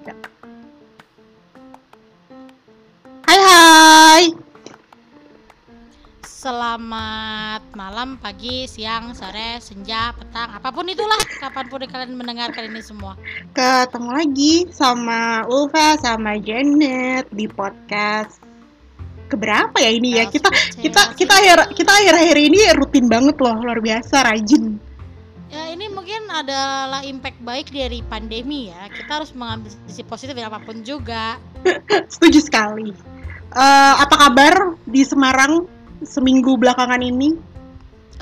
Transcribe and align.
tiga. 0.00 0.16
Hai 3.28 3.40
hai. 3.44 4.24
Selamat 6.24 7.60
malam, 7.76 8.16
pagi, 8.16 8.64
siang, 8.64 9.12
sore, 9.12 9.60
senja, 9.60 10.16
petang, 10.16 10.56
apa 10.56 10.72
pun 10.72 10.88
itulah 10.88 11.20
kapan 11.36 11.68
pun 11.68 11.84
kalian 11.84 12.16
mendengarkan 12.16 12.72
ini 12.72 12.80
semua. 12.80 13.12
Ketemu 13.52 14.08
lagi 14.08 14.54
sama 14.72 15.44
Ulfa 15.44 16.00
sama 16.00 16.40
Janet 16.40 17.28
di 17.28 17.44
podcast 17.44 18.40
keberapa 19.28 19.78
ya 19.78 19.94
ini 19.94 20.18
ya 20.18 20.26
kita 20.26 20.50
kita 20.82 21.14
kita 21.14 21.30
akhir 21.30 21.70
kita 21.78 21.86
akhir-akhir 21.86 22.36
ini 22.50 22.66
rutin 22.74 23.06
banget 23.06 23.38
loh 23.38 23.62
luar 23.62 23.78
biasa 23.78 24.26
rajin 24.26 24.74
ya 25.50 25.70
ini 25.70 25.86
mungkin 25.86 26.26
adalah 26.30 27.02
impact 27.02 27.38
baik 27.42 27.70
dari 27.70 28.02
pandemi 28.06 28.70
ya 28.70 28.90
kita 29.10 29.26
harus 29.26 29.34
mengambil 29.34 29.74
sisi 29.90 30.06
positif 30.06 30.38
ya 30.38 30.46
apa 30.46 30.62
pun 30.62 30.86
juga. 30.86 31.34
Setuju 32.14 32.46
sekali. 32.46 32.94
Uh, 33.50 33.94
apa 33.98 34.14
kabar 34.14 34.78
di 34.86 35.02
Semarang 35.02 35.66
seminggu 36.06 36.54
belakangan 36.54 37.02
ini? 37.02 37.34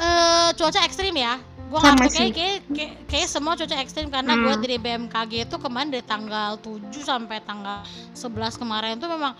Uh, 0.00 0.48
cuaca 0.56 0.80
ekstrim 0.88 1.12
ya. 1.12 1.36
Gue 1.68 1.76
nggak 1.76 2.08
kayak, 2.08 2.32
kayak, 2.32 2.58
kayak, 2.72 2.92
kayak 3.04 3.28
semua 3.28 3.52
cuaca 3.52 3.76
ekstrim 3.76 4.08
karena 4.08 4.32
hmm. 4.32 4.40
gue 4.40 4.54
dari 4.64 4.76
BMKG 4.80 5.32
itu 5.52 5.56
kemarin 5.60 5.92
dari 5.92 6.00
tanggal 6.08 6.56
7 6.56 6.88
sampai 7.04 7.44
tanggal 7.44 7.84
11 8.16 8.56
kemarin 8.56 8.96
tuh 8.96 9.12
memang 9.12 9.36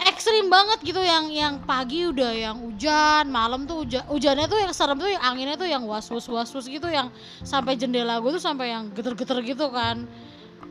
ekstrim 0.00 0.48
banget 0.48 0.80
gitu. 0.80 1.04
Yang 1.04 1.24
yang 1.36 1.54
pagi 1.68 2.08
udah 2.08 2.32
yang 2.32 2.56
hujan 2.56 3.28
malam 3.28 3.68
tuh 3.68 3.84
hujan 3.84 4.00
hujannya 4.08 4.48
tuh 4.48 4.64
yang 4.64 4.72
serem 4.72 4.96
tuh 4.96 5.12
yang 5.12 5.20
anginnya 5.20 5.60
tuh 5.60 5.68
yang 5.68 5.84
was 5.84 6.08
was 6.08 6.24
was 6.24 6.48
was 6.56 6.64
gitu. 6.64 6.88
Yang 6.88 7.12
sampai 7.44 7.76
jendela 7.76 8.16
gue 8.16 8.32
tuh 8.32 8.40
sampai 8.40 8.72
yang 8.72 8.88
geter 8.96 9.12
geter 9.12 9.44
gitu 9.44 9.68
kan 9.68 10.08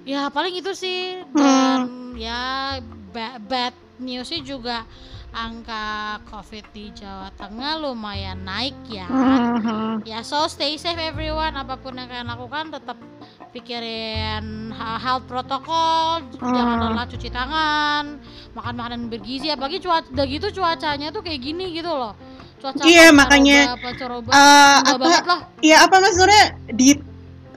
ya 0.05 0.29
paling 0.29 0.53
itu 0.55 0.71
sih 0.77 1.25
dan 1.33 1.89
hmm. 1.89 2.13
ya 2.15 2.77
bad, 3.09 3.41
bad 3.49 3.73
newsnya 3.97 4.39
juga 4.45 4.85
angka 5.35 6.23
COVID 6.31 6.65
di 6.71 6.95
Jawa 6.95 7.27
Tengah 7.35 7.83
lumayan 7.83 8.47
naik 8.47 8.75
ya. 8.87 9.03
Uh-huh. 9.03 9.99
Ya 10.07 10.23
so 10.23 10.47
stay 10.47 10.79
safe 10.79 10.95
everyone. 10.95 11.59
Apa 11.59 11.75
pun 11.75 11.99
yang 11.99 12.07
kalian 12.07 12.31
lakukan 12.31 12.71
tetap 12.71 12.95
pikirin 13.51 14.71
health 14.79 15.27
protokol, 15.27 16.23
uh-huh. 16.23 16.55
jangan 16.55 16.77
lelah 16.87 17.05
cuci 17.11 17.27
tangan, 17.27 18.15
makan 18.55 18.73
makanan 18.79 19.01
bergizi. 19.11 19.51
Apalagi 19.51 19.83
cuaca 19.83 20.07
udah 20.07 20.25
gitu 20.25 20.47
cuacanya 20.55 21.11
tuh 21.11 21.19
kayak 21.19 21.43
gini 21.43 21.75
gitu 21.75 21.91
loh. 21.91 22.15
Cuaca 22.63 22.87
iya 22.87 23.11
makanya 23.11 23.75
apa, 23.75 23.91
uh, 24.31 24.79
apa 24.87 25.51
Iya 25.59 25.83
apa 25.83 25.95
maksudnya 25.99 26.55
di 26.71 26.95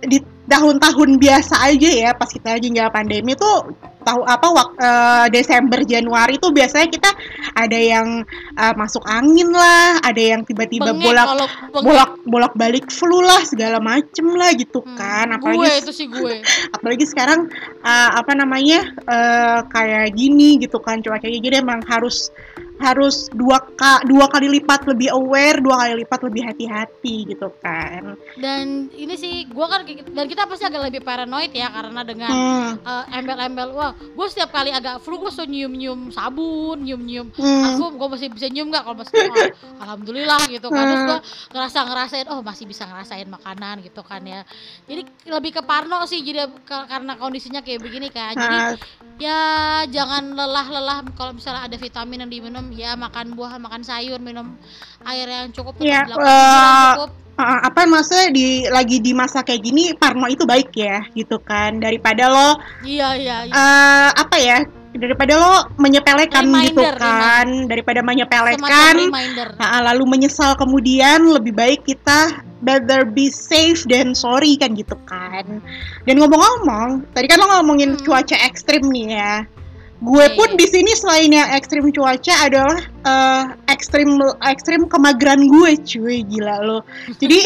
di 0.02 0.18
tahun-tahun 0.48 1.20
biasa 1.20 1.54
aja 1.68 1.90
ya 2.08 2.10
pas 2.16 2.28
kita 2.32 2.56
lagi 2.56 2.72
nggak 2.72 2.90
pandemi 2.90 3.36
tuh 3.36 3.68
tahu 4.08 4.24
apa 4.24 4.46
wak, 4.48 4.68
uh, 4.80 5.26
Desember 5.28 5.84
Januari 5.84 6.40
tuh 6.40 6.48
biasanya 6.48 6.88
kita 6.88 7.10
ada 7.52 7.76
yang 7.76 8.24
uh, 8.56 8.74
masuk 8.78 9.04
angin 9.04 9.52
lah, 9.52 10.00
ada 10.00 10.16
yang 10.16 10.40
tiba-tiba 10.48 10.96
bolak 10.96 11.28
bolak 11.76 12.10
bolak 12.24 12.52
balik 12.56 12.86
flu 12.88 13.20
lah 13.20 13.44
segala 13.44 13.76
macem 13.84 14.32
lah 14.32 14.56
gitu 14.56 14.80
hmm, 14.80 14.96
kan. 14.96 15.26
Apalagi 15.36 15.60
gue 15.60 15.72
itu 15.84 15.92
sih 15.92 16.06
gue. 16.08 16.40
Apalagi 16.76 17.04
sekarang 17.04 17.52
uh, 17.84 18.10
apa 18.16 18.32
namanya 18.32 18.80
uh, 19.04 19.60
kayak 19.68 20.16
gini 20.16 20.56
gitu 20.56 20.80
kan 20.80 21.04
cuacanya 21.04 21.38
jadi 21.44 21.60
emang 21.60 21.84
harus 21.84 22.32
harus 22.78 23.26
dua 23.34 23.58
ka, 23.74 24.06
dua 24.06 24.30
kali 24.30 24.46
lipat 24.58 24.86
lebih 24.86 25.10
aware, 25.10 25.58
dua 25.58 25.82
kali 25.82 26.06
lipat 26.06 26.20
lebih 26.30 26.42
hati-hati 26.46 27.16
gitu 27.26 27.50
kan. 27.58 28.14
Dan 28.38 28.86
ini 28.94 29.18
sih 29.18 29.50
gue 29.50 29.66
kan 29.66 29.82
dan 30.14 30.24
kita 30.30 30.46
pasti 30.46 30.62
agak 30.62 30.86
lebih 30.86 31.02
paranoid 31.02 31.50
ya 31.50 31.66
karena 31.74 32.00
dengan 32.06 32.30
hmm. 32.30 32.70
uh, 32.86 33.04
embel-embel 33.18 33.74
wah 33.74 33.92
gue 33.98 34.26
setiap 34.30 34.54
kali 34.54 34.70
agak 34.70 35.02
flu 35.02 35.18
gue 35.18 35.30
suka 35.34 35.50
nyium-nyium 35.50 36.14
sabun, 36.14 36.86
nyium-nyium 36.86 37.34
hmm. 37.34 37.42
parfum, 37.66 37.92
gue 37.98 38.08
masih 38.14 38.28
bisa 38.30 38.46
nyium 38.46 38.70
nggak 38.70 38.86
kalau 38.86 38.96
masih 39.02 39.14
oh, 39.26 39.50
alhamdulillah 39.82 40.42
gitu 40.46 40.68
kan. 40.70 40.84
Terus 40.86 41.02
gue 41.02 41.18
hmm. 41.18 41.50
ngerasa 41.58 41.78
ngerasain 41.82 42.26
oh 42.30 42.40
masih 42.46 42.64
bisa 42.70 42.86
ngerasain 42.86 43.26
makanan 43.26 43.82
gitu 43.82 44.06
kan 44.06 44.22
ya. 44.22 44.46
Jadi 44.86 45.02
lebih 45.26 45.50
ke 45.58 45.62
parno 45.66 46.06
sih 46.06 46.22
jadi 46.22 46.46
ke, 46.62 46.76
karena 46.86 47.18
kondisinya 47.18 47.60
kayak 47.66 47.82
begini 47.82 48.08
kan. 48.14 48.38
Jadi 48.38 48.56
hmm. 48.56 48.76
ya 49.18 49.42
jangan 49.90 50.30
lelah-lelah 50.30 51.10
kalau 51.18 51.34
misalnya 51.34 51.66
ada 51.66 51.74
vitamin 51.74 52.22
yang 52.22 52.30
diminum 52.30 52.67
ya 52.72 52.96
makan 52.98 53.36
buah 53.36 53.56
makan 53.60 53.82
sayur 53.84 54.20
minum 54.20 54.56
air 55.06 55.26
yang 55.28 55.48
cukup 55.54 55.78
ya, 55.80 56.04
uh, 56.10 56.94
cukup 56.96 57.10
uh, 57.38 57.60
apa 57.64 57.86
maksudnya 57.86 58.28
di 58.34 58.48
lagi 58.68 58.98
di 58.98 59.14
masa 59.14 59.46
kayak 59.46 59.62
gini 59.62 59.94
parno 59.94 60.26
itu 60.26 60.42
baik 60.44 60.74
ya 60.74 61.06
gitu 61.14 61.38
kan 61.40 61.78
daripada 61.78 62.26
lo 62.28 62.50
iya 62.82 63.14
iya, 63.14 63.36
iya. 63.46 63.54
Uh, 63.54 64.08
apa 64.18 64.36
ya 64.36 64.60
daripada 64.98 65.38
lo 65.38 65.54
menyepelekan 65.78 66.48
reminder, 66.48 66.96
gitu 66.96 66.98
kan 66.98 67.46
reminder. 67.46 67.68
daripada 67.70 68.00
menyepelekan 68.02 68.94
uh, 69.60 69.80
lalu 69.92 70.04
menyesal 70.08 70.58
kemudian 70.58 71.22
lebih 71.30 71.54
baik 71.54 71.86
kita 71.86 72.42
better 72.64 73.06
be 73.06 73.30
safe 73.30 73.86
than 73.86 74.16
sorry 74.16 74.58
kan 74.58 74.74
gitu 74.74 74.98
kan 75.06 75.62
dan 76.02 76.14
ngomong-ngomong 76.18 77.06
tadi 77.14 77.30
kan 77.30 77.38
lo 77.38 77.46
ngomongin 77.60 77.94
hmm. 77.94 78.02
cuaca 78.02 78.34
ekstrim 78.42 78.82
nih 78.90 79.14
ya 79.14 79.34
gue 79.98 80.26
okay. 80.30 80.36
pun 80.38 80.54
di 80.54 80.66
sini 80.70 80.94
selain 80.94 81.30
yang 81.34 81.50
ekstrim 81.58 81.90
cuaca 81.90 82.34
adalah 82.46 82.78
uh, 83.02 83.42
ekstrim 83.66 84.14
ekstrim 84.46 84.86
kemageran 84.86 85.50
gue 85.50 85.70
cuy. 85.82 86.22
Gila 86.22 86.56
lo. 86.62 86.86
Jadi 87.18 87.42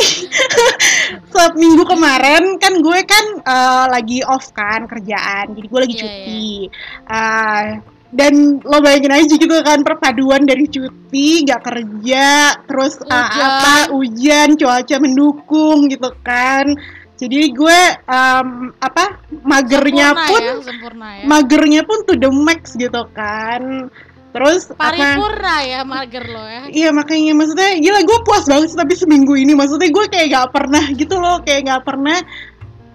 minggu 1.62 1.84
kemarin 1.88 2.60
kan 2.60 2.76
gue 2.84 3.00
kan 3.08 3.24
uh, 3.40 3.84
lagi 3.88 4.20
off 4.28 4.52
kan 4.52 4.84
kerjaan. 4.84 5.56
Jadi 5.56 5.66
gue 5.66 5.80
lagi 5.80 5.94
yeah, 5.96 6.04
cuti. 6.04 6.48
yeah. 6.68 7.08
Uh, 7.08 7.66
dan 8.12 8.60
lo 8.60 8.78
bayangin 8.84 9.24
aja 9.24 9.34
gitu 9.40 9.56
kan 9.64 9.80
perpaduan 9.80 10.44
dari 10.44 10.68
cuti 10.68 11.48
nggak 11.48 11.64
kerja 11.64 12.60
terus 12.68 13.00
uh, 13.08 13.28
apa 13.32 13.88
hujan 13.88 14.52
cuaca 14.60 14.96
mendukung 15.00 15.88
gitu 15.88 16.12
kan 16.20 16.76
jadi 17.22 17.54
gue 17.54 17.80
um, 18.10 18.74
apa 18.82 19.22
magernya 19.46 20.10
sempurna 20.10 20.26
pun 20.26 20.42
ya, 20.42 20.54
sempurna 20.58 21.08
ya. 21.14 21.24
magernya 21.30 21.82
pun 21.86 21.98
tuh 22.02 22.18
the 22.18 22.30
max 22.30 22.74
gitu 22.74 23.02
kan. 23.14 23.86
Terus 24.32 24.72
paripurna 24.72 25.60
apa, 25.60 25.68
ya 25.68 25.80
mager 25.84 26.24
lo 26.24 26.42
ya. 26.48 26.62
Iya 26.72 26.88
makanya 26.96 27.36
maksudnya 27.36 27.76
gila 27.78 28.00
gue 28.00 28.18
puas 28.24 28.48
banget 28.48 28.72
tapi 28.72 28.96
seminggu 28.96 29.36
ini. 29.36 29.52
Maksudnya 29.52 29.92
gue 29.92 30.04
kayak 30.08 30.28
gak 30.32 30.48
pernah 30.56 30.84
gitu 30.96 31.14
loh 31.20 31.36
kayak 31.44 31.68
gak 31.68 31.82
pernah 31.84 32.18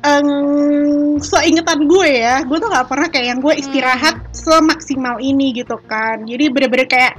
um, 0.01 1.21
seingetan 1.21 1.85
gue 1.85 2.09
ya. 2.09 2.41
Gue 2.41 2.57
tuh 2.57 2.73
gak 2.73 2.89
pernah 2.89 3.07
kayak 3.13 3.37
yang 3.37 3.39
gue 3.45 3.53
istirahat 3.53 4.17
hmm. 4.17 4.33
semaksimal 4.33 5.21
ini 5.21 5.53
gitu 5.53 5.77
kan. 5.85 6.25
Jadi 6.25 6.49
bener-bener 6.49 6.89
kayak 6.89 7.13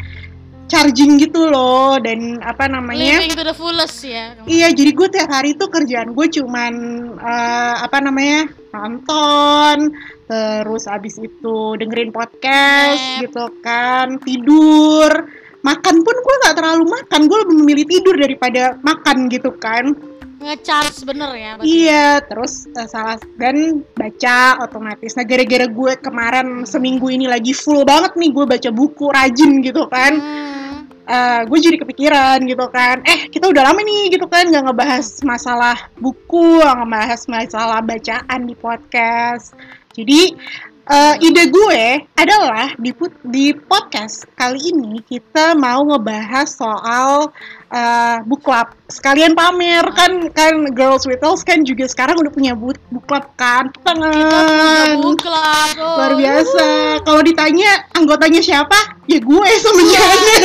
charging 0.68 1.16
gitu 1.16 1.48
loh 1.48 1.96
dan 1.98 2.38
apa 2.44 2.68
namanya? 2.68 3.24
Living 3.24 3.34
to 3.34 3.42
the 3.42 3.56
fullest 3.56 4.04
ya. 4.04 4.36
Iya 4.44 4.68
jadi 4.76 4.90
gue 4.92 5.08
tiap 5.08 5.32
hari 5.32 5.56
tuh 5.56 5.72
kerjaan 5.72 6.12
gue 6.12 6.26
cuman 6.28 6.72
uh, 7.16 7.74
apa 7.82 7.98
namanya 8.04 8.52
nonton 8.70 9.96
terus 10.28 10.84
abis 10.84 11.16
itu 11.16 11.56
dengerin 11.80 12.12
podcast 12.12 13.00
Yep. 13.00 13.20
gitu 13.26 13.44
kan 13.64 14.20
tidur. 14.20 15.10
Makan 15.58 15.96
pun 16.06 16.16
gue 16.22 16.34
nggak 16.44 16.54
terlalu 16.54 16.84
makan 16.86 17.20
gue 17.26 17.38
lebih 17.42 17.56
memilih 17.64 17.86
tidur 17.88 18.14
daripada 18.14 18.76
makan 18.84 19.26
gitu 19.32 19.50
kan. 19.56 19.96
Ngecharge 20.38 21.02
bener 21.02 21.34
ya 21.34 21.58
iya 21.66 22.22
terus 22.22 22.70
uh, 22.70 22.86
salah 22.86 23.18
dan 23.42 23.82
baca 23.98 24.62
otomatis. 24.62 25.18
Nah 25.18 25.26
gara-gara 25.26 25.66
gue 25.66 25.92
kemarin 25.98 26.62
seminggu 26.62 27.10
ini 27.10 27.26
lagi 27.26 27.50
full 27.50 27.82
banget 27.82 28.14
nih 28.14 28.30
gue 28.30 28.44
baca 28.46 28.70
buku 28.70 29.10
rajin 29.10 29.58
gitu 29.66 29.90
kan. 29.90 30.14
Hmm 30.14 30.57
uh, 31.08 31.40
gue 31.48 31.58
jadi 31.58 31.76
kepikiran 31.80 32.38
gitu 32.44 32.66
kan. 32.68 33.00
Eh 33.02 33.32
kita 33.32 33.48
udah 33.48 33.72
lama 33.72 33.80
nih 33.80 34.14
gitu 34.14 34.28
kan 34.28 34.46
nggak 34.46 34.68
ngebahas 34.68 35.06
masalah 35.24 35.76
buku 35.96 36.60
nggak 36.60 36.76
ngebahas 36.84 37.20
masalah 37.26 37.80
bacaan 37.80 38.40
di 38.44 38.54
podcast. 38.54 39.56
Jadi 39.96 40.36
uh, 40.88 41.14
ide 41.18 41.44
gue 41.48 41.84
adalah 42.14 42.76
di 42.76 42.90
di 43.26 43.56
podcast 43.56 44.28
kali 44.36 44.70
ini 44.70 45.00
kita 45.04 45.56
mau 45.56 45.84
ngebahas 45.88 46.48
soal 46.48 47.32
uh, 47.72 48.24
book 48.24 48.44
club. 48.44 48.72
Sekalian 48.88 49.36
pamer 49.36 49.84
kan 49.92 50.32
kan 50.32 50.72
girls 50.72 51.04
with 51.04 51.20
us 51.20 51.44
kan 51.44 51.64
juga 51.64 51.84
sekarang 51.84 52.16
udah 52.20 52.32
punya 52.32 52.52
book, 52.56 52.80
book 52.88 53.04
club 53.04 53.24
kan. 53.36 53.68
Tangan. 53.84 55.00
book 55.00 55.20
club 55.20 55.70
oh. 55.76 55.96
luar 56.00 56.12
biasa. 56.16 56.66
Kalau 57.04 57.20
ditanya 57.20 57.84
anggotanya 57.96 58.40
siapa 58.40 58.78
ya 59.08 59.20
gue 59.20 59.50
sebenarnya. 59.64 60.38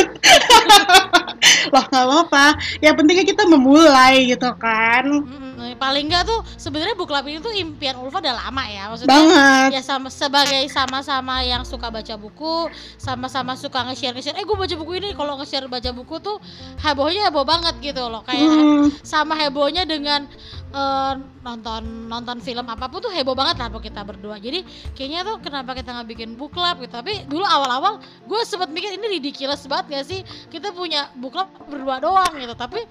Lah 1.74 1.84
nggak 1.88 2.04
apa-apa. 2.04 2.46
Ya 2.80 2.92
pentingnya 2.92 3.24
kita 3.24 3.48
memulai 3.48 4.28
gitu 4.28 4.48
kan. 4.60 5.04
Hmm, 5.24 5.53
paling 5.72 6.04
nggak 6.12 6.28
tuh 6.28 6.40
sebenarnya 6.60 6.92
book 6.92 7.08
club 7.08 7.24
ini 7.24 7.40
tuh 7.40 7.56
impian 7.56 7.96
Ulfa 7.96 8.20
udah 8.20 8.36
lama 8.44 8.64
ya. 8.68 8.92
Maksudnya 8.92 9.16
banget. 9.16 9.68
ya 9.80 9.82
sama 9.82 10.08
sebagai 10.12 10.62
sama-sama 10.68 11.40
yang 11.40 11.64
suka 11.64 11.88
baca 11.88 12.14
buku 12.20 12.68
sama-sama 13.00 13.56
suka 13.56 13.80
nge-share 13.88 14.12
nge-share. 14.12 14.36
Eh 14.36 14.44
gue 14.44 14.56
baca 14.56 14.74
buku 14.76 14.92
ini 15.00 15.16
kalau 15.16 15.40
nge-share 15.40 15.64
baca 15.64 15.90
buku 15.96 16.20
tuh 16.20 16.36
hebohnya 16.84 17.32
heboh 17.32 17.48
banget 17.48 17.74
gitu 17.80 18.04
loh. 18.12 18.20
Kayak 18.28 18.44
hmm. 18.44 19.00
sama 19.00 19.32
hebohnya 19.40 19.88
dengan 19.88 20.28
uh, 20.74 21.14
nonton 21.46 22.10
nonton 22.10 22.42
film 22.42 22.66
apa 22.66 22.90
pun 22.90 22.98
tuh 23.04 23.12
heboh 23.14 23.32
banget 23.32 23.56
lah 23.62 23.70
kita 23.70 24.02
berdua. 24.02 24.36
Jadi 24.42 24.66
kayaknya 24.92 25.22
tuh 25.22 25.36
kenapa 25.40 25.72
kita 25.78 25.94
nggak 25.94 26.08
bikin 26.10 26.30
book 26.34 26.52
club 26.52 26.82
gitu. 26.82 26.92
Tapi 26.98 27.24
dulu 27.30 27.46
awal-awal 27.46 28.02
gue 28.02 28.40
sempat 28.44 28.68
mikir 28.68 28.98
ini 28.98 29.20
ridiculous 29.20 29.64
banget 29.70 30.00
gak 30.00 30.04
sih? 30.10 30.20
Kita 30.50 30.74
punya 30.74 31.08
book 31.16 31.36
club 31.36 31.48
berdua 31.70 32.02
doang 32.02 32.32
gitu. 32.36 32.54
Tapi 32.58 32.82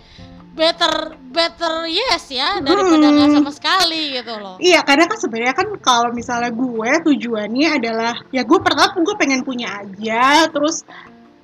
better 0.54 1.18
better 1.34 1.90
yes 1.90 2.30
ya 2.30 2.62
daripada 2.62 3.10
nggak 3.10 3.30
hmm. 3.34 3.38
sama 3.42 3.52
sekali 3.52 4.14
gitu 4.14 4.34
loh. 4.38 4.56
Iya, 4.62 4.86
karena 4.86 5.10
kan 5.10 5.18
sebenarnya 5.18 5.56
kan 5.58 5.68
kalau 5.82 6.10
misalnya 6.14 6.54
gue 6.54 6.92
tujuannya 7.10 7.70
adalah 7.82 8.14
ya 8.30 8.46
gue 8.46 8.60
pertama 8.62 8.94
gue 9.02 9.16
pengen 9.18 9.42
punya 9.42 9.82
aja, 9.82 10.46
terus 10.54 10.86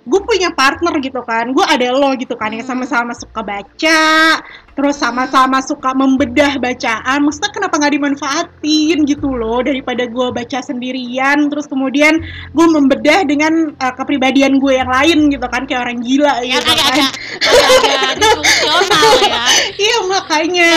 gue 0.08 0.22
punya 0.24 0.50
partner 0.56 0.96
gitu 1.04 1.20
kan 1.28 1.52
gue 1.52 1.66
ada 1.66 1.92
lo 1.92 2.16
gitu 2.16 2.34
kan 2.40 2.56
yang 2.56 2.66
sama-sama 2.66 3.12
suka 3.12 3.44
baca 3.44 4.40
terus 4.80 4.96
sama-sama 4.96 5.60
suka 5.60 5.92
membedah 5.92 6.56
bacaan. 6.56 7.20
Maksudnya 7.28 7.52
kenapa 7.52 7.76
nggak 7.84 7.94
dimanfaatin 8.00 8.98
gitu 9.04 9.28
loh 9.28 9.60
daripada 9.60 10.08
gue 10.08 10.28
baca 10.32 10.60
sendirian 10.64 11.52
terus 11.52 11.68
kemudian 11.68 12.16
gue 12.56 12.68
membedah 12.72 13.28
dengan 13.28 13.76
uh, 13.76 13.94
kepribadian 14.00 14.56
gue 14.56 14.80
yang 14.80 14.88
lain 14.88 15.36
gitu 15.36 15.44
kan 15.52 15.68
kayak 15.68 15.84
orang 15.84 16.00
gila 16.00 16.32
gitu 16.48 16.64
kan. 16.64 16.80
agak, 16.96 17.12
agak, 17.44 17.92
agak 18.16 19.20
ya. 19.28 19.44
Iya 19.84 19.98
makanya 20.08 20.72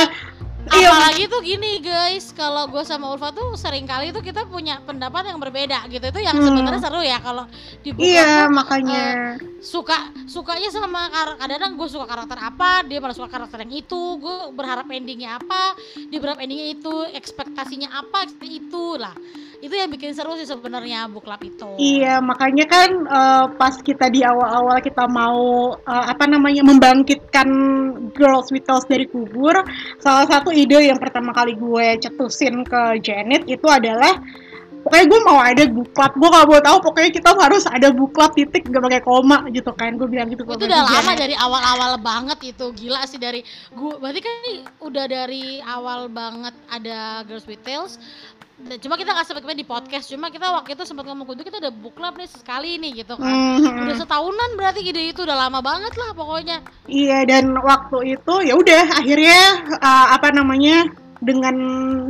Iya. 0.71 0.95
apalagi 0.95 1.25
tuh 1.27 1.41
gini 1.43 1.83
guys 1.83 2.31
kalau 2.31 2.71
gue 2.71 2.87
sama 2.87 3.11
Ulfa 3.11 3.35
tuh 3.35 3.59
sering 3.59 3.83
kali 3.83 4.15
tuh 4.15 4.23
kita 4.23 4.47
punya 4.47 4.79
pendapat 4.87 5.27
yang 5.27 5.43
berbeda 5.43 5.91
gitu 5.91 6.07
itu 6.07 6.21
yang 6.23 6.39
hmm. 6.39 6.47
sebenarnya 6.47 6.81
seru 6.81 7.03
ya 7.03 7.19
kalau 7.19 7.51
di 7.83 7.91
buku 7.91 8.07
iya 8.07 8.47
tuh, 8.47 8.55
makanya 8.55 9.03
uh, 9.43 9.59
suka 9.59 10.15
sukanya 10.31 10.71
sama 10.71 11.11
kadang-kadang 11.11 11.75
gue 11.75 11.89
suka 11.91 12.07
karakter 12.07 12.39
apa 12.39 12.87
dia 12.87 13.03
malah 13.03 13.17
suka 13.17 13.27
karakter 13.27 13.67
yang 13.67 13.75
itu 13.75 14.01
gue 14.23 14.37
berharap 14.55 14.87
endingnya 14.87 15.43
apa 15.43 15.75
dia 15.99 16.19
berharap 16.23 16.39
endingnya 16.39 16.79
itu 16.79 16.95
ekspektasinya 17.11 17.91
apa 17.91 18.31
itu 18.47 19.03
lah 19.03 19.15
itu 19.63 19.79
yang 19.79 19.95
bikin 19.95 20.11
seru 20.11 20.35
sih 20.35 20.45
sebenarnya 20.45 21.07
book 21.07 21.23
club 21.23 21.39
itu. 21.47 21.79
Iya 21.79 22.19
makanya 22.19 22.67
kan 22.67 22.91
uh, 23.07 23.47
pas 23.55 23.79
kita 23.79 24.11
di 24.11 24.27
awal-awal 24.27 24.83
kita 24.83 25.07
mau 25.07 25.79
uh, 25.79 26.05
apa 26.11 26.27
namanya 26.27 26.67
membangkitkan 26.67 27.47
girls 28.11 28.51
with 28.51 28.67
Tales 28.67 28.83
dari 28.91 29.07
kubur 29.07 29.55
salah 30.03 30.27
satu 30.27 30.51
ide 30.51 30.83
yang 30.83 30.99
pertama 30.99 31.31
kali 31.31 31.55
gue 31.55 31.87
cetusin 32.03 32.67
ke 32.67 32.99
Janet 33.07 33.47
itu 33.47 33.63
adalah 33.71 34.19
pokoknya 34.83 35.07
gue 35.07 35.21
mau 35.23 35.39
ada 35.39 35.63
club 35.71 36.13
gue 36.19 36.29
gak 36.35 36.47
mau 36.51 36.59
tahu 36.59 36.79
pokoknya 36.83 37.11
kita 37.15 37.31
harus 37.31 37.63
ada 37.71 37.95
club 37.95 38.31
titik 38.35 38.67
gak 38.67 38.83
pakai 38.83 39.03
koma 39.07 39.47
gitu 39.55 39.71
kan. 39.79 39.95
Gue 39.95 40.11
bilang 40.11 40.27
gitu 40.27 40.43
itu 40.43 40.67
udah 40.67 40.83
lama 40.91 41.13
dari 41.15 41.39
awal-awal 41.39 42.03
banget 42.03 42.51
itu 42.51 42.67
gila 42.75 43.07
sih 43.07 43.23
dari 43.23 43.47
gue 43.71 43.95
berarti 44.03 44.21
kan 44.27 44.35
ini 44.43 44.53
udah 44.83 45.07
dari 45.07 45.63
awal 45.63 46.11
banget 46.11 46.55
ada 46.67 47.23
Girls 47.31 47.47
with 47.47 47.63
Tales 47.63 47.95
cuma 48.81 48.95
kita 48.95 49.11
nggak 49.13 49.27
sempat 49.27 49.43
di 49.57 49.67
podcast. 49.67 50.07
Cuma 50.09 50.31
kita 50.31 50.49
waktu 50.51 50.75
itu 50.79 50.85
sempat 50.87 51.05
ngomong 51.07 51.27
kudu 51.27 51.43
kita 51.43 51.59
udah 51.59 51.73
book 51.75 51.95
club 51.99 52.15
nih 52.17 52.29
sekali 52.31 52.79
nih 52.79 53.03
gitu 53.05 53.19
kan. 53.19 53.29
Mm-hmm. 53.29 53.83
udah 53.87 53.97
setahunan 53.99 54.51
berarti 54.55 54.81
ide 54.87 55.13
itu 55.13 55.23
udah 55.27 55.37
lama 55.49 55.61
banget 55.61 55.93
lah 55.99 56.11
pokoknya. 56.15 56.59
Iya 56.87 57.27
dan 57.27 57.53
waktu 57.59 58.19
itu 58.19 58.35
ya 58.47 58.55
udah 58.55 58.85
akhirnya 59.03 59.41
uh, 59.83 60.07
apa 60.15 60.29
namanya 60.31 60.87
dengan 61.23 61.57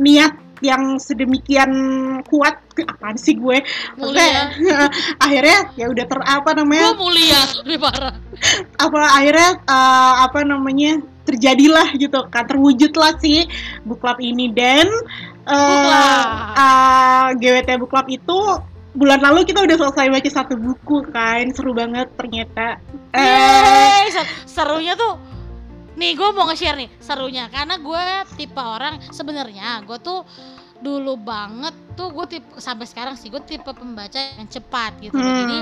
niat 0.01 0.33
yang 0.63 0.95
sedemikian 0.95 1.71
kuat 2.31 2.55
apa 2.87 3.13
sih 3.19 3.35
gue? 3.35 3.59
Mulia. 3.99 4.49
Akhirnya 5.25 5.75
ya 5.75 5.91
udah 5.91 6.05
ter 6.07 6.19
apa 6.23 6.49
namanya 6.55 6.95
gue 6.95 7.03
mulia 7.03 7.41
lebih 7.61 7.77
parah. 7.83 8.15
apa 8.79 8.99
akhirnya 9.13 9.49
uh, 9.67 10.13
apa 10.25 10.39
namanya 10.47 11.03
terjadilah 11.23 11.95
gitu 11.95 12.19
kan 12.27 12.45
terwujudlah 12.47 13.15
sih 13.19 13.47
book 13.87 13.99
club 14.03 14.19
ini. 14.19 14.51
Dan 14.51 14.87
uh, 15.47 16.53
uh, 16.55 17.27
GWT 17.35 17.69
Book 17.79 17.91
Club 17.91 18.07
itu 18.11 18.39
bulan 18.93 19.25
lalu 19.25 19.49
kita 19.49 19.65
udah 19.65 19.77
selesai 19.79 20.07
baca 20.11 20.29
satu 20.29 20.53
buku 20.59 21.07
kan. 21.11 21.49
Seru 21.55 21.71
banget 21.73 22.11
ternyata. 22.15 22.79
Uh, 23.15 24.07
serunya 24.45 24.93
tuh 24.93 25.17
nih 25.93 26.17
gue 26.17 26.29
mau 26.33 26.49
nge-share 26.49 26.77
nih 26.77 26.89
serunya. 26.99 27.47
Karena 27.49 27.79
gue 27.79 28.03
tipe 28.35 28.61
orang 28.61 28.99
sebenarnya 29.11 29.83
gue 29.87 29.97
tuh 29.99 30.21
dulu 30.83 31.15
banget 31.15 31.71
tuh 31.95 32.11
gue 32.11 32.25
tipe 32.27 32.59
sampai 32.59 32.83
sekarang 32.83 33.15
sih 33.15 33.31
gue 33.31 33.39
tipe 33.47 33.71
pembaca 33.71 34.19
yang 34.19 34.51
cepat 34.51 34.99
gitu. 34.99 35.15
Hmm. 35.15 35.37
jadi 35.39 35.57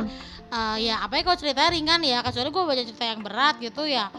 uh, 0.49 0.77
ya 0.81 0.95
apa 1.05 1.21
ya 1.21 1.23
kalau 1.29 1.37
cerita 1.37 1.69
ringan 1.69 2.01
ya 2.01 2.25
kecuali 2.25 2.49
gue 2.49 2.63
baca 2.65 2.81
cerita 2.81 3.05
yang 3.05 3.21
berat 3.21 3.55
gitu 3.61 3.85
ya 3.85 4.09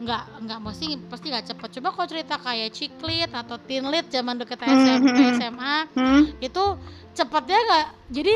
nggak 0.00 0.22
nggak 0.48 0.58
mesti 0.64 0.96
pasti 1.12 1.26
nggak 1.28 1.46
cepet 1.52 1.68
coba 1.76 1.88
kalau 1.92 2.08
cerita 2.08 2.34
kayak 2.40 2.72
ciklit 2.72 3.28
atau 3.28 3.60
tinlit 3.60 4.08
zaman 4.08 4.40
deket 4.40 4.56
SMA, 4.64 4.96
hmm. 4.96 5.32
SMA 5.36 5.76
hmm. 5.92 6.22
itu 6.40 6.64
cepetnya 7.12 7.60
nggak 7.60 7.86
jadi 8.08 8.34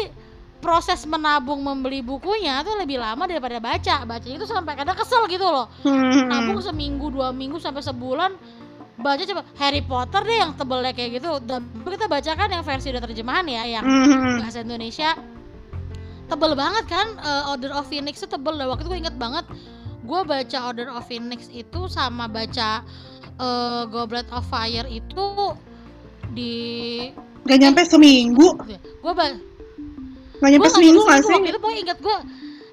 proses 0.60 1.08
menabung 1.08 1.64
membeli 1.64 2.04
bukunya 2.04 2.60
tuh 2.60 2.76
lebih 2.76 3.00
lama 3.00 3.24
daripada 3.24 3.56
baca 3.64 4.04
baca 4.04 4.28
itu 4.28 4.44
sampai 4.44 4.76
kadang 4.76 4.96
kesel 4.96 5.24
gitu 5.24 5.48
loh 5.48 5.72
hmm. 5.88 6.28
nabung 6.28 6.60
seminggu 6.60 7.08
dua 7.08 7.32
minggu 7.32 7.56
sampai 7.56 7.80
sebulan 7.80 8.36
baca 9.00 9.24
coba 9.24 9.42
Harry 9.56 9.80
Potter 9.80 10.20
deh 10.20 10.38
yang 10.44 10.52
tebelnya 10.52 10.92
kayak 10.92 11.20
gitu 11.20 11.40
dan 11.48 11.64
kita 11.84 12.06
bacakan 12.12 12.48
yang 12.60 12.62
versi 12.62 12.92
udah 12.92 13.02
terjemahan 13.08 13.44
ya 13.48 13.80
yang 13.80 13.84
hmm. 13.84 14.44
bahasa 14.44 14.60
Indonesia 14.60 15.16
tebel 16.28 16.52
banget 16.56 16.84
kan 16.88 17.06
uh, 17.20 17.52
Order 17.56 17.72
of 17.72 17.88
Phoenix 17.88 18.20
itu 18.20 18.28
tebel 18.28 18.56
dan 18.56 18.68
waktu 18.68 18.84
itu 18.84 18.90
gue 18.92 19.00
inget 19.08 19.16
banget 19.16 19.44
gue 20.04 20.20
baca 20.28 20.58
Order 20.68 20.92
of 20.92 21.08
Phoenix 21.08 21.48
itu 21.48 21.88
sama 21.88 22.28
baca 22.28 22.84
uh, 23.40 23.88
Goblet 23.88 24.28
of 24.30 24.44
Fire 24.46 24.86
itu 24.88 25.26
di 26.36 26.54
Gak 27.44 27.60
nyampe 27.60 27.84
eh, 27.84 27.88
seminggu 27.88 28.46
gue 29.00 29.12
ba 29.12 29.32
Gak 30.42 30.50
nyampe 30.50 30.68
gua 30.68 30.76
seminggu 30.76 31.00
gak 31.08 31.20
sih? 31.24 31.40
Itu 31.48 31.58
pokoknya 31.62 31.80
inget 31.88 31.98
gue 32.04 32.16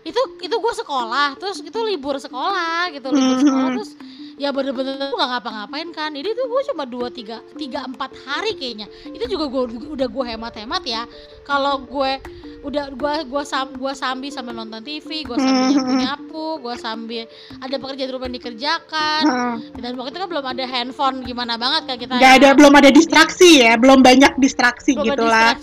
itu 0.01 0.21
itu 0.41 0.55
gue 0.57 0.73
sekolah 0.81 1.37
terus 1.37 1.61
itu 1.61 1.79
libur 1.85 2.17
sekolah 2.17 2.89
gitu 2.89 3.13
libur 3.13 3.21
mm 3.21 3.37
-hmm. 3.37 3.45
sekolah 3.45 3.69
terus 3.77 3.91
ya 4.41 4.49
bener-bener 4.49 4.97
gue 4.97 5.13
gak 5.13 5.31
ngapa-ngapain 5.37 5.89
kan. 5.93 6.09
Jadi 6.17 6.33
tuh 6.33 6.49
gue 6.49 6.61
cuma 6.73 6.83
dua 6.89 7.13
tiga 7.13 7.45
tiga 7.53 7.85
empat 7.85 8.17
hari 8.25 8.57
kayaknya. 8.57 8.89
Itu 9.05 9.37
juga 9.37 9.45
gue 9.53 9.85
udah 9.93 10.07
gue 10.09 10.25
hemat-hemat 10.33 10.83
ya. 10.89 11.05
Kalau 11.45 11.85
gue 11.85 12.17
udah 12.65 12.93
gue 12.93 13.13
gua 13.25 13.41
sam 13.41 13.73
gua 13.73 13.93
sambil 13.97 14.29
sambil 14.29 14.53
nonton 14.53 14.85
TV 14.85 15.25
gue 15.25 15.33
sambil 15.33 15.65
hmm. 15.65 15.73
nyapu 15.73 15.93
nyapu 15.97 16.47
gue 16.61 16.75
sambil 16.77 17.23
ada 17.57 17.75
pekerjaan 17.77 18.11
rumah 18.13 18.27
yang 18.29 18.37
dikerjakan. 18.37 19.21
Hmm. 19.25 19.57
dan 19.77 19.97
waktu 19.97 20.13
itu 20.13 20.19
kan 20.21 20.29
belum 20.29 20.45
ada 20.45 20.65
handphone 20.65 21.17
gimana 21.25 21.57
banget 21.57 21.81
kan 21.89 21.97
kita 21.97 22.13
nggak 22.17 22.35
ada 22.41 22.49
belum 22.57 22.73
ada 22.73 22.89
distraksi 22.89 23.61
ya. 23.61 23.77
Belum 23.77 24.01
banyak 24.01 24.37
distraksi 24.41 24.97
belum 24.97 25.05
gitu 25.05 25.25
lah 25.25 25.57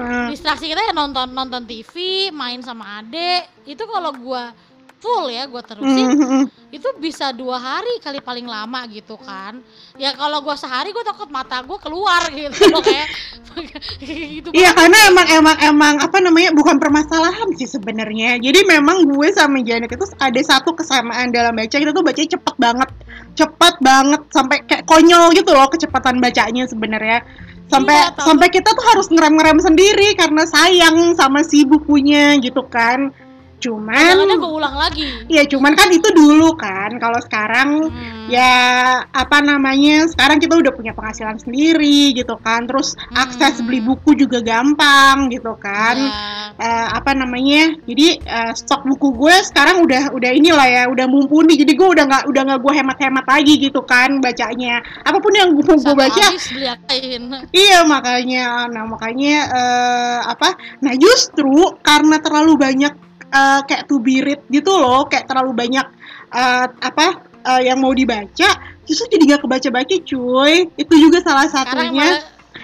hmm. 0.00 0.28
distraksi 0.32 0.66
kita 0.70 0.80
ya 0.80 0.92
nonton 0.94 1.32
nonton 1.32 1.62
TV 1.68 2.28
main 2.32 2.60
sama 2.64 3.02
adek 3.02 3.48
itu 3.68 3.82
kalau 3.84 4.12
gue 4.14 4.42
full 5.00 5.32
ya 5.32 5.48
gue 5.48 5.62
terusin 5.64 6.06
mm-hmm. 6.12 6.44
itu 6.76 6.88
bisa 7.00 7.32
dua 7.32 7.56
hari 7.56 7.98
kali 8.04 8.20
paling 8.20 8.44
lama 8.44 8.84
gitu 8.92 9.16
kan. 9.16 9.58
Ya 9.96 10.12
kalau 10.12 10.44
gue 10.44 10.54
sehari 10.60 10.92
gue 10.92 11.00
takut 11.02 11.32
mata 11.32 11.64
gue 11.64 11.78
keluar 11.80 12.28
gitu 12.30 12.68
loh 12.68 12.84
kayak 12.84 13.08
gitu 14.38 14.48
iya 14.52 14.76
karena 14.76 15.10
emang 15.10 15.26
emang 15.34 15.56
emang 15.64 15.94
apa 16.04 16.20
namanya 16.20 16.52
bukan 16.52 16.76
permasalahan 16.76 17.48
sih 17.56 17.66
sebenarnya. 17.66 18.38
Jadi 18.38 18.60
memang 18.68 19.08
gue 19.08 19.28
sama 19.32 19.64
Janet 19.64 19.90
itu 19.90 20.06
ada 20.20 20.40
satu 20.44 20.76
kesamaan 20.76 21.32
dalam 21.32 21.56
baca. 21.56 21.74
Kita 21.80 21.96
tuh 21.96 22.04
bacanya 22.04 22.36
cepet 22.36 22.56
banget 22.60 22.90
cepet 23.40 23.74
banget 23.80 24.20
sampai 24.28 24.56
kayak 24.68 24.84
konyol 24.84 25.32
gitu 25.32 25.50
loh 25.56 25.66
kecepatan 25.72 26.20
bacanya 26.20 26.68
sebenarnya. 26.68 27.24
Sampai 27.70 27.94
iya, 27.94 28.10
sampai 28.18 28.50
kita 28.50 28.74
tuh 28.74 28.82
harus 28.82 29.06
ngerem-ngerem 29.14 29.62
sendiri 29.62 30.18
karena 30.18 30.42
sayang 30.42 31.14
sama 31.14 31.46
si 31.46 31.62
bukunya 31.62 32.34
gitu 32.42 32.66
kan 32.66 33.14
cuman 33.60 34.16
kadang 34.24 34.40
ulang 34.48 34.74
lagi 34.74 35.06
ya 35.28 35.44
cuman 35.44 35.76
kan 35.76 35.92
itu 35.92 36.08
dulu 36.16 36.56
kan 36.56 36.96
kalau 36.96 37.20
sekarang 37.20 37.92
hmm. 37.92 38.32
ya 38.32 38.56
apa 39.12 39.38
namanya 39.44 40.08
sekarang 40.08 40.40
kita 40.40 40.56
udah 40.56 40.72
punya 40.72 40.96
penghasilan 40.96 41.36
sendiri 41.36 42.16
gitu 42.16 42.40
kan 42.40 42.64
terus 42.64 42.96
hmm. 42.96 43.20
akses 43.20 43.60
beli 43.60 43.84
buku 43.84 44.16
juga 44.16 44.40
gampang 44.40 45.28
gitu 45.28 45.52
kan 45.60 46.00
yeah. 46.00 46.52
Ya. 46.56 46.66
uh, 46.66 46.86
apa 46.96 47.12
namanya 47.12 47.76
jadi 47.84 48.16
uh, 48.24 48.52
stok 48.56 48.88
buku 48.88 49.12
gue 49.14 49.34
sekarang 49.44 49.84
udah 49.84 50.10
udah 50.16 50.30
inilah 50.32 50.68
ya 50.68 50.82
udah 50.88 51.06
mumpuni 51.06 51.60
jadi 51.60 51.72
gue 51.76 51.88
udah 51.92 52.04
nggak 52.08 52.24
udah 52.32 52.42
nggak 52.48 52.60
gue 52.64 52.72
hemat-hemat 52.80 53.24
lagi 53.28 53.54
gitu 53.60 53.80
kan 53.84 54.18
bacanya 54.24 54.80
apa 55.04 55.18
pun 55.20 55.32
yang 55.36 55.52
gue 55.52 55.64
gue 55.64 55.94
baca 55.94 56.26
iya 57.64 57.84
makanya 57.84 58.70
nah 58.72 58.84
makanya 58.88 59.36
uh, 59.52 60.18
apa 60.32 60.56
nah 60.80 60.96
justru 60.96 61.76
karena 61.84 62.16
terlalu 62.22 62.56
banyak 62.56 63.09
uh, 63.32 63.60
kayak 63.64 63.86
to 63.86 63.98
be 64.02 64.20
read 64.20 64.42
gitu 64.50 64.70
loh 64.70 65.06
kayak 65.06 65.26
terlalu 65.26 65.54
banyak 65.54 65.86
uh, 66.30 66.66
apa 66.68 67.22
uh, 67.46 67.60
yang 67.62 67.80
mau 67.80 67.94
dibaca 67.94 68.50
justru 68.90 69.06
jadi 69.14 69.38
gak 69.38 69.42
kebaca-baca 69.46 69.96
cuy. 70.02 70.54
Itu 70.74 70.94
juga 70.98 71.22
salah 71.22 71.46
satunya. 71.46 72.18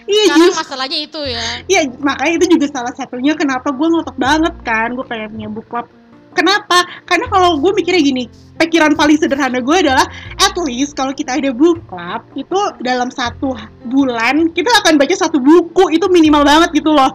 Iya, 0.07 0.35
just, 0.39 0.59
masalahnya 0.59 0.99
itu 1.03 1.21
ya. 1.23 1.47
Iya, 1.67 1.81
makanya 2.03 2.33
itu 2.43 2.47
juga 2.59 2.67
salah 2.71 2.95
satunya 2.95 3.35
kenapa 3.39 3.71
gue 3.71 3.87
ngotot 3.87 4.15
banget 4.19 4.55
kan, 4.63 4.95
gue 4.95 5.07
pengen 5.07 5.35
punya 5.35 5.49
book 5.51 5.67
club. 5.71 5.87
Kenapa? 6.35 6.85
Karena 7.07 7.27
kalau 7.33 7.59
gue 7.59 7.73
mikirnya 7.75 8.03
gini, 8.03 8.25
pikiran 8.59 8.95
paling 8.95 9.19
sederhana 9.19 9.59
gue 9.59 9.77
adalah 9.83 10.07
at 10.39 10.55
least 10.63 10.95
kalau 10.95 11.11
kita 11.11 11.39
ada 11.39 11.51
book 11.51 11.83
club 11.91 12.23
itu 12.39 12.59
dalam 12.83 13.09
satu 13.09 13.57
bulan 13.89 14.53
kita 14.53 14.69
akan 14.85 14.95
baca 15.01 15.15
satu 15.17 15.41
buku 15.41 15.97
itu 15.97 16.07
minimal 16.07 16.43
banget 16.47 16.71
gitu 16.77 16.91
loh. 16.95 17.15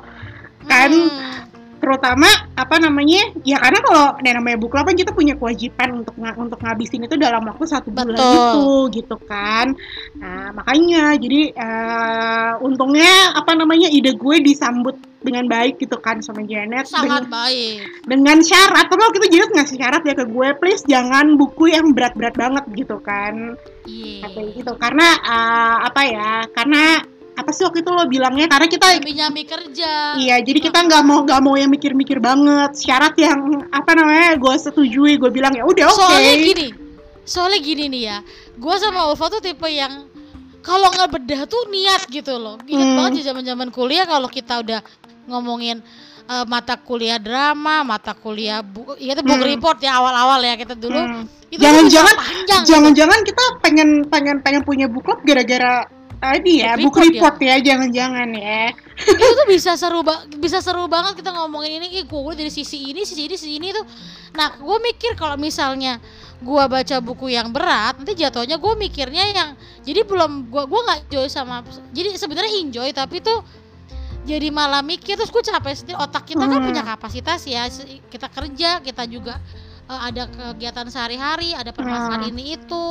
Kan? 0.68 0.92
Hmm 0.92 1.31
terutama 1.82 2.30
apa 2.54 2.78
namanya 2.78 3.34
ya 3.42 3.58
karena 3.58 3.80
kalau 3.82 4.06
nah, 4.22 4.34
namanya 4.38 4.58
book 4.62 4.70
club 4.70 4.86
kan 4.86 4.94
kita 4.94 5.12
punya 5.18 5.34
kewajiban 5.34 6.06
untuk 6.06 6.14
ng 6.14 6.38
untuk 6.38 6.62
ngabisin 6.62 7.10
itu 7.10 7.18
dalam 7.18 7.42
waktu 7.50 7.66
satu 7.66 7.90
bulan 7.90 8.14
Betul. 8.14 8.22
itu 8.22 8.70
gitu 9.02 9.16
kan. 9.26 9.74
Nah 10.22 10.54
makanya 10.54 11.18
jadi 11.18 11.42
uh, 11.58 12.54
untungnya 12.62 13.34
apa 13.34 13.58
namanya 13.58 13.90
ide 13.90 14.14
gue 14.14 14.38
disambut 14.46 14.94
dengan 15.26 15.50
baik 15.50 15.82
gitu 15.82 15.98
kan 15.98 16.22
sama 16.22 16.46
Janet. 16.46 16.86
Sangat 16.86 17.26
dengan, 17.26 17.34
baik. 17.34 17.78
dengan 18.06 18.38
syarat 18.46 18.86
kalau 18.86 19.10
kita 19.18 19.28
Janet 19.34 19.50
ngasih 19.58 19.78
syarat 19.82 20.02
ya 20.06 20.14
ke 20.14 20.26
gue 20.30 20.48
please 20.62 20.86
jangan 20.86 21.34
buku 21.34 21.74
yang 21.74 21.98
berat-berat 21.98 22.38
banget 22.38 22.66
gitu 22.78 23.02
kan. 23.02 23.58
Yeah. 23.90 24.30
gitu. 24.54 24.78
Karena 24.78 25.18
uh, 25.26 25.78
apa 25.90 26.02
ya 26.06 26.30
karena 26.54 27.02
apa 27.42 27.50
sih 27.52 27.66
waktu 27.66 27.82
itu 27.82 27.90
lo 27.90 28.06
bilangnya 28.06 28.46
karena 28.46 28.68
kita 28.70 28.88
nyambi 29.02 29.44
kerja 29.50 30.16
iya 30.22 30.38
jadi 30.40 30.60
kita 30.62 30.80
nggak 30.86 31.04
mau 31.04 31.26
nggak 31.26 31.42
mau 31.42 31.58
yang 31.58 31.74
mikir-mikir 31.74 32.22
banget 32.22 32.78
syarat 32.78 33.18
yang 33.18 33.66
apa 33.74 33.92
namanya 33.98 34.38
gue 34.38 34.54
setujui 34.56 35.18
gue 35.18 35.32
bilang 35.34 35.52
ya 35.58 35.66
udah 35.66 35.90
oke 35.90 35.98
okay. 35.98 36.06
soalnya 36.06 36.36
gini 36.38 36.68
soalnya 37.26 37.60
gini 37.60 37.84
nih 37.90 38.04
ya 38.06 38.18
gue 38.56 38.76
sama 38.78 39.10
Ulfa 39.10 39.34
tuh 39.34 39.42
tipe 39.42 39.66
yang 39.68 40.06
kalau 40.62 40.94
nggak 40.94 41.10
bedah 41.10 41.42
tuh 41.50 41.66
niat 41.74 42.06
gitu 42.08 42.38
loh 42.38 42.62
ingat 42.70 42.88
hmm. 42.88 42.98
banget 43.02 43.14
di 43.18 43.24
zaman 43.26 43.44
zaman 43.44 43.68
kuliah 43.74 44.06
kalau 44.06 44.30
kita 44.30 44.62
udah 44.62 44.80
ngomongin 45.26 45.82
uh, 46.32 46.46
mata 46.48 46.80
kuliah 46.80 47.20
drama, 47.20 47.84
mata 47.84 48.16
kuliah 48.16 48.64
bu, 48.64 48.96
ya 48.96 49.14
itu 49.14 49.24
book 49.24 49.42
hmm. 49.42 49.52
report 49.52 49.78
ya 49.84 50.00
awal-awal 50.00 50.40
ya 50.40 50.56
kita 50.56 50.74
dulu. 50.80 50.98
Hmm. 50.98 51.24
Jangan-jangan, 51.52 52.16
gitu. 52.48 52.64
jangan-jangan 52.64 53.20
gitu. 53.28 53.28
kita 53.36 53.44
pengen 53.60 53.90
pengen 54.08 54.40
pengen 54.40 54.64
punya 54.64 54.88
book 54.88 55.04
club 55.04 55.20
gara-gara 55.28 55.84
tadi 56.22 56.62
ya 56.62 56.78
book 56.78 56.94
report, 56.94 57.10
report 57.10 57.36
ya 57.42 57.56
jangan-jangan 57.58 58.30
ya, 58.38 58.70
itu 59.12 59.26
tuh 59.34 59.48
bisa 59.50 59.74
seru 59.74 60.06
ba 60.06 60.22
bisa 60.38 60.62
seru 60.62 60.86
banget 60.86 61.18
kita 61.18 61.34
ngomongin 61.34 61.82
ini. 61.82 62.06
Gue 62.06 62.38
dari 62.38 62.54
sisi 62.54 62.94
ini 62.94 63.02
sisi 63.02 63.26
ini 63.26 63.36
sisi 63.36 63.58
ini 63.58 63.74
tuh. 63.74 63.82
Nah 64.38 64.62
gue 64.62 64.78
mikir 64.86 65.18
kalau 65.18 65.34
misalnya 65.36 65.98
gue 66.42 66.64
baca 66.70 66.98
buku 67.02 67.34
yang 67.34 67.50
berat 67.50 67.98
nanti 68.02 68.18
jatuhnya 68.18 68.58
gue 68.58 68.74
mikirnya 68.78 69.26
yang 69.34 69.50
jadi 69.86 70.06
belum 70.06 70.50
gue 70.50 70.64
gue 70.66 70.80
nggak 70.82 71.00
enjoy 71.06 71.30
sama 71.30 71.62
jadi 71.94 72.18
sebenarnya 72.18 72.54
enjoy 72.66 72.90
tapi 72.90 73.22
tuh 73.22 73.46
jadi 74.26 74.50
malah 74.54 74.82
mikir 74.86 75.18
terus 75.18 75.34
gue 75.34 75.42
capek 75.42 75.74
sendiri. 75.74 75.98
Otak 75.98 76.30
kita 76.30 76.46
kan 76.46 76.62
hmm. 76.62 76.68
punya 76.70 76.84
kapasitas 76.86 77.42
ya 77.50 77.66
kita 78.10 78.30
kerja 78.30 78.78
kita 78.86 79.10
juga 79.10 79.42
uh, 79.90 80.02
ada 80.06 80.30
kegiatan 80.30 80.86
sehari-hari 80.94 81.58
ada 81.58 81.74
permasalahan 81.74 82.30
hmm. 82.30 82.32
ini 82.38 82.44
itu 82.62 82.84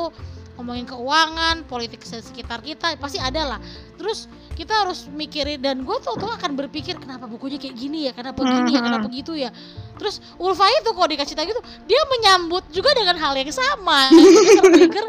ngomongin 0.60 0.84
keuangan, 0.84 1.64
politik 1.64 2.04
sekitar 2.04 2.60
kita 2.60 2.92
pasti 3.00 3.16
ada 3.16 3.56
lah. 3.56 3.60
Terus 3.96 4.28
kita 4.52 4.84
harus 4.84 5.08
mikirin 5.08 5.56
dan 5.56 5.80
gue 5.80 5.96
tuh 6.04 6.20
tuh 6.20 6.28
akan 6.28 6.52
berpikir 6.52 7.00
kenapa 7.00 7.24
bukunya 7.24 7.56
kayak 7.56 7.76
gini 7.80 8.06
ya, 8.06 8.12
kenapa 8.12 8.44
gini 8.44 8.76
ya, 8.76 8.80
kenapa 8.84 9.08
gitu 9.08 9.32
ya. 9.32 9.48
Terus 9.96 10.20
Ulfa 10.36 10.68
itu 10.68 10.92
kalau 10.92 11.08
dikasih 11.08 11.32
tahu 11.32 11.48
gitu, 11.48 11.62
dia 11.88 12.00
menyambut 12.12 12.68
juga 12.68 12.92
dengan 12.92 13.16
hal 13.16 13.32
yang 13.40 13.48
sama. 13.48 14.12
dia 14.92 15.04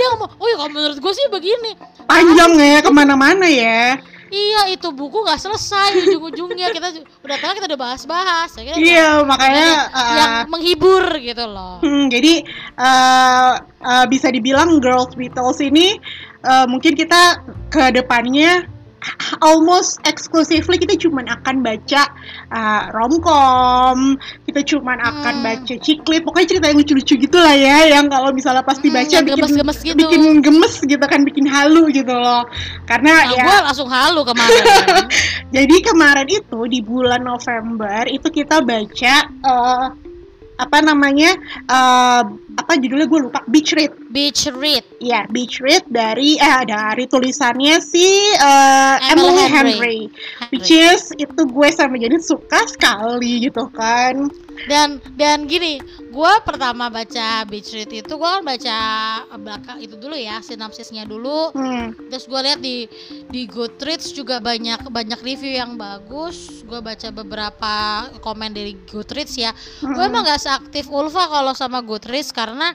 dia 0.00 0.08
ngomong, 0.16 0.30
oh 0.40 0.46
ya 0.48 0.56
kalau 0.56 0.72
menurut 0.72 0.96
gue 0.96 1.12
sih 1.12 1.28
begini. 1.28 1.76
Panjang 2.08 2.56
ya 2.56 2.80
ke 2.80 2.90
mana-mana 2.90 3.44
ya 3.44 4.00
iya 4.30 4.72
itu 4.74 4.88
buku 4.92 5.22
nggak 5.22 5.40
selesai 5.40 6.06
ujung-ujungnya. 6.06 6.70
Kita 6.70 6.88
udah 7.24 7.36
tahu 7.40 7.52
kita 7.58 7.66
udah 7.70 7.80
bahas-bahas. 7.80 8.50
Ya, 8.58 8.74
iya 8.78 9.08
makanya 9.22 9.68
uh, 9.90 10.16
yang 10.16 10.32
menghibur 10.50 11.04
gitu 11.18 11.44
loh. 11.46 11.82
Hmm, 11.82 12.10
jadi 12.10 12.42
uh, 12.78 13.52
uh, 13.82 14.04
bisa 14.06 14.30
dibilang 14.30 14.78
Girls 14.82 15.14
Beatles 15.14 15.58
ini 15.62 15.98
uh, 16.46 16.66
mungkin 16.70 16.94
kita 16.94 17.42
ke 17.70 17.90
depannya 17.94 18.75
almost 19.42 20.00
exclusively 20.06 20.78
kita 20.80 20.96
cuma 20.98 21.22
akan 21.26 21.62
baca 21.62 22.02
uh, 22.52 22.82
romcom, 22.94 24.16
kita 24.48 24.60
cuma 24.64 24.96
akan 24.98 25.34
hmm. 25.42 25.46
baca 25.46 25.74
ciklit, 25.80 26.22
pokoknya 26.24 26.46
cerita 26.56 26.66
yang 26.70 26.78
lucu-lucu 26.80 27.14
gitu 27.18 27.38
lah 27.38 27.54
ya, 27.56 27.78
yang 27.90 28.06
kalau 28.10 28.30
misalnya 28.32 28.64
pasti 28.64 28.88
hmm, 28.88 28.96
baca 28.96 29.16
bikin 29.22 29.52
gemes, 29.56 29.78
gitu. 29.82 29.96
bikin 29.96 30.22
gemes 30.42 30.74
gitu 30.82 31.04
kan, 31.06 31.20
bikin 31.22 31.46
halu 31.46 31.88
gitu 31.90 32.14
loh. 32.14 32.44
Karena 32.88 33.26
nah, 33.26 33.32
ya 33.34 33.44
gue 33.44 33.58
langsung 33.72 33.88
halu 33.90 34.20
kemarin. 34.26 34.64
Jadi 35.56 35.76
kemarin 35.82 36.28
itu 36.28 36.60
di 36.66 36.80
bulan 36.82 37.22
November 37.22 38.04
itu 38.10 38.28
kita 38.30 38.62
baca 38.62 39.14
uh, 39.46 39.86
apa 40.56 40.78
namanya 40.80 41.36
uh, 41.68 42.24
apa 42.56 42.72
judulnya 42.80 43.06
gue 43.06 43.20
lupa 43.28 43.40
Beach 43.44 43.76
Read 43.76 43.92
Beach 44.16 44.48
Read. 44.48 44.80
Ya 44.96 45.28
Beach 45.28 45.60
Read 45.60 45.84
dari 45.92 46.40
eh 46.40 46.64
dari 46.64 47.04
tulisannya 47.04 47.84
si 47.84 48.00
uh, 48.40 48.96
Emily, 49.12 49.28
Emily 49.28 49.44
Henry. 49.44 49.76
Henry. 49.76 50.00
Which 50.56 50.72
is 50.72 51.12
itu 51.20 51.44
gue 51.44 51.68
sama 51.76 52.00
jadi 52.00 52.16
suka 52.16 52.64
sekali 52.64 53.44
gitu 53.44 53.68
kan. 53.76 54.32
Dan 54.64 55.04
dan 55.20 55.44
gini 55.44 55.84
gue 56.00 56.32
pertama 56.48 56.88
baca 56.88 57.44
Beach 57.44 57.76
Read 57.76 57.92
itu 57.92 58.16
gue 58.16 58.24
kan 58.24 58.40
baca 58.40 58.78
belakang 59.36 59.84
itu 59.84 60.00
dulu 60.00 60.16
ya 60.16 60.40
sinopsisnya 60.40 61.04
dulu. 61.04 61.52
Hmm. 61.52 61.92
terus 62.08 62.24
gue 62.24 62.40
lihat 62.40 62.64
di 62.64 62.88
di 63.28 63.44
Goodreads 63.44 64.16
juga 64.16 64.40
banyak 64.40 64.88
banyak 64.96 65.20
review 65.20 65.60
yang 65.60 65.76
bagus. 65.76 66.64
Gue 66.64 66.80
baca 66.80 67.12
beberapa 67.12 68.08
komen 68.24 68.56
dari 68.56 68.80
Goodreads 68.88 69.36
ya. 69.36 69.52
Hmm. 69.52 69.92
gue 69.92 70.04
emang 70.08 70.24
gak 70.24 70.40
seaktif 70.40 70.88
Ulfa 70.88 71.28
kalau 71.28 71.52
sama 71.52 71.84
Goodreads 71.84 72.32
karena 72.32 72.72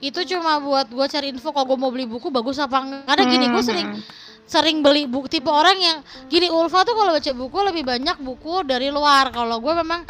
itu 0.00 0.20
cuma 0.32 0.56
buat 0.64 0.88
gue 0.88 1.06
cari 1.06 1.28
info 1.28 1.52
kalau 1.52 1.76
gue 1.76 1.78
mau 1.78 1.92
beli 1.92 2.08
buku 2.08 2.32
bagus 2.32 2.56
apa 2.56 2.80
enggak 2.80 3.04
karena 3.04 3.24
gini 3.28 3.46
gue 3.52 3.62
sering 3.62 3.88
hmm. 3.92 4.02
sering 4.48 4.76
beli 4.80 5.04
buku 5.04 5.28
tipe 5.28 5.52
orang 5.52 5.76
yang 5.76 5.98
gini 6.32 6.48
Ulfa 6.48 6.88
tuh 6.88 6.96
kalau 6.96 7.12
baca 7.12 7.32
buku 7.36 7.58
lebih 7.68 7.84
banyak 7.84 8.16
buku 8.24 8.64
dari 8.64 8.88
luar 8.88 9.28
kalau 9.28 9.60
gue 9.60 9.74
memang 9.76 10.08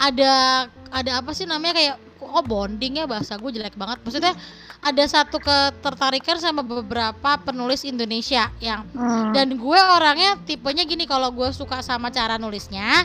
ada 0.00 0.66
ada 0.88 1.10
apa 1.20 1.36
sih 1.36 1.44
namanya 1.44 1.76
kayak 1.76 1.96
oh 2.20 2.44
bonding 2.44 3.00
ya 3.00 3.04
bahasa 3.04 3.36
gue 3.36 3.50
jelek 3.52 3.76
banget 3.76 4.00
maksudnya 4.00 4.32
ada 4.80 5.04
satu 5.04 5.36
ketertarikan 5.40 6.40
sama 6.40 6.64
beberapa 6.64 7.36
penulis 7.44 7.84
Indonesia 7.84 8.48
yang 8.60 8.88
hmm. 8.96 9.36
dan 9.36 9.52
gue 9.56 9.80
orangnya 9.80 10.40
tipenya 10.48 10.88
gini 10.88 11.04
kalau 11.04 11.28
gue 11.32 11.52
suka 11.52 11.84
sama 11.84 12.08
cara 12.08 12.40
nulisnya 12.40 13.04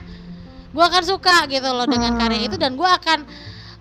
gue 0.72 0.84
akan 0.84 1.04
suka 1.04 1.48
gitu 1.52 1.68
loh 1.68 1.84
hmm. 1.84 1.94
dengan 1.94 2.12
karya 2.16 2.48
itu 2.48 2.56
dan 2.56 2.80
gue 2.80 2.88
akan 2.88 3.28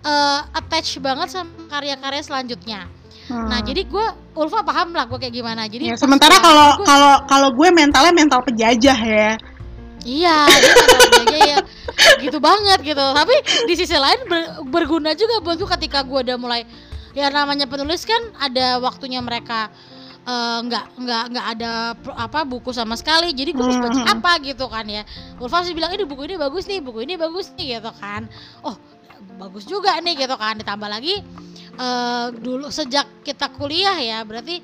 uh, 0.05 0.39
attach 0.53 0.97
banget 1.01 1.33
sama 1.33 1.51
karya-karya 1.69 2.21
selanjutnya 2.21 2.81
Hmm. 3.31 3.47
Nah 3.47 3.59
jadi 3.63 3.87
gue 3.87 4.05
Ulfa 4.35 4.59
paham 4.59 4.91
lah 4.91 5.07
gue 5.07 5.15
kayak 5.15 5.35
gimana. 5.35 5.63
Jadi 5.67 5.93
ya, 5.93 5.95
sementara 5.95 6.35
kalau 6.43 6.83
kalau 6.83 7.13
kalau 7.31 7.49
gue 7.55 7.67
mentalnya 7.71 8.11
mental 8.11 8.43
penjajah 8.43 8.99
ya. 8.99 9.31
Iya, 10.01 10.49
dia 11.29 11.41
ya 11.45 11.57
gitu 12.25 12.41
banget 12.41 12.81
gitu. 12.81 13.05
Tapi 13.13 13.35
di 13.69 13.73
sisi 13.77 13.93
lain 13.93 14.25
ber, 14.25 14.65
berguna 14.67 15.13
juga 15.13 15.39
buat 15.39 15.55
gue 15.55 15.69
ketika 15.79 16.01
gue 16.01 16.25
udah 16.25 16.37
mulai 16.41 16.65
ya 17.13 17.29
namanya 17.31 17.67
penulis 17.67 18.03
kan 18.07 18.19
ada 18.39 18.79
waktunya 18.79 19.19
mereka 19.19 19.67
eh, 20.23 20.59
nggak 20.63 20.85
uh, 20.95 20.99
nggak 21.03 21.23
nggak 21.35 21.45
ada 21.59 21.71
apa 22.15 22.47
buku 22.47 22.71
sama 22.71 22.95
sekali 22.95 23.35
jadi 23.35 23.51
gue 23.51 23.59
harus 23.67 23.83
baca 23.83 23.99
hmm. 23.99 24.15
apa 24.15 24.31
gitu 24.47 24.65
kan 24.71 24.87
ya 24.87 25.03
Ulfa 25.43 25.67
sih 25.67 25.75
bilang 25.75 25.91
ini 25.91 26.07
buku 26.07 26.23
ini 26.23 26.39
bagus 26.39 26.71
nih 26.71 26.79
buku 26.79 27.03
ini 27.03 27.19
bagus 27.19 27.51
nih 27.59 27.77
gitu 27.77 27.91
kan 27.99 28.31
oh 28.63 28.79
bagus 29.37 29.65
juga 29.65 29.97
nih 30.01 30.25
gitu 30.25 30.35
kan 30.37 30.57
ditambah 30.59 30.89
lagi 30.89 31.21
uh, 31.77 32.29
dulu 32.33 32.69
sejak 32.69 33.07
kita 33.25 33.49
kuliah 33.55 33.97
ya 33.97 34.21
berarti 34.21 34.61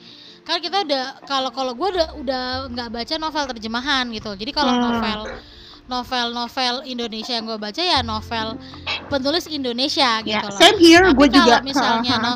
kan 0.48 0.64
kita 0.64 0.88
udah 0.88 1.28
kalau 1.28 1.52
kalau 1.52 1.76
gue 1.76 1.88
udah 1.92 2.08
udah 2.24 2.44
nggak 2.72 2.90
baca 2.94 3.14
novel 3.20 3.46
terjemahan 3.52 4.08
gitu 4.16 4.32
jadi 4.38 4.52
kalau 4.56 4.72
hmm. 4.72 4.84
novel 4.84 5.20
novel-novel 5.88 6.84
Indonesia 6.84 7.40
yang 7.40 7.48
gue 7.48 7.60
baca 7.60 7.80
ya 7.80 8.04
novel 8.04 8.60
penulis 9.08 9.48
Indonesia 9.48 10.20
gitu 10.22 10.36
yeah, 10.36 10.52
loh. 10.52 10.60
Same 10.60 10.78
here, 10.78 11.08
gue 11.16 11.28
juga. 11.32 11.64
misalnya 11.64 12.16
uh, 12.20 12.24
no, 12.24 12.34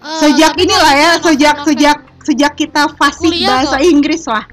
uh, 0.00 0.20
sejak 0.24 0.56
inilah 0.56 0.94
ya, 0.96 1.10
sejak 1.20 1.54
novel, 1.60 1.66
sejak 1.68 1.98
sejak 2.24 2.52
kita 2.56 2.88
fasih 2.96 3.32
bahasa 3.44 3.76
tuh, 3.76 3.84
Inggris 3.84 4.24
lah. 4.24 4.44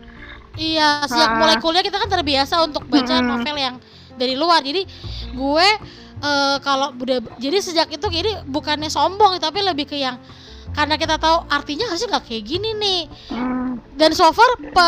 Iya, 0.60 1.08
sejak 1.08 1.30
uh. 1.32 1.38
mulai 1.40 1.56
kuliah 1.64 1.84
kita 1.84 1.98
kan 2.00 2.10
terbiasa 2.12 2.68
untuk 2.68 2.84
baca 2.92 3.16
hmm. 3.16 3.28
novel 3.32 3.56
yang 3.56 3.76
dari 4.20 4.36
luar. 4.36 4.60
Jadi 4.60 4.84
gue 5.32 5.68
uh, 6.22 6.58
kalau 6.64 6.94
udah 6.96 7.20
jadi 7.42 7.58
sejak 7.60 7.88
itu 7.92 8.08
ini 8.12 8.32
bukannya 8.48 8.88
sombong 8.92 9.40
tapi 9.42 9.64
lebih 9.66 9.90
ke 9.90 9.98
yang 10.00 10.20
karena 10.76 11.00
kita 11.00 11.16
tahu 11.16 11.48
artinya 11.48 11.88
harusnya 11.88 12.20
nggak 12.20 12.26
kayak 12.28 12.44
gini 12.44 12.70
nih 12.76 13.02
hmm. 13.32 13.96
dan 13.96 14.12
so 14.12 14.28
far 14.36 14.60
pe 14.60 14.88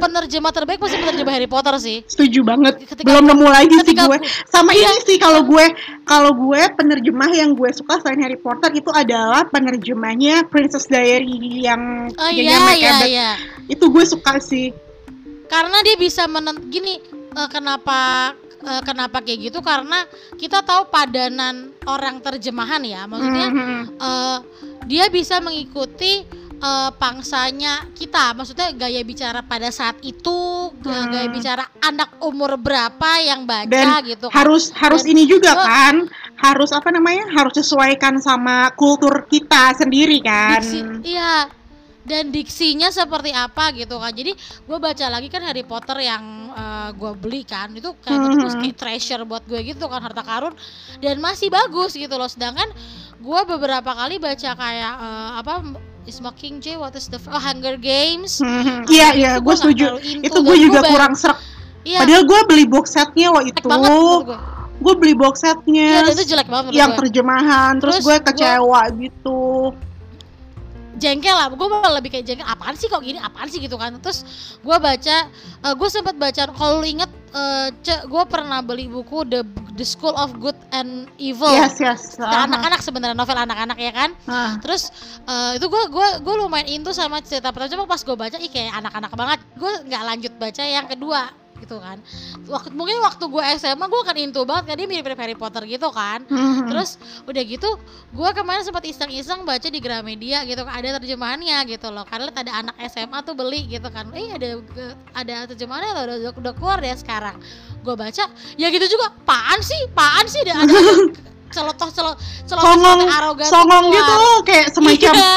penerjemah 0.00 0.52
terbaik 0.56 0.80
pasti 0.80 0.96
penerjemah 0.96 1.32
Harry 1.36 1.50
Potter 1.50 1.76
sih 1.76 2.00
setuju 2.08 2.40
banget 2.48 2.80
ketika 2.80 3.04
belum 3.04 3.28
nemu 3.28 3.46
lagi 3.52 3.76
sih 3.84 3.92
gue 3.92 4.18
sama 4.48 4.72
iya. 4.72 4.88
ini 4.88 5.00
sih 5.04 5.16
kalau 5.20 5.44
gue 5.44 5.64
kalau 6.08 6.32
gue 6.32 6.60
penerjemah 6.80 7.30
yang 7.36 7.52
gue 7.52 7.68
suka 7.76 8.00
selain 8.00 8.24
Harry 8.24 8.40
Potter 8.40 8.72
itu 8.72 8.88
adalah 8.88 9.44
penerjemahnya 9.52 10.48
Princess 10.48 10.88
Diary 10.88 11.60
yang 11.60 12.08
oh, 12.08 12.30
iya, 12.32 12.72
iya, 12.72 12.96
iya. 13.04 13.30
itu 13.68 13.84
gue 13.84 14.04
suka 14.08 14.40
sih 14.40 14.72
karena 15.52 15.84
dia 15.84 15.96
bisa 16.00 16.24
menen 16.24 16.72
gini 16.72 17.04
uh, 17.36 17.48
kenapa 17.52 18.32
uh, 18.64 18.82
kenapa 18.82 19.22
kayak 19.22 19.52
gitu? 19.52 19.58
Karena 19.60 20.06
kita 20.38 20.62
tahu 20.62 20.88
padanan 20.88 21.74
orang 21.86 22.18
terjemahan 22.22 22.82
ya. 22.82 23.04
Maksudnya 23.06 23.48
mm-hmm. 23.50 23.80
uh, 24.00 24.38
dia 24.88 25.06
bisa 25.12 25.38
mengikuti 25.38 26.24
uh, 26.62 26.90
pangsanya 26.94 27.86
kita. 27.94 28.34
Maksudnya 28.34 28.74
gaya 28.74 29.02
bicara 29.02 29.40
pada 29.42 29.70
saat 29.70 29.98
itu 30.02 30.70
hmm. 30.72 31.06
gaya 31.10 31.28
bicara 31.30 31.64
anak 31.82 32.18
umur 32.22 32.58
berapa 32.58 33.10
yang 33.22 33.46
baca 33.46 33.70
Dan 33.70 34.06
gitu 34.06 34.26
kan. 34.30 34.34
harus 34.34 34.70
harus 34.74 35.02
Dan, 35.06 35.12
ini 35.14 35.22
juga 35.26 35.52
oh, 35.54 35.64
kan. 35.66 35.94
Harus 36.38 36.70
apa 36.70 36.94
namanya? 36.94 37.26
Harus 37.34 37.58
sesuaikan 37.58 38.22
sama 38.22 38.70
kultur 38.78 39.26
kita 39.26 39.74
sendiri 39.74 40.22
kan. 40.22 40.62
Diksi, 40.62 40.80
iya 41.02 41.57
dan 42.08 42.32
diksinya 42.32 42.88
seperti 42.88 43.30
apa 43.30 43.70
gitu 43.76 44.00
kan 44.00 44.10
jadi 44.10 44.32
gue 44.64 44.78
baca 44.80 45.06
lagi 45.12 45.28
kan 45.28 45.44
Harry 45.44 45.62
Potter 45.62 46.00
yang 46.00 46.48
uh, 46.52 46.88
eh, 46.88 46.90
gue 46.96 47.12
beli 47.14 47.42
kan. 47.46 47.70
Itu 47.76 47.94
kayak 48.02 48.18
mm 48.18 48.34
-hmm. 48.34 48.60
kayak 48.64 48.76
treasure 48.76 49.22
buat 49.28 49.44
gue 49.46 49.60
gitu 49.62 49.84
kan 49.86 50.00
harta 50.02 50.22
karun. 50.24 50.54
Dan 50.98 51.22
masih 51.22 51.52
bagus 51.52 51.94
gitu 51.94 52.14
loh. 52.18 52.26
Sedangkan 52.26 52.68
gue 53.18 53.40
beberapa 53.46 53.90
kali 53.94 54.18
baca 54.18 54.50
kayak 54.54 54.94
uh, 54.98 55.30
apa 55.42 55.62
is 56.08 56.18
Mockingjay 56.24 56.80
what 56.80 56.96
is 56.96 57.06
the 57.12 57.20
oh 57.28 57.40
Hunger 57.40 57.76
Games. 57.76 58.40
Hmm, 58.40 58.88
iya 58.88 59.12
iya 59.14 59.32
gue 59.38 59.54
setuju. 59.54 60.00
itu 60.02 60.38
gue 60.38 60.56
juga 60.56 60.80
gua 60.82 60.90
kurang 60.90 61.14
serak. 61.14 61.38
iya. 61.86 62.04
padahal 62.04 62.24
gue 62.24 62.40
beli 62.48 62.64
box 62.64 62.96
setnya 62.96 63.28
waktu 63.32 63.52
itu. 63.52 63.68
gue 64.78 64.94
beli 64.94 65.14
box 65.18 65.42
setnya. 65.42 66.06
Ya, 66.06 66.14
itu 66.14 66.24
jelek 66.32 66.48
banget 66.48 66.70
yang 66.72 66.94
gue. 66.94 66.98
terjemahan 67.04 67.76
terus, 67.82 68.00
terus 68.00 68.06
gue 68.06 68.16
kecewa 68.24 68.82
gua, 68.88 68.96
gitu 68.96 69.42
jengkel 70.98 71.32
lah. 71.32 71.46
Gue 71.54 71.68
malah 71.70 72.02
lebih 72.02 72.10
kayak 72.10 72.26
jengkel 72.26 72.46
apaan 72.46 72.74
sih 72.74 72.90
kok 72.90 73.00
gini? 73.00 73.22
Apaan 73.22 73.46
sih? 73.46 73.58
gitu 73.62 73.78
kan. 73.78 73.94
Terus 74.02 74.26
gue 74.62 74.76
baca 74.76 75.16
uh, 75.62 75.66
eh, 75.70 75.74
gue 75.74 75.88
sempat 75.88 76.14
baca 76.18 76.42
kalau 76.54 76.82
inget 76.82 77.10
uh, 77.34 77.70
gue 77.84 78.24
pernah 78.26 78.58
beli 78.62 78.86
buku 78.90 79.26
the 79.26 79.42
the 79.78 79.86
School 79.86 80.14
of 80.18 80.34
Good 80.42 80.58
and 80.74 81.06
Evil. 81.18 81.54
Yes 81.54 81.78
yes. 81.78 82.18
Uh-huh. 82.18 82.26
anak-anak 82.26 82.80
sebenarnya 82.82 83.14
novel 83.14 83.38
anak-anak 83.38 83.78
ya 83.78 83.92
kan. 83.94 84.10
Uh. 84.26 84.58
terus 84.62 84.90
uh, 85.26 85.54
itu 85.54 85.66
gue 85.70 85.82
gue 85.90 86.08
gue 86.22 86.34
lumayan 86.34 86.66
into 86.66 86.90
sama 86.90 87.22
cerita 87.22 87.54
pertama. 87.54 87.70
Cuma 87.70 87.84
pas 87.86 88.00
gue 88.02 88.16
baca 88.16 88.36
ih 88.38 88.50
kayak 88.50 88.74
anak-anak 88.82 89.12
banget. 89.14 89.38
Gue 89.54 89.72
nggak 89.86 90.02
lanjut 90.02 90.32
baca 90.38 90.62
yang 90.66 90.86
kedua 90.90 91.47
gitu 91.62 91.76
kan. 91.78 91.98
Waktu 92.46 92.74
mungkin 92.74 92.98
waktu 93.02 93.24
gue 93.26 93.42
SMA 93.58 93.86
gue 93.86 94.02
kan 94.02 94.16
into 94.18 94.42
banget 94.42 94.64
kan 94.70 94.74
dia 94.78 94.86
mirip-mirip 94.88 95.18
Harry 95.18 95.36
Potter 95.38 95.62
gitu 95.66 95.88
kan. 95.90 96.24
Mm-hmm. 96.28 96.66
terus 96.68 96.98
udah 97.24 97.42
gitu 97.42 97.68
gue 98.14 98.30
kemarin 98.34 98.62
sempat 98.64 98.84
iseng-iseng 98.84 99.42
baca 99.42 99.68
di 99.68 99.80
Gramedia 99.82 100.44
gitu 100.44 100.62
kan 100.64 100.72
ada 100.78 100.98
terjemahannya 101.02 101.58
gitu 101.70 101.88
loh. 101.90 102.06
Karena 102.06 102.30
ada 102.32 102.52
anak 102.64 102.76
SMA 102.90 103.18
tuh 103.22 103.34
beli 103.34 103.66
gitu 103.66 103.88
kan. 103.90 104.10
Eh 104.14 104.32
ada 104.32 104.58
ada 105.14 105.34
terjemahannya 105.50 105.90
loh 105.94 106.04
udah, 106.06 106.16
udah 106.38 106.52
keluar 106.54 106.78
ya 106.82 106.94
sekarang. 106.94 107.36
Gue 107.82 107.94
baca 107.94 108.24
ya 108.56 108.66
gitu 108.70 108.86
juga 108.86 109.14
paan 109.26 109.60
sih? 109.62 109.78
Paan 109.94 110.26
sih? 110.26 110.42
Ada, 110.42 110.54
ada 110.62 110.74
celotoh 111.54 111.88
celotoh 111.88 112.20
celotoh 112.44 113.08
arogan 113.08 113.48
songong 113.48 113.88
gitu 113.88 114.16
kayak 114.44 114.68
semacam 114.68 115.14
iya 115.16 115.32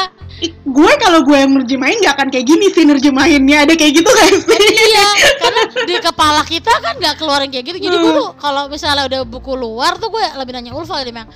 gue 0.50 0.92
kalau 0.98 1.20
gue 1.22 1.36
yang 1.36 1.52
nerjemahin 1.54 1.98
gak 2.02 2.14
akan 2.18 2.28
kayak 2.32 2.46
gini 2.48 2.66
sih 2.74 2.82
nerjemahinnya. 2.82 3.68
Ada 3.68 3.74
kayak 3.78 3.92
gitu 4.02 4.10
kan 4.10 4.32
sih? 4.34 4.58
Iya 4.58 5.06
karena 5.42 5.62
di 5.86 5.94
kepala 6.02 6.42
kita 6.42 6.72
kan 6.82 6.94
gak 6.98 7.16
keluarin 7.20 7.50
kayak 7.52 7.64
gitu. 7.70 7.78
Jadi 7.78 7.96
hmm. 7.96 8.04
gue 8.04 8.14
kalau 8.40 8.66
misalnya 8.66 9.06
udah 9.06 9.22
buku 9.28 9.52
luar 9.54 10.00
tuh 10.00 10.10
gue 10.10 10.24
lebih 10.38 10.52
nanya 10.56 10.72
Ulfa 10.74 11.04
dia 11.04 11.12
bilang 11.12 11.30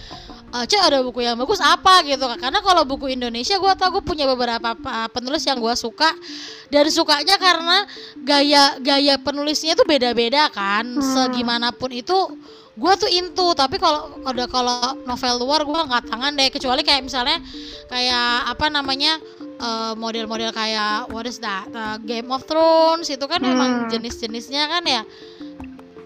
e, 0.51 0.59
Cek 0.67 0.81
ada 0.81 0.99
buku 1.05 1.23
yang 1.23 1.37
bagus 1.39 1.63
apa 1.63 2.03
gitu? 2.03 2.25
Karena 2.41 2.59
kalau 2.65 2.83
buku 2.83 3.13
Indonesia 3.13 3.55
gue 3.61 3.73
tau 3.79 3.89
gue 3.95 4.03
punya 4.03 4.27
beberapa 4.27 4.75
penulis 5.13 5.45
yang 5.47 5.61
gue 5.61 5.75
suka. 5.79 6.11
Dan 6.67 6.91
sukanya 6.91 7.39
karena 7.39 7.87
gaya 8.27 8.75
gaya 8.83 9.15
penulisnya 9.23 9.79
tuh 9.79 9.87
beda-beda 9.87 10.51
kan. 10.51 10.83
Hmm. 10.83 11.03
segimanapun 11.05 11.95
itu 11.95 12.17
gue 12.76 12.92
tuh 13.00 13.09
into 13.09 13.56
tapi 13.56 13.80
kalau 13.80 14.21
ada 14.28 14.45
kalau 14.45 15.00
novel 15.09 15.35
luar 15.40 15.64
gue 15.64 15.80
nggak 15.88 16.04
tangan 16.12 16.33
deh 16.37 16.52
kecuali 16.52 16.85
kayak 16.85 17.09
misalnya 17.09 17.40
kayak 17.88 18.52
apa 18.52 18.66
namanya 18.68 19.16
uh, 19.56 19.97
model-model 19.97 20.52
kayak 20.52 21.09
what 21.09 21.25
is 21.25 21.40
that 21.40 21.64
uh, 21.73 21.97
Game 22.04 22.28
of 22.28 22.45
Thrones 22.45 23.09
itu 23.09 23.25
kan 23.25 23.40
hmm. 23.40 23.52
emang 23.56 23.73
jenis-jenisnya 23.88 24.68
kan 24.68 24.85
ya 24.85 25.02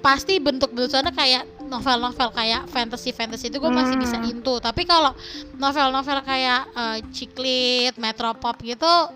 pasti 0.00 0.38
bentuk-bentuknya 0.38 1.10
kayak 1.10 1.44
novel-novel 1.66 2.30
kayak 2.32 2.70
fantasy-fantasy 2.70 3.50
itu 3.50 3.58
gue 3.58 3.66
hmm. 3.66 3.78
masih 3.82 3.96
bisa 3.98 4.16
hmm. 4.22 4.30
into 4.30 4.54
tapi 4.62 4.86
kalau 4.86 5.10
novel-novel 5.58 6.22
kayak 6.22 6.70
uh, 6.78 7.02
Ciklit, 7.10 7.98
Metropop 7.98 8.54
gitu 8.62 9.10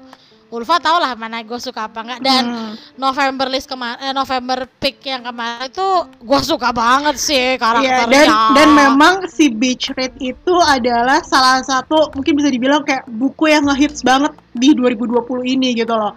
Ulfa 0.55 0.79
tau 0.79 1.03
lah 1.03 1.19
mana 1.19 1.43
gue 1.43 1.59
suka 1.59 1.91
apa 1.91 2.07
enggak 2.07 2.21
dan 2.23 2.43
hmm. 2.47 2.73
November 2.95 3.51
list 3.51 3.67
kemarin 3.67 3.99
eh, 3.99 4.15
November 4.15 4.71
pick 4.79 5.03
yang 5.03 5.27
kemarin 5.27 5.67
itu 5.67 5.89
gue 6.23 6.41
suka 6.47 6.71
banget 6.71 7.19
sih 7.19 7.59
karakternya. 7.59 8.07
Yeah, 8.07 8.55
dan 8.55 8.55
dan 8.55 8.69
memang 8.71 9.15
si 9.27 9.51
Beach 9.51 9.91
Read 9.99 10.15
itu 10.23 10.55
adalah 10.63 11.19
salah 11.27 11.59
satu 11.67 12.15
mungkin 12.15 12.39
bisa 12.39 12.55
dibilang 12.55 12.87
kayak 12.87 13.03
buku 13.11 13.51
yang 13.51 13.67
ngehits 13.67 14.07
banget 14.07 14.31
di 14.55 14.71
2020 14.79 15.27
ini 15.59 15.75
gitu 15.75 15.91
loh 15.91 16.15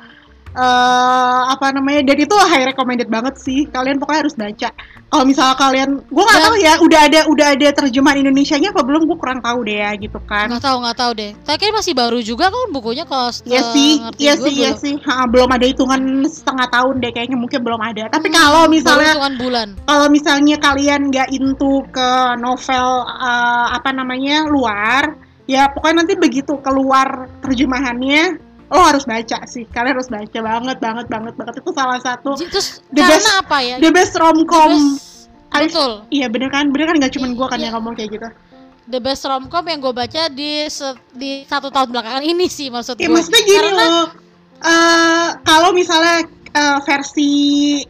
uh, 0.55 1.41
apa 1.51 1.73
namanya 1.75 2.13
dan 2.13 2.17
itu 2.23 2.35
high 2.35 2.65
recommended 2.69 3.09
banget 3.11 3.35
sih. 3.41 3.65
Kalian 3.67 3.99
pokoknya 3.99 4.19
harus 4.23 4.35
baca. 4.37 4.69
Kalau 5.07 5.23
misalnya 5.23 5.55
kalian 5.55 5.89
gue 6.03 6.23
nggak 6.23 6.41
tahu 6.43 6.55
ya 6.59 6.73
udah 6.83 6.99
ada 7.07 7.19
udah 7.31 7.47
ada 7.55 7.67
terjemahan 7.71 8.19
Indonesia-nya 8.23 8.75
apa 8.75 8.81
belum 8.83 9.07
gue 9.07 9.17
kurang 9.17 9.39
tahu 9.39 9.63
deh 9.67 9.79
ya 9.79 9.91
gitu 9.97 10.19
kan. 10.27 10.51
Nggak 10.51 10.63
tahu 10.63 10.77
nggak 10.83 10.97
tahu 10.99 11.11
deh. 11.15 11.31
Tapi 11.43 11.65
masih 11.71 11.93
baru 11.95 12.19
juga 12.23 12.51
kan 12.51 12.67
bukunya 12.71 13.03
kalau 13.07 13.31
iya 13.47 13.61
sih 13.71 13.91
iya 14.19 14.33
sih 14.35 14.53
iya 14.53 14.71
sih. 14.75 14.93
Ha, 15.03 15.27
belum 15.27 15.49
ada 15.51 15.65
hitungan 15.65 16.23
setengah 16.27 16.67
tahun 16.69 16.99
deh 16.99 17.11
kayaknya 17.15 17.37
mungkin 17.39 17.59
belum 17.63 17.81
ada. 17.81 18.11
Tapi 18.11 18.27
hmm, 18.27 18.35
kalau 18.35 18.63
misalnya 18.67 19.13
bulan. 19.39 19.67
kalau 19.87 20.07
misalnya 20.11 20.55
kalian 20.59 21.09
nggak 21.09 21.31
into 21.31 21.83
ke 21.91 22.09
novel 22.39 23.07
uh, 23.07 23.67
apa 23.71 23.89
namanya 23.95 24.45
luar 24.47 25.15
ya 25.47 25.71
pokoknya 25.71 26.03
nanti 26.03 26.13
begitu 26.19 26.59
keluar 26.59 27.31
terjemahannya 27.39 28.46
lo 28.67 28.81
harus 28.83 29.03
baca 29.07 29.37
sih. 29.47 29.63
Kalian 29.71 29.95
harus 29.95 30.11
baca 30.11 30.39
banget 30.39 30.77
banget 30.77 31.05
banget 31.07 31.33
banget. 31.39 31.53
Itu 31.63 31.71
salah 31.71 31.99
satu 32.03 32.35
terus 32.35 32.83
the 32.91 33.01
karena 33.03 33.15
best, 33.15 33.41
apa 33.41 33.57
ya? 33.63 33.75
the 33.79 33.91
best 33.91 34.13
romcom. 34.19 34.99
Betul. 35.47 36.05
iya 36.13 36.27
bener 36.27 36.51
kan? 36.51 36.69
Bener 36.69 36.91
kan? 36.91 36.95
Nggak 36.99 37.13
cuma 37.17 37.31
gue 37.31 37.47
kan 37.47 37.57
iya. 37.57 37.71
yang 37.71 37.73
ngomong 37.79 37.95
kayak 37.95 38.09
gitu. 38.13 38.27
The 38.87 38.99
best 38.99 39.23
romcom 39.27 39.65
yang 39.67 39.79
gue 39.79 39.93
baca 39.95 40.21
di 40.31 40.67
di 41.15 41.31
satu 41.47 41.67
tahun 41.71 41.89
belakangan 41.91 42.23
ini 42.23 42.47
sih 42.47 42.67
maksud 42.71 42.99
ya, 42.99 43.07
gue 43.07 43.15
maksudnya 43.15 43.41
gini 43.43 43.59
Karena, 43.59 43.85
loh. 43.87 44.07
Uh, 44.57 45.29
kalau 45.45 45.69
misalnya 45.69 46.25
uh, 46.57 46.79
versi 46.81 47.29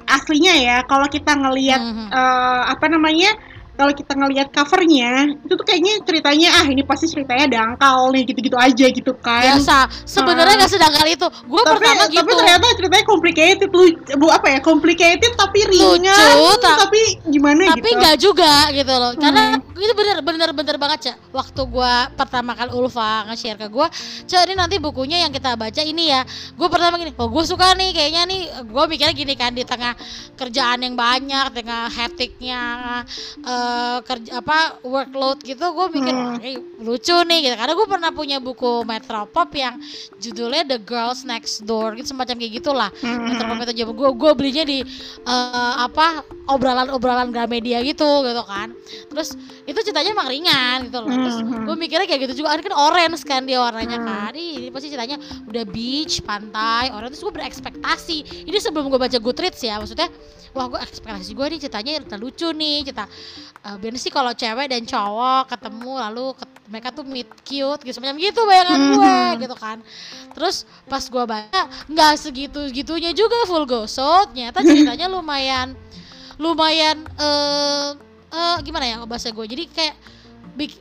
aslinya 0.03 0.53
ya 0.57 0.77
kalau 0.83 1.07
kita 1.07 1.31
ngelihat 1.31 1.79
mm 1.79 1.93
-hmm. 1.95 2.07
uh, 2.11 2.61
apa 2.71 2.85
namanya 2.91 3.31
kalau 3.77 3.93
kita 3.93 4.17
ngelihat 4.17 4.49
covernya 4.49 5.37
itu 5.37 5.53
tuh 5.53 5.61
kayaknya 5.61 6.01
ceritanya 6.01 6.49
ah 6.57 6.65
ini 6.65 6.81
pasti 6.81 7.05
ceritanya 7.05 7.45
dangkal 7.45 8.09
nih 8.09 8.25
gitu-gitu 8.25 8.57
aja 8.57 8.85
gitu 8.89 9.13
kan. 9.21 9.53
Biasa. 9.53 9.85
Sebenarnya 10.01 10.57
nggak 10.57 10.71
uh, 10.73 10.75
sedangkal 10.81 11.05
itu. 11.05 11.27
Gue 11.45 11.61
pertama 11.61 12.03
gitu. 12.09 12.17
tapi 12.17 12.31
ternyata 12.33 12.65
ceritanya 12.73 13.05
complicated 13.05 13.69
lu 13.69 13.85
bu 14.17 14.27
apa 14.33 14.47
ya 14.57 14.59
complicated 14.65 15.31
tapi 15.37 15.59
ringan 15.69 16.09
Lucu, 16.41 16.57
ta 16.57 16.89
tapi 16.89 17.21
gimana 17.29 17.77
tapi 17.77 17.85
gitu. 17.85 17.99
nggak 18.01 18.17
juga 18.17 18.53
gitu 18.73 18.93
loh. 18.97 19.11
Hmm. 19.13 19.21
karena 19.21 19.43
itu 19.77 19.93
bener 19.93 20.17
bener 20.25 20.49
bener 20.57 20.75
banget 20.81 20.99
cak. 21.13 21.17
Waktu 21.29 21.61
gue 21.69 21.93
pertama 22.17 22.57
kali 22.57 22.73
Ulfa 22.73 23.29
nge-share 23.29 23.61
ke 23.61 23.69
gue 23.69 23.87
cak 24.25 24.41
ini 24.49 24.55
nanti 24.57 24.81
bukunya 24.81 25.21
yang 25.21 25.29
kita 25.29 25.53
baca 25.53 25.81
ini 25.85 26.09
ya. 26.09 26.25
Gue 26.57 26.65
pertama 26.65 26.97
gini 26.97 27.13
oh 27.13 27.29
gue 27.29 27.43
suka 27.45 27.77
nih 27.77 27.93
kayaknya 27.93 28.25
nih. 28.25 28.41
Gue 28.65 28.83
mikirnya 28.89 29.13
gini 29.13 29.33
kan 29.37 29.53
di 29.53 29.61
tengah 29.61 29.93
kerjaan 30.33 30.81
yang 30.81 30.97
banyak 30.97 31.53
tengah 31.53 31.93
hektiknya 31.93 32.61
uh, 33.45 33.66
uh, 33.67 33.99
kerja 34.03 34.39
apa 34.39 34.79
workload 34.87 35.43
gitu 35.43 35.65
gue 35.75 35.87
mikir 35.91 36.15
hmm. 36.15 36.39
eh, 36.43 36.57
lucu 36.79 37.15
nih 37.27 37.39
gitu 37.51 37.55
karena 37.59 37.73
gue 37.75 37.87
pernah 37.87 38.11
punya 38.15 38.37
buku 38.39 38.87
Metropop 38.87 39.51
yang 39.51 39.75
judulnya 40.17 40.63
The 40.63 40.79
Girls 40.79 41.27
Next 41.27 41.67
Door 41.67 41.99
gitu 41.99 42.15
semacam 42.15 42.35
kayak 42.39 42.53
gitulah 42.63 42.89
hmm. 43.03 43.27
Metropop 43.27 43.57
itu 43.67 43.73
gue 43.83 44.09
gue 44.15 44.31
belinya 44.37 44.63
di 44.63 44.79
uh, 45.27 45.73
apa 45.83 46.23
obrolan-obrolan 46.47 47.29
Gramedia 47.33 47.83
gitu 47.83 48.23
gitu 48.23 48.43
kan 48.47 48.71
terus 49.11 49.35
itu 49.67 49.79
ceritanya 49.83 50.15
emang 50.15 50.29
ringan 50.31 50.77
gitu 50.87 50.97
loh 51.03 51.11
terus 51.11 51.37
hmm. 51.43 51.65
gue 51.67 51.75
mikirnya 51.75 52.07
kayak 52.07 52.21
gitu 52.29 52.43
juga 52.43 52.55
kan 52.57 52.75
orange 52.75 53.21
kan 53.27 53.43
dia 53.43 53.59
warnanya 53.59 53.99
hmm. 53.99 54.07
kan 54.07 54.31
ini 54.33 54.69
pasti 54.71 54.87
ceritanya 54.91 55.17
udah 55.49 55.63
beach 55.67 56.23
pantai 56.23 56.89
orange 56.95 57.17
terus 57.17 57.23
gue 57.27 57.33
berekspektasi 57.35 58.17
ini 58.47 58.57
sebelum 58.61 58.87
gue 58.87 58.99
baca 58.99 59.17
Goodreads 59.19 59.61
ya 59.61 59.79
maksudnya 59.81 60.07
wah 60.55 60.65
gue 60.71 60.79
ekspektasi 60.79 61.37
gue 61.37 61.45
nih 61.53 61.59
ceritanya 61.61 61.91
cerita 62.01 62.17
lucu 62.17 62.47
nih 62.49 62.77
cerita 62.87 63.05
uh, 63.67 63.75
biasanya 63.75 64.01
sih 64.01 64.13
kalau 64.13 64.31
cewek 64.31 64.71
dan 64.71 64.87
cowok 64.87 65.51
ketemu 65.51 65.91
lalu 65.99 66.25
ke, 66.39 66.45
mereka 66.71 66.89
tuh 66.95 67.03
meet 67.03 67.27
cute 67.43 67.81
gitu 67.83 67.99
semacam 67.99 68.15
gitu 68.15 68.39
bayangan 68.47 68.79
mm 68.79 68.87
-hmm. 68.87 68.95
gue 68.95 69.19
gitu 69.43 69.55
kan 69.59 69.77
terus 70.31 70.63
pas 70.87 71.03
gue 71.03 71.23
baca 71.27 71.61
nggak 71.91 72.13
segitu 72.15 72.59
gitunya 72.71 73.11
juga 73.11 73.43
full 73.43 73.67
gosot 73.67 74.31
ternyata 74.31 74.63
ceritanya 74.63 75.11
lumayan 75.15 75.75
lumayan 76.39 77.03
uh, 77.19 77.91
uh, 78.31 78.57
gimana 78.63 78.87
ya 78.87 78.97
bahasa 79.03 79.27
gue 79.35 79.45
jadi 79.45 79.67
kayak 79.67 79.95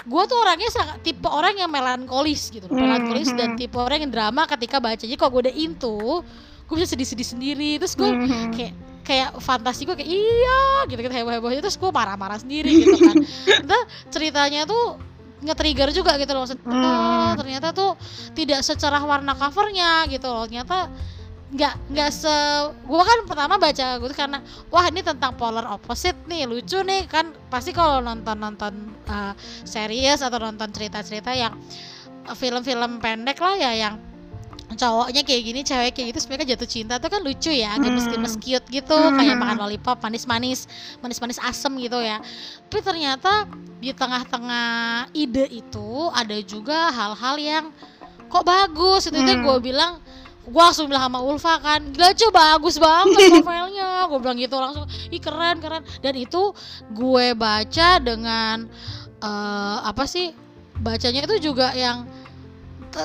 gue 0.08 0.22
tuh 0.24 0.38
orangnya 0.40 0.72
sangat 0.72 1.04
tipe 1.04 1.28
orang 1.28 1.52
yang 1.60 1.68
melankolis 1.68 2.48
gitu 2.48 2.64
mm 2.64 2.72
-hmm. 2.72 2.80
melankolis 2.80 3.28
dan 3.34 3.58
tipe 3.58 3.76
orang 3.76 4.06
yang 4.06 4.12
drama 4.14 4.48
ketika 4.48 4.80
baca 4.80 5.02
jadi 5.02 5.18
kalau 5.18 5.36
gue 5.36 5.50
udah 5.50 5.56
into 5.56 6.24
gue 6.66 6.74
bisa 6.74 6.98
sedih-sedih 6.98 7.26
sendiri 7.26 7.70
terus 7.78 7.94
gue 7.94 8.08
mm-hmm. 8.10 8.50
kayak 8.54 8.74
kayak 9.06 9.38
fantasi 9.38 9.86
gue 9.86 9.94
kayak 9.94 10.10
iya 10.10 10.82
gitu 10.90 10.98
gitu 10.98 11.14
heboh 11.14 11.30
hebohnya 11.30 11.62
terus 11.62 11.78
gue 11.78 11.90
marah-marah 11.94 12.42
sendiri 12.42 12.82
gitu 12.82 12.98
kan. 12.98 13.16
Entah 13.62 13.82
ceritanya 14.10 14.66
tuh 14.66 14.98
nge-trigger 15.46 15.94
juga 15.94 16.18
gitu 16.18 16.34
loh. 16.34 16.42
Maksudnya 16.42 16.66
hmm. 16.66 17.38
ternyata 17.38 17.68
tuh 17.70 17.94
tidak 18.34 18.66
secerah 18.66 19.00
warna 19.06 19.38
covernya 19.38 20.10
gitu 20.10 20.26
loh. 20.26 20.50
Ternyata 20.50 20.90
nggak 21.46 21.94
nggak 21.94 22.10
se 22.10 22.34
gue 22.74 23.02
kan 23.06 23.18
pertama 23.30 23.54
baca 23.54 24.02
gue 24.02 24.10
karena 24.10 24.42
wah 24.66 24.82
ini 24.90 24.98
tentang 25.06 25.38
polar 25.38 25.70
opposite 25.70 26.18
nih 26.26 26.50
lucu 26.50 26.82
nih. 26.82 27.06
Kan 27.06 27.30
pasti 27.46 27.70
kalau 27.70 28.02
nonton 28.02 28.34
nonton 28.34 28.74
uh, 29.06 29.32
series 29.62 30.18
atau 30.18 30.42
nonton 30.42 30.66
cerita 30.74 31.06
cerita 31.06 31.30
yang 31.30 31.54
film-film 32.34 32.98
pendek 32.98 33.38
lah 33.38 33.54
ya 33.54 33.70
yang 33.70 33.94
cowoknya 34.74 35.22
kayak 35.22 35.42
gini 35.46 35.60
cewek 35.62 35.94
kayak 35.94 36.06
gitu 36.10 36.26
sebenarnya 36.26 36.58
jatuh 36.58 36.68
cinta 36.68 36.94
tuh 36.98 37.06
kan 37.06 37.22
lucu 37.22 37.54
ya 37.54 37.78
agak 37.78 37.94
hmm. 37.94 38.18
meski 38.18 38.58
cute 38.58 38.66
gitu 38.66 38.98
hmm. 38.98 39.14
kayak 39.14 39.36
makan 39.38 39.56
lollipop 39.62 40.02
manis-manis 40.02 40.66
manis-manis 40.98 41.38
asem 41.38 41.70
gitu 41.78 42.02
ya 42.02 42.18
tapi 42.66 42.82
ternyata 42.82 43.46
di 43.78 43.94
tengah-tengah 43.94 45.06
ide 45.14 45.46
itu 45.54 46.10
ada 46.10 46.34
juga 46.42 46.90
hal-hal 46.90 47.36
yang 47.38 47.64
kok 48.26 48.42
bagus 48.42 49.06
itu 49.06 49.14
hmm. 49.14 49.22
itu 49.22 49.32
gue 49.38 49.56
bilang 49.70 50.02
gue 50.46 50.62
langsung 50.62 50.86
bilang 50.86 51.10
sama 51.10 51.20
Ulfa 51.22 51.54
kan 51.62 51.80
gila 51.94 52.10
coba 52.14 52.58
bagus 52.58 52.76
banget 52.78 53.30
novelnya 53.38 54.06
gue 54.10 54.18
bilang 54.18 54.38
gitu 54.38 54.56
langsung 54.58 54.86
ih 55.14 55.22
keren 55.22 55.62
keren 55.62 55.82
dan 56.02 56.14
itu 56.18 56.54
gue 56.90 57.26
baca 57.38 58.02
dengan 58.02 58.66
uh, 59.22 59.78
apa 59.86 60.06
sih 60.10 60.34
bacanya 60.78 61.26
itu 61.26 61.50
juga 61.50 61.74
yang 61.74 62.06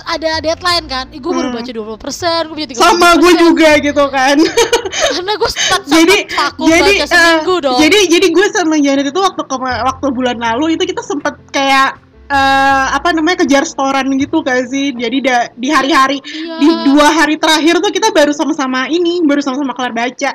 ada 0.07 0.31
deadline 0.39 0.85
kan, 0.87 1.05
gue 1.11 1.31
baru 1.31 1.49
hmm. 1.51 1.57
baca 1.59 1.71
20 1.71 2.03
persen, 2.03 2.39
gue 2.47 2.55
punya 2.55 2.69
30 2.71 2.79
Sama 2.79 3.09
gue 3.19 3.33
juga 3.37 3.69
gitu 3.79 4.05
kan. 4.07 4.35
Karena 5.15 5.33
gue 5.35 5.49
start 5.51 5.83
jadi, 5.87 6.17
vakum 6.31 6.67
jadi, 6.67 6.91
baca 6.95 7.05
seminggu 7.07 7.53
uh, 7.53 7.59
dong. 7.63 7.79
Jadi 7.79 7.99
jadi 8.07 8.27
gue 8.31 8.45
sama 8.51 8.75
Janet 8.79 9.05
itu 9.11 9.19
waktu 9.19 9.43
ke, 9.43 9.55
waktu 9.61 10.05
bulan 10.11 10.37
lalu 10.39 10.79
itu 10.79 10.83
kita 10.87 11.01
sempet 11.03 11.35
kayak 11.51 11.99
uh, 12.31 12.85
apa 12.95 13.11
namanya 13.11 13.43
kejar 13.43 13.67
storan 13.67 14.07
gitu 14.15 14.41
kan 14.41 14.63
sih 14.65 14.95
jadi 14.95 15.17
da, 15.19 15.37
di 15.53 15.67
hari-hari 15.67 16.23
iya. 16.23 16.55
di 16.63 16.67
dua 16.87 17.07
hari 17.11 17.35
terakhir 17.35 17.83
tuh 17.83 17.91
kita 17.91 18.09
baru 18.15 18.31
sama-sama 18.31 18.87
ini 18.87 19.19
baru 19.27 19.43
sama-sama 19.43 19.75
kelar 19.75 19.91
baca 19.91 20.31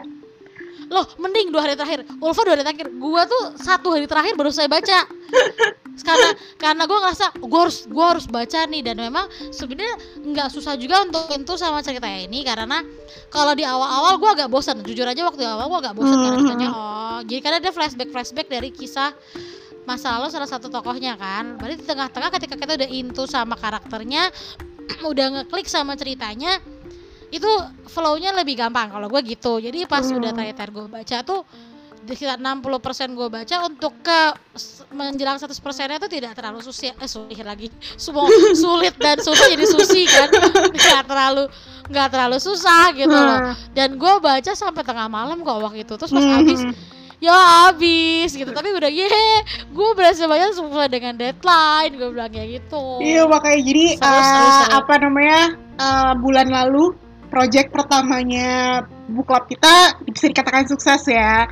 loh 0.86 1.06
mending 1.18 1.50
dua 1.50 1.66
hari 1.66 1.74
terakhir. 1.74 2.06
Ulfa 2.22 2.42
dua 2.46 2.54
hari 2.54 2.64
terakhir. 2.64 2.86
Gua 2.96 3.22
tuh 3.26 3.42
satu 3.58 3.94
hari 3.94 4.06
terakhir 4.06 4.34
baru 4.38 4.50
saya 4.50 4.70
baca. 4.70 5.06
Karena 5.96 6.28
karena 6.60 6.82
gue 6.84 6.98
ngerasa 7.02 7.26
gue 7.40 7.60
harus 7.60 7.88
gue 7.88 8.04
harus 8.04 8.26
baca 8.28 8.68
nih. 8.68 8.84
Dan 8.84 9.00
memang 9.00 9.26
sebenarnya 9.48 9.96
nggak 10.22 10.48
susah 10.52 10.76
juga 10.76 11.02
untuk 11.02 11.24
itu 11.32 11.54
sama 11.56 11.80
cerita 11.80 12.06
ini. 12.06 12.44
Karena 12.44 12.84
kalau 13.32 13.56
di 13.56 13.64
awal-awal 13.64 14.20
gue 14.20 14.30
agak 14.38 14.48
bosan. 14.52 14.84
Jujur 14.84 15.08
aja 15.08 15.24
waktu 15.24 15.42
awal 15.42 15.66
gue 15.72 15.80
agak 15.82 15.94
bosan 15.96 16.16
karena 16.20 16.36
ceritanya 16.36 16.68
oh 16.70 16.96
jadi 17.24 17.40
karena 17.40 17.56
ada 17.64 17.72
flashback 17.72 18.10
flashback 18.12 18.46
dari 18.52 18.68
kisah 18.68 19.16
masa 19.86 20.18
lalu 20.18 20.28
salah 20.28 20.50
satu 20.50 20.68
tokohnya 20.68 21.16
kan. 21.16 21.56
Berarti 21.56 21.80
di 21.80 21.86
tengah-tengah 21.86 22.30
ketika 22.36 22.54
kita 22.58 22.72
udah 22.76 22.90
into 22.90 23.24
sama 23.24 23.54
karakternya 23.56 24.28
udah 25.10 25.26
ngeklik 25.40 25.66
sama 25.70 25.96
ceritanya 25.96 26.58
itu 27.30 27.50
flownya 27.90 28.30
lebih 28.36 28.54
gampang 28.54 28.90
kalau 28.90 29.10
gue 29.10 29.20
gitu 29.26 29.58
jadi 29.58 29.86
pas 29.90 30.06
hmm. 30.06 30.18
udah 30.18 30.30
terakhir 30.30 30.70
gue 30.70 30.86
baca 30.86 31.18
tuh 31.26 31.42
di 32.06 32.14
sekitar 32.14 32.38
60% 32.38 33.18
gue 33.18 33.28
baca 33.28 33.56
untuk 33.66 33.92
ke 33.98 34.20
menjelang 34.94 35.42
100% 35.42 35.50
nya 35.90 35.98
itu 35.98 36.06
tidak 36.06 36.38
terlalu 36.38 36.62
susi 36.62 36.86
eh 36.86 37.10
sulit 37.10 37.42
lagi 37.42 37.66
semua 37.98 38.30
sulit 38.62 38.94
dan 38.94 39.18
susah 39.18 39.50
jadi 39.50 39.66
susi 39.66 40.06
kan 40.06 40.30
nggak 40.70 41.02
terlalu 41.02 41.50
nggak 41.90 42.08
terlalu 42.14 42.38
susah 42.38 42.94
gitu 42.94 43.10
loh 43.10 43.50
hmm. 43.50 43.74
dan 43.74 43.98
gue 43.98 44.14
baca 44.22 44.52
sampai 44.54 44.82
tengah 44.86 45.10
malam 45.10 45.42
kok 45.42 45.58
waktu 45.58 45.82
itu 45.82 45.98
terus 45.98 46.14
pas 46.14 46.22
hmm. 46.22 46.36
habis 46.38 46.60
ya 47.18 47.34
habis 47.66 48.30
gitu 48.36 48.52
tapi 48.54 48.70
udah 48.70 48.92
ye 48.92 49.10
gue 49.72 49.88
berhasil 49.98 50.28
banyak 50.28 50.54
sesuai 50.54 50.88
dengan 50.92 51.18
deadline 51.18 51.92
gue 51.96 52.08
bilang 52.12 52.30
kayak 52.30 52.62
gitu 52.62 53.02
iya 53.02 53.26
makanya 53.26 53.60
jadi 53.66 53.84
seru, 53.98 54.06
uh, 54.06 54.22
seru, 54.22 54.48
seru. 54.52 54.72
apa 54.78 54.94
namanya 55.02 55.40
uh, 55.80 56.12
bulan 56.20 56.48
lalu 56.52 56.94
project 57.28 57.74
pertamanya 57.74 58.82
book 59.10 59.28
club 59.28 59.44
kita 59.46 59.98
bisa 60.06 60.26
dikatakan 60.30 60.66
sukses 60.66 61.02
ya 61.06 61.46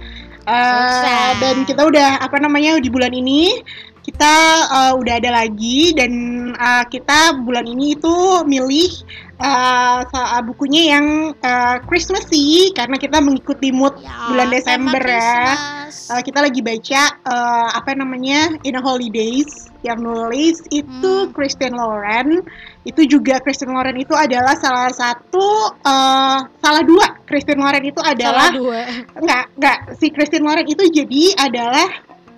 uh, 0.46 1.30
dan 1.40 1.64
kita 1.68 1.84
udah 1.84 2.20
apa 2.20 2.36
namanya 2.40 2.78
di 2.80 2.88
bulan 2.88 3.12
ini 3.12 3.62
kita 4.04 4.34
uh, 4.68 4.92
udah 5.00 5.16
ada 5.16 5.32
lagi 5.32 5.96
dan 5.96 6.12
uh, 6.52 6.84
kita 6.92 7.40
bulan 7.40 7.64
ini 7.64 7.96
itu 7.96 8.44
milih 8.44 8.92
uh, 9.40 10.04
bukunya 10.44 10.92
yang 10.96 11.32
uh, 11.40 11.80
Christmassy 11.88 12.68
karena 12.76 13.00
kita 13.00 13.24
mengikuti 13.24 13.72
mood 13.72 13.96
ya, 14.04 14.28
bulan 14.28 14.52
Desember 14.52 15.00
ya. 15.00 15.56
Uh, 16.12 16.20
kita 16.20 16.44
lagi 16.44 16.60
baca 16.60 17.16
uh, 17.24 17.68
apa 17.80 17.96
namanya 17.96 18.52
In 18.68 18.76
a 18.76 18.82
Holidays 18.84 19.72
yang 19.80 20.04
nulis 20.04 20.60
itu 20.68 21.12
hmm. 21.24 21.32
Christian 21.32 21.72
Loren. 21.72 22.44
Itu 22.84 23.08
juga 23.08 23.40
Christian 23.40 23.72
Loren 23.72 23.96
itu 23.96 24.12
adalah 24.12 24.52
salah 24.60 24.92
satu 24.92 25.72
uh, 25.80 26.38
salah 26.60 26.82
dua 26.84 27.24
Christian 27.24 27.64
Loren 27.64 27.80
itu 27.80 28.00
adalah 28.04 28.52
salah 28.52 28.60
dua. 28.60 28.80
enggak 29.16 29.44
enggak 29.56 29.78
si 29.96 30.06
Christian 30.12 30.44
Loren 30.44 30.68
itu 30.68 30.84
jadi 30.92 31.24
adalah 31.40 31.88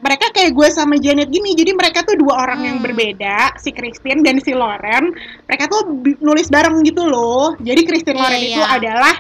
mereka 0.06 0.30
kayak 0.30 0.54
gue 0.54 0.68
sama 0.70 0.94
Janet 1.02 1.32
gini 1.35 1.59
jadi 1.59 1.74
mereka 1.74 2.06
tuh 2.06 2.14
dua 2.14 2.46
orang 2.46 2.62
hmm. 2.62 2.68
yang 2.70 2.78
berbeda 2.78 3.59
si 3.59 3.74
Christine 3.74 4.22
dan 4.22 4.38
si 4.38 4.54
Loren 4.54 5.11
mereka 5.50 5.66
tuh 5.66 5.82
nulis 6.22 6.46
bareng 6.46 6.85
gitu 6.87 7.02
loh 7.09 7.59
jadi 7.59 7.82
Christine 7.82 8.14
yeah, 8.14 8.22
Loren 8.22 8.38
yeah. 8.38 8.48
itu 8.54 8.62
iya. 8.62 8.68
adalah 8.78 9.14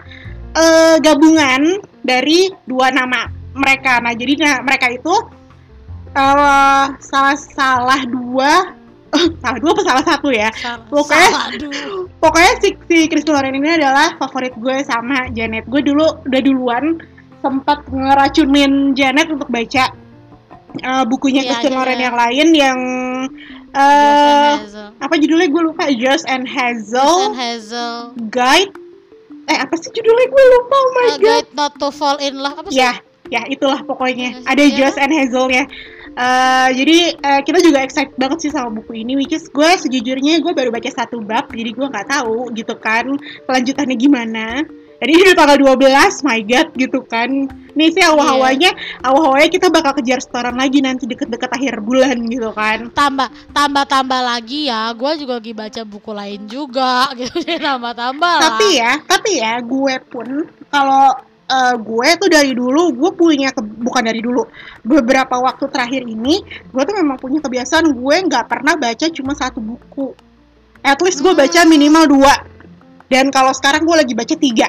uh, 0.54 0.96
gabungan 1.02 1.62
dari 2.06 2.54
dua 2.70 2.94
nama 2.94 3.26
mereka 3.56 3.98
nah 3.98 4.14
jadi 4.14 4.32
nah, 4.38 4.56
mereka 4.62 4.86
itu 4.92 5.14
uh, 6.14 6.86
salah 7.00 7.34
salah 7.34 8.00
dua 8.06 8.76
salah 9.42 9.58
dua 9.58 9.70
apa 9.72 9.82
salah 9.82 10.04
satu 10.04 10.28
ya? 10.32 10.48
Pokoknya 10.88 11.30
pokoknya 12.20 12.52
si 12.62 12.68
si 12.88 12.98
Christine 13.10 13.34
Loren 13.34 13.54
ini 13.56 13.76
adalah 13.76 14.14
favorit 14.20 14.54
gue 14.56 14.76
sama 14.86 15.28
Janet. 15.32 15.66
Gue 15.66 15.82
dulu 15.82 16.06
udah 16.26 16.40
duluan 16.42 17.00
sempat 17.40 17.84
ngeracunin 17.90 18.96
Janet 18.96 19.28
untuk 19.30 19.46
baca 19.52 19.92
uh, 20.82 21.04
bukunya 21.06 21.44
yeah, 21.44 21.48
Christian 21.54 21.74
Loren 21.76 22.00
yang 22.00 22.16
lain 22.16 22.48
yang 22.54 22.78
uh, 23.76 24.54
apa 25.00 25.14
judulnya? 25.20 25.48
Gue 25.52 25.62
lupa. 25.72 25.88
Just 25.92 26.26
and 26.26 26.46
Hazel, 26.46 27.04
Just 27.04 27.26
and 27.26 27.38
Hazel. 27.38 27.94
Guide. 28.32 28.72
Eh 29.46 29.58
apa 29.62 29.74
sih 29.78 29.94
judulnya? 29.94 30.26
Gue 30.26 30.44
lupa. 30.58 30.74
Oh 30.74 30.90
my 30.90 31.06
uh, 31.06 31.10
god. 31.16 31.22
Guide 31.22 31.50
Not 31.54 31.72
to 31.78 31.88
Fall 31.94 32.18
in 32.18 32.34
Love. 32.40 32.58
Apa 32.58 32.68
sih? 32.72 32.82
Ya 32.82 32.98
ya 33.26 33.42
itulah 33.50 33.82
pokoknya. 33.82 34.42
Ada 34.46 34.62
ya. 34.62 34.74
Just 34.74 34.98
and 34.98 35.10
Hazel 35.10 35.50
ya 35.50 35.66
Uh, 36.16 36.72
jadi 36.72 37.12
uh, 37.20 37.40
kita 37.44 37.60
juga 37.60 37.84
excited 37.84 38.16
banget 38.16 38.48
sih 38.48 38.52
sama 38.52 38.72
buku 38.72 39.04
ini, 39.04 39.20
which 39.20 39.36
is 39.36 39.52
gue 39.52 39.70
sejujurnya 39.76 40.40
gue 40.40 40.52
baru 40.56 40.72
baca 40.72 40.88
satu 40.88 41.20
bab, 41.20 41.52
jadi 41.52 41.76
gue 41.76 41.86
nggak 41.92 42.08
tahu 42.08 42.48
gitu 42.56 42.72
kan 42.80 43.20
kelanjutannya 43.44 43.96
gimana. 44.00 44.64
Jadi 44.96 45.10
ini 45.12 45.22
udah 45.28 45.36
tanggal 45.36 45.58
12, 45.76 46.24
my 46.24 46.40
god 46.48 46.68
gitu 46.72 47.04
kan. 47.04 47.28
Nih 47.76 47.92
sih 47.92 48.00
awal-awalnya, 48.00 48.72
yeah. 48.72 49.04
awal-awalnya 49.04 49.52
kita 49.52 49.68
bakal 49.68 49.92
kejar 50.00 50.24
setoran 50.24 50.56
lagi 50.56 50.80
nanti 50.80 51.04
deket-deket 51.04 51.52
akhir 51.52 51.84
bulan 51.84 52.16
gitu 52.32 52.48
kan. 52.56 52.88
Tambah, 52.96 53.28
tambah-tambah 53.52 54.20
lagi 54.24 54.72
ya. 54.72 54.88
Gue 54.96 55.20
juga 55.20 55.36
lagi 55.36 55.52
baca 55.52 55.82
buku 55.84 56.10
lain 56.16 56.40
juga 56.48 57.08
gitu. 57.20 57.44
tambah-tambah 57.44 58.36
Tapi 58.40 58.68
ya, 58.80 58.92
tapi 59.04 59.30
ya 59.44 59.60
gue 59.60 59.94
pun 60.08 60.48
kalau 60.72 61.12
uh, 61.50 61.74
gue 61.78 62.08
tuh 62.18 62.28
dari 62.30 62.52
dulu 62.52 62.94
gue 62.94 63.10
punya 63.14 63.54
ke, 63.54 63.62
bukan 63.62 64.02
dari 64.02 64.20
dulu 64.22 64.46
beberapa 64.82 65.38
waktu 65.38 65.66
terakhir 65.70 66.02
ini 66.06 66.42
gue 66.44 66.82
tuh 66.82 66.94
memang 66.96 67.16
punya 67.18 67.38
kebiasaan 67.42 67.94
gue 67.94 68.16
nggak 68.26 68.46
pernah 68.50 68.74
baca 68.74 69.06
cuma 69.10 69.32
satu 69.34 69.62
buku 69.62 70.12
at 70.82 70.98
least 71.02 71.22
gue 71.22 71.32
hmm. 71.32 71.42
baca 71.42 71.60
minimal 71.66 72.04
dua 72.06 72.34
dan 73.06 73.30
kalau 73.30 73.54
sekarang 73.54 73.86
gue 73.86 73.96
lagi 73.96 74.14
baca 74.14 74.34
tiga 74.36 74.68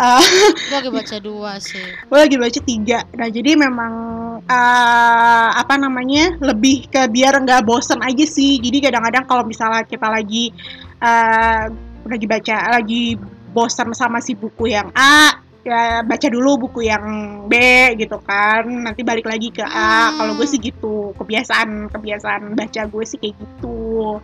Uh, 0.00 0.16
gue 0.72 0.76
lagi 0.80 0.88
baca 0.88 1.16
dua 1.20 1.60
sih. 1.60 1.84
Gue 2.08 2.18
lagi 2.24 2.40
baca 2.40 2.60
tiga. 2.64 3.04
Nah 3.20 3.28
jadi 3.28 3.52
memang 3.52 3.92
uh, 4.40 5.48
apa 5.52 5.76
namanya 5.76 6.40
lebih 6.40 6.88
ke 6.88 7.04
biar 7.12 7.36
nggak 7.44 7.68
bosen 7.68 8.00
aja 8.00 8.24
sih. 8.24 8.56
Jadi 8.64 8.80
kadang-kadang 8.80 9.28
kalau 9.28 9.44
misalnya 9.44 9.84
kita 9.84 10.08
lagi 10.08 10.56
uh, 11.04 11.68
lagi 12.08 12.24
baca 12.24 12.80
lagi 12.80 13.20
bosan 13.52 13.92
sama 13.92 14.24
si 14.24 14.32
buku 14.32 14.72
yang 14.72 14.88
A, 14.96 15.36
ya 15.60 16.00
baca 16.02 16.26
dulu 16.32 16.68
buku 16.68 16.88
yang 16.88 17.04
B 17.46 17.54
gitu 18.00 18.16
kan. 18.24 18.64
Nanti 18.66 19.04
balik 19.04 19.28
lagi 19.28 19.52
ke 19.52 19.64
A. 19.64 20.10
Hmm. 20.10 20.16
Kalau 20.18 20.32
gue 20.36 20.46
sih 20.48 20.60
gitu 20.60 21.12
kebiasaan 21.16 21.92
kebiasaan 21.92 22.56
baca 22.56 22.82
gue 22.88 23.04
sih 23.04 23.18
kayak 23.20 23.36
gitu. 23.36 24.18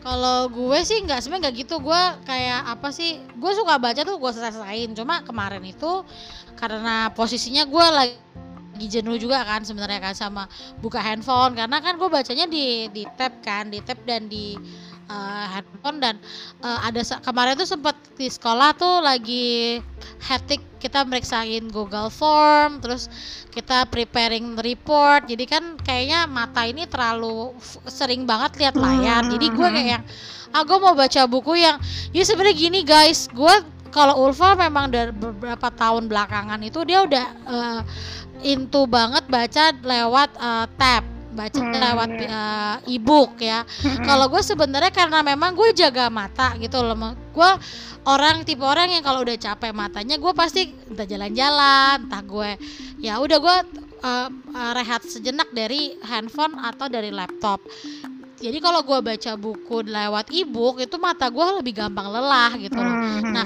Kalau 0.00 0.48
gue 0.48 0.78
sih 0.80 1.04
nggak 1.04 1.20
sebenarnya 1.20 1.42
nggak 1.48 1.56
gitu. 1.66 1.74
Gue 1.84 2.02
kayak 2.24 2.60
apa 2.66 2.88
sih? 2.90 3.20
Gue 3.36 3.52
suka 3.52 3.76
baca 3.76 4.00
tuh 4.00 4.16
gue 4.16 4.30
selesaiin. 4.32 4.96
Cuma 4.96 5.20
kemarin 5.20 5.62
itu 5.64 6.04
karena 6.56 7.12
posisinya 7.12 7.64
gue 7.68 7.86
lagi 7.92 8.86
jenuh 8.88 9.20
juga 9.20 9.44
kan 9.44 9.60
sebenarnya 9.60 10.00
kan 10.00 10.16
sama 10.16 10.48
buka 10.80 11.04
handphone 11.04 11.52
karena 11.52 11.84
kan 11.84 12.00
gue 12.00 12.08
bacanya 12.08 12.48
di 12.48 12.88
di 12.88 13.04
tab 13.12 13.36
kan 13.44 13.68
di 13.68 13.84
tab 13.84 14.00
dan 14.08 14.24
di 14.24 14.56
uh, 15.10 15.44
handphone 15.58 15.98
dan 15.98 16.14
uh, 16.62 16.86
ada 16.86 17.02
kemarin 17.20 17.58
tuh 17.58 17.66
sempat 17.66 17.98
di 18.14 18.30
sekolah 18.30 18.72
tuh 18.78 19.02
lagi 19.02 19.82
hectic 20.22 20.62
kita 20.78 21.02
meriksain 21.04 21.68
Google 21.68 22.08
Form 22.08 22.78
terus 22.78 23.10
kita 23.50 23.84
preparing 23.90 24.56
report 24.56 25.26
jadi 25.26 25.44
kan 25.44 25.76
kayaknya 25.82 26.30
mata 26.30 26.64
ini 26.64 26.86
terlalu 26.86 27.52
sering 27.90 28.24
banget 28.24 28.56
lihat 28.56 28.74
layar 28.78 29.26
jadi 29.26 29.46
gue 29.50 29.68
kayak 29.68 29.88
yang 29.98 30.04
ah 30.50 30.62
gue 30.66 30.78
mau 30.78 30.94
baca 30.96 31.26
buku 31.26 31.60
yang 31.60 31.76
ya 32.14 32.22
sebenarnya 32.24 32.56
gini 32.56 32.80
guys 32.82 33.28
gue 33.30 33.54
kalau 33.90 34.22
Ulfa 34.22 34.54
memang 34.54 34.88
dari 34.88 35.10
beberapa 35.10 35.68
tahun 35.74 36.06
belakangan 36.06 36.62
itu 36.62 36.80
dia 36.86 37.02
udah 37.02 37.26
uh, 37.44 37.80
into 38.46 38.86
banget 38.86 39.26
baca 39.26 39.74
lewat 39.82 40.30
uh, 40.38 40.66
tab 40.78 41.19
baca 41.30 41.60
hmm, 41.62 41.72
lewat 41.72 42.10
uh, 42.26 42.76
e-book 42.90 43.38
ya. 43.38 43.62
Hmm. 43.62 44.02
Kalau 44.02 44.26
gue 44.28 44.42
sebenarnya 44.42 44.92
karena 44.92 45.22
memang 45.22 45.54
gue 45.54 45.70
jaga 45.72 46.10
mata 46.10 46.54
gitu 46.58 46.82
loh. 46.82 47.14
Gue 47.30 47.50
orang 48.06 48.42
tipe 48.42 48.64
orang 48.66 48.90
yang 48.90 49.04
kalau 49.04 49.22
udah 49.22 49.36
capek 49.38 49.72
matanya 49.72 50.16
gue 50.18 50.32
pasti 50.34 50.74
entah 50.90 51.06
jalan-jalan, 51.06 52.06
entah 52.08 52.22
gue 52.24 52.50
ya 53.00 53.16
udah 53.22 53.38
gue 53.38 53.56
uh, 54.04 54.28
uh, 54.30 54.72
rehat 54.76 55.04
sejenak 55.04 55.48
dari 55.52 55.96
handphone 56.04 56.56
atau 56.60 56.86
dari 56.88 57.12
laptop 57.12 57.60
jadi 58.40 58.58
kalau 58.58 58.80
gue 58.80 58.98
baca 59.04 59.32
buku 59.36 59.84
lewat 59.84 60.32
e-book 60.32 60.80
itu 60.80 60.96
mata 60.96 61.28
gue 61.28 61.44
lebih 61.60 61.76
gampang 61.76 62.08
lelah 62.08 62.56
gitu 62.56 62.80
loh. 62.80 62.88
Hmm. 62.88 63.36
Nah 63.36 63.44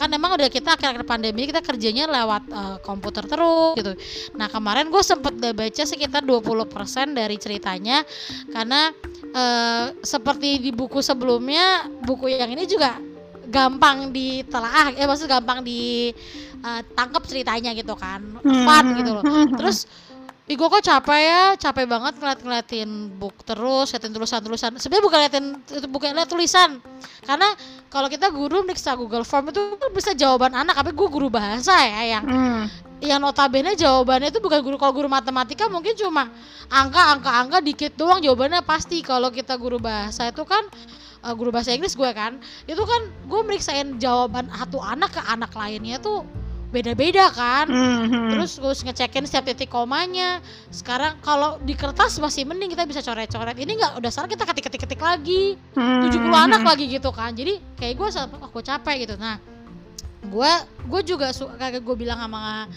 kan 0.00 0.08
emang 0.08 0.40
udah 0.40 0.48
kita 0.48 0.80
akhir-akhir 0.80 1.04
pandemi 1.04 1.44
kita 1.44 1.60
kerjanya 1.60 2.08
lewat 2.08 2.48
uh, 2.48 2.76
komputer 2.80 3.28
terus 3.28 3.76
gitu. 3.76 3.92
Nah 4.40 4.48
kemarin 4.48 4.88
gue 4.88 5.02
sempet 5.04 5.36
udah 5.36 5.52
baca 5.52 5.82
sekitar 5.84 6.24
20% 6.24 7.12
dari 7.12 7.36
ceritanya 7.36 8.00
karena 8.48 8.88
uh, 9.36 9.92
seperti 10.00 10.56
di 10.56 10.72
buku 10.72 11.04
sebelumnya 11.04 11.84
buku 12.00 12.32
yang 12.32 12.48
ini 12.48 12.64
juga 12.64 12.96
gampang 13.50 14.14
ditelaah, 14.14 14.94
eh 14.94 15.04
maksud 15.04 15.26
gampang 15.26 15.60
ditangkap 15.66 17.22
eh, 17.22 17.26
uh, 17.26 17.28
ceritanya 17.28 17.70
gitu 17.74 17.98
kan, 17.98 18.22
fun 18.40 18.84
gitu 18.94 19.10
loh. 19.20 19.24
Hmm. 19.26 19.58
Terus 19.58 19.90
Ih 20.50 20.58
gue 20.58 20.66
kok 20.66 20.82
capek 20.82 21.20
ya, 21.22 21.42
capek 21.54 21.86
banget 21.86 22.18
ngeliat-ngeliatin 22.18 22.90
book 23.22 23.46
terus, 23.46 23.94
ngeliatin 23.94 24.10
tulisan-tulisan. 24.10 24.70
Sebenarnya 24.82 25.04
bukan 25.06 25.18
ngeliatin 25.22 25.46
itu 25.78 25.86
bukan 25.86 26.10
lihat 26.10 26.26
tulisan. 26.26 26.82
Karena 27.22 27.54
kalau 27.86 28.10
kita 28.10 28.34
guru 28.34 28.66
meriksa 28.66 28.98
Google 28.98 29.22
Form 29.22 29.54
itu 29.54 29.62
kan 29.78 29.94
bisa 29.94 30.10
jawaban 30.10 30.50
anak, 30.58 30.74
tapi 30.74 30.90
gue 30.90 31.06
guru 31.06 31.30
bahasa 31.30 31.70
ya 31.86 32.18
yang 32.18 32.24
hmm. 32.26 32.62
yang 32.98 33.22
notabene 33.22 33.78
jawabannya 33.78 34.34
itu 34.34 34.42
bukan 34.42 34.58
guru 34.66 34.74
kalau 34.74 34.90
guru 34.90 35.06
matematika 35.06 35.70
mungkin 35.70 35.94
cuma 35.94 36.26
angka 36.66 36.98
angka 37.14 37.30
angka 37.30 37.58
dikit 37.62 37.94
doang 37.94 38.18
jawabannya 38.18 38.66
pasti. 38.66 39.06
Kalau 39.06 39.30
kita 39.30 39.54
guru 39.54 39.78
bahasa 39.78 40.34
itu 40.34 40.42
kan 40.42 40.66
uh, 41.22 41.30
guru 41.30 41.54
bahasa 41.54 41.70
Inggris 41.70 41.94
gue 41.94 42.10
kan, 42.10 42.42
itu 42.66 42.82
kan 42.82 43.00
gue 43.06 43.40
meriksain 43.46 44.02
jawaban 44.02 44.50
satu 44.50 44.82
anak 44.82 45.14
ke 45.14 45.22
anak 45.30 45.54
lainnya 45.54 46.02
tuh 46.02 46.26
beda-beda 46.70 47.28
kan. 47.34 47.66
Mm-hmm. 47.66 48.30
terus 48.34 48.58
harus 48.62 48.80
ngecekin 48.86 49.26
setiap 49.26 49.44
titik 49.46 49.70
komanya. 49.70 50.38
Sekarang 50.70 51.18
kalau 51.20 51.58
di 51.62 51.74
kertas 51.74 52.16
masih 52.22 52.46
mending 52.46 52.72
kita 52.72 52.86
bisa 52.86 53.02
coret-coret. 53.02 53.58
Ini 53.58 53.72
nggak 53.76 53.92
udah 53.98 54.10
sekarang 54.10 54.30
kita 54.32 54.44
ketik-ketik-ketik 54.46 55.02
lagi. 55.02 55.58
Mm-hmm. 55.76 56.32
70 56.32 56.46
anak 56.50 56.62
lagi 56.64 56.84
gitu 56.88 57.10
kan. 57.10 57.34
Jadi 57.34 57.58
kayak 57.76 57.94
gue 57.98 58.08
aku 58.40 58.58
capek 58.62 59.06
gitu. 59.06 59.14
Nah 59.18 59.36
gue 60.20 60.52
gue 60.86 61.00
juga 61.04 61.34
kayak 61.34 61.82
gue 61.82 61.96
bilang 61.98 62.20
sama 62.22 62.68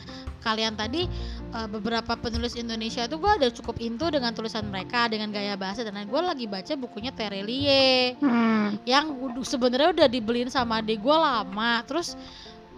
kalian 0.43 0.75
tadi 0.75 1.07
uh, 1.55 1.67
beberapa 1.71 2.19
penulis 2.19 2.59
Indonesia 2.59 3.07
itu 3.07 3.15
gue 3.15 3.31
ada 3.31 3.47
cukup 3.47 3.79
into 3.79 4.11
dengan 4.11 4.35
tulisan 4.35 4.67
mereka 4.67 5.07
dengan 5.07 5.31
gaya 5.31 5.55
bahasa 5.55 5.87
dan 5.87 5.95
gue 5.95 6.21
lagi 6.21 6.45
baca 6.51 6.75
bukunya 6.75 7.15
Terelie 7.15 8.19
hmm. 8.19 8.83
yang 8.83 9.15
sebenarnya 9.39 9.95
udah 9.95 10.07
dibeliin 10.11 10.51
sama 10.51 10.83
adik 10.83 10.99
gue 10.99 11.15
lama. 11.15 11.79
Terus 11.87 12.19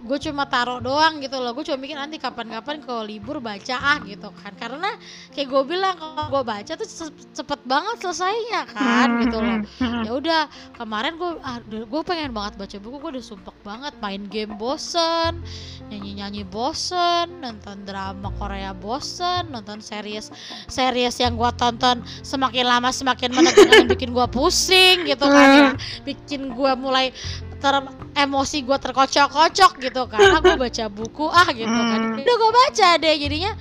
gue 0.05 0.17
cuma 0.29 0.45
taruh 0.45 0.77
doang 0.77 1.17
gitu 1.17 1.41
loh. 1.41 1.51
Gue 1.57 1.65
cuma 1.65 1.81
mikir 1.81 1.97
nanti 1.97 2.21
kapan-kapan 2.21 2.77
kalau 2.85 3.01
libur 3.01 3.41
baca 3.41 3.75
ah 3.75 3.97
gitu 4.05 4.29
kan. 4.29 4.53
Karena 4.53 4.93
kayak 5.33 5.47
gue 5.49 5.63
bilang 5.65 5.97
kalau 5.97 6.29
gue 6.29 6.43
baca 6.45 6.73
tuh 6.77 6.87
cepet 7.33 7.59
banget 7.65 7.97
selesainya 8.05 8.61
kan 8.69 9.09
hmm, 9.09 9.21
gitu 9.25 9.37
loh. 9.41 9.57
hmm, 9.65 9.81
hmm. 9.81 10.03
ya 10.05 10.11
udah 10.13 10.41
kemarin 10.77 11.17
gue 11.17 11.31
ah, 11.41 11.59
gue 11.65 12.01
pengen 12.05 12.31
banget 12.31 12.53
baca 12.61 12.77
buku 12.77 12.95
gue 13.01 13.11
udah 13.17 13.25
sumpah 13.25 13.55
banget. 13.65 13.93
Main 13.99 14.29
game 14.29 14.53
bosen 14.55 15.41
nyanyi-nyanyi 15.89 16.45
bosen 16.45 17.41
nonton 17.41 17.85
drama 17.85 18.29
Korea 18.37 18.73
bosen 18.77 19.49
nonton 19.49 19.81
series 19.81 20.29
series 20.69 21.17
yang 21.17 21.33
gue 21.33 21.51
tonton 21.57 22.05
semakin 22.21 22.65
lama 22.65 22.93
semakin 22.93 23.33
menegangkan 23.33 23.85
bikin 23.89 24.13
gue 24.13 24.27
pusing 24.29 25.09
gitu 25.09 25.25
kan. 25.25 25.49
Ya 25.49 25.69
bikin 26.05 26.53
gue 26.53 26.71
mulai 26.77 27.09
ter 27.55 27.75
emosi 28.15 28.61
gue 28.61 28.77
terkocok-kocok 28.77 29.71
gitu 29.81 29.94
karena 30.03 30.37
gue 30.43 30.55
baca 30.59 30.85
buku 30.91 31.25
ah 31.31 31.47
gitu 31.55 31.79
kan 31.79 31.99
hmm. 32.03 32.21
udah 32.21 32.35
gue 32.35 32.51
baca 32.51 32.89
deh 32.99 33.15
jadinya 33.15 33.53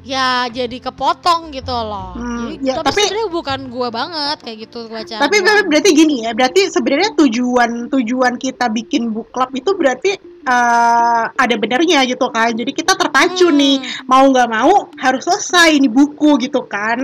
ya 0.00 0.48
jadi 0.48 0.80
kepotong 0.80 1.52
gitu 1.52 1.72
loh. 1.76 2.16
Hmm, 2.16 2.56
jadi, 2.56 2.72
ya, 2.72 2.74
tapi, 2.80 2.88
tapi 2.88 3.00
sebenarnya 3.04 3.28
bukan 3.28 3.60
gue 3.68 3.88
banget 3.92 4.38
kayak 4.40 4.58
gitu 4.68 4.78
baca. 4.88 5.16
Tapi, 5.20 5.36
berarti 5.44 5.90
gini 5.92 6.16
ya, 6.24 6.32
berarti 6.32 6.60
sebenarnya 6.72 7.10
tujuan 7.20 7.70
tujuan 7.92 8.34
kita 8.40 8.72
bikin 8.72 9.12
book 9.12 9.28
club 9.28 9.52
itu 9.52 9.70
berarti 9.76 10.16
uh, 10.46 11.24
ada 11.34 11.54
benernya 11.56 12.04
gitu 12.08 12.30
kan 12.32 12.52
jadi 12.54 12.72
kita 12.72 12.96
terpacu 12.96 13.48
hmm. 13.50 13.58
nih 13.58 13.76
mau 14.08 14.24
nggak 14.28 14.48
mau 14.48 14.88
harus 14.96 15.26
selesai 15.26 15.76
ini 15.76 15.88
buku 15.90 16.40
gitu 16.40 16.64
kan 16.64 17.00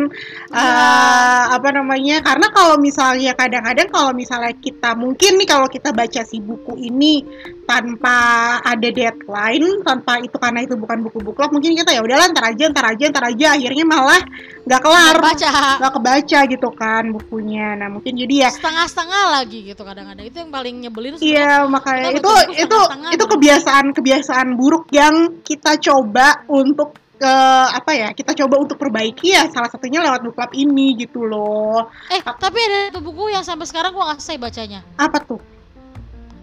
uh, 0.52 1.42
apa 1.52 1.68
namanya 1.74 2.22
karena 2.24 2.48
kalau 2.52 2.76
misalnya 2.81 3.37
kadang-kadang 3.37 3.88
kalau 3.92 4.12
misalnya 4.16 4.52
kita 4.57 4.96
mungkin 4.96 5.37
nih 5.40 5.48
kalau 5.48 5.68
kita 5.68 5.92
baca 5.92 6.22
si 6.24 6.40
buku 6.40 6.79
ini 6.81 7.24
tanpa 7.66 8.18
ada 8.62 8.88
deadline 8.94 9.83
tanpa 9.83 10.22
itu 10.22 10.38
karena 10.38 10.62
itu 10.62 10.79
bukan 10.79 11.02
buku 11.02 11.18
club 11.35 11.50
mungkin 11.50 11.74
kita 11.74 11.98
ya 11.98 12.00
udahlah 12.00 12.31
ntar 12.31 12.55
aja 12.55 12.64
ntar 12.70 12.87
aja 12.94 13.05
ntar 13.11 13.24
aja 13.26 13.46
akhirnya 13.59 13.85
malah 13.85 14.22
nggak 14.62 14.81
kelar 14.81 15.14
nggak 15.18 15.26
baca. 15.35 15.50
nggak 15.83 15.92
kebaca 15.98 16.40
gitu 16.46 16.68
kan 16.79 17.05
bukunya. 17.11 17.74
Nah 17.74 17.88
mungkin 17.90 18.14
jadi 18.14 18.46
ya 18.46 18.50
setengah-setengah 18.55 19.22
lagi 19.35 19.59
gitu 19.66 19.83
kadang-kadang. 19.83 20.24
Itu 20.31 20.37
yang 20.46 20.50
paling 20.55 20.74
nyebelin 20.87 21.18
iya 21.18 21.66
makanya 21.66 22.14
itu 22.14 22.33
itu 22.55 22.79
itu 23.11 23.24
kebiasaan-kebiasaan 23.26 24.48
buruk 24.55 24.87
yang 24.94 25.42
kita 25.42 25.74
coba 25.83 26.46
untuk 26.46 26.94
ke 27.16 27.37
apa 27.72 27.96
ya 27.96 28.09
kita 28.12 28.37
coba 28.44 28.61
untuk 28.61 28.76
perbaiki 28.76 29.33
ya 29.33 29.48
salah 29.48 29.72
satunya 29.72 30.05
lewat 30.05 30.20
book 30.20 30.37
club 30.37 30.52
ini 30.55 30.94
gitu 31.00 31.24
loh. 31.24 31.90
Eh 32.12 32.22
tapi 32.22 32.59
ada 32.61 32.92
satu 32.92 33.00
buku 33.02 33.33
yang 33.33 33.42
sampai 33.42 33.66
sekarang 33.66 33.90
gua 33.96 34.12
nggak 34.12 34.20
selesai 34.20 34.38
bacanya? 34.38 34.81
Apa 35.00 35.18
tuh 35.24 35.55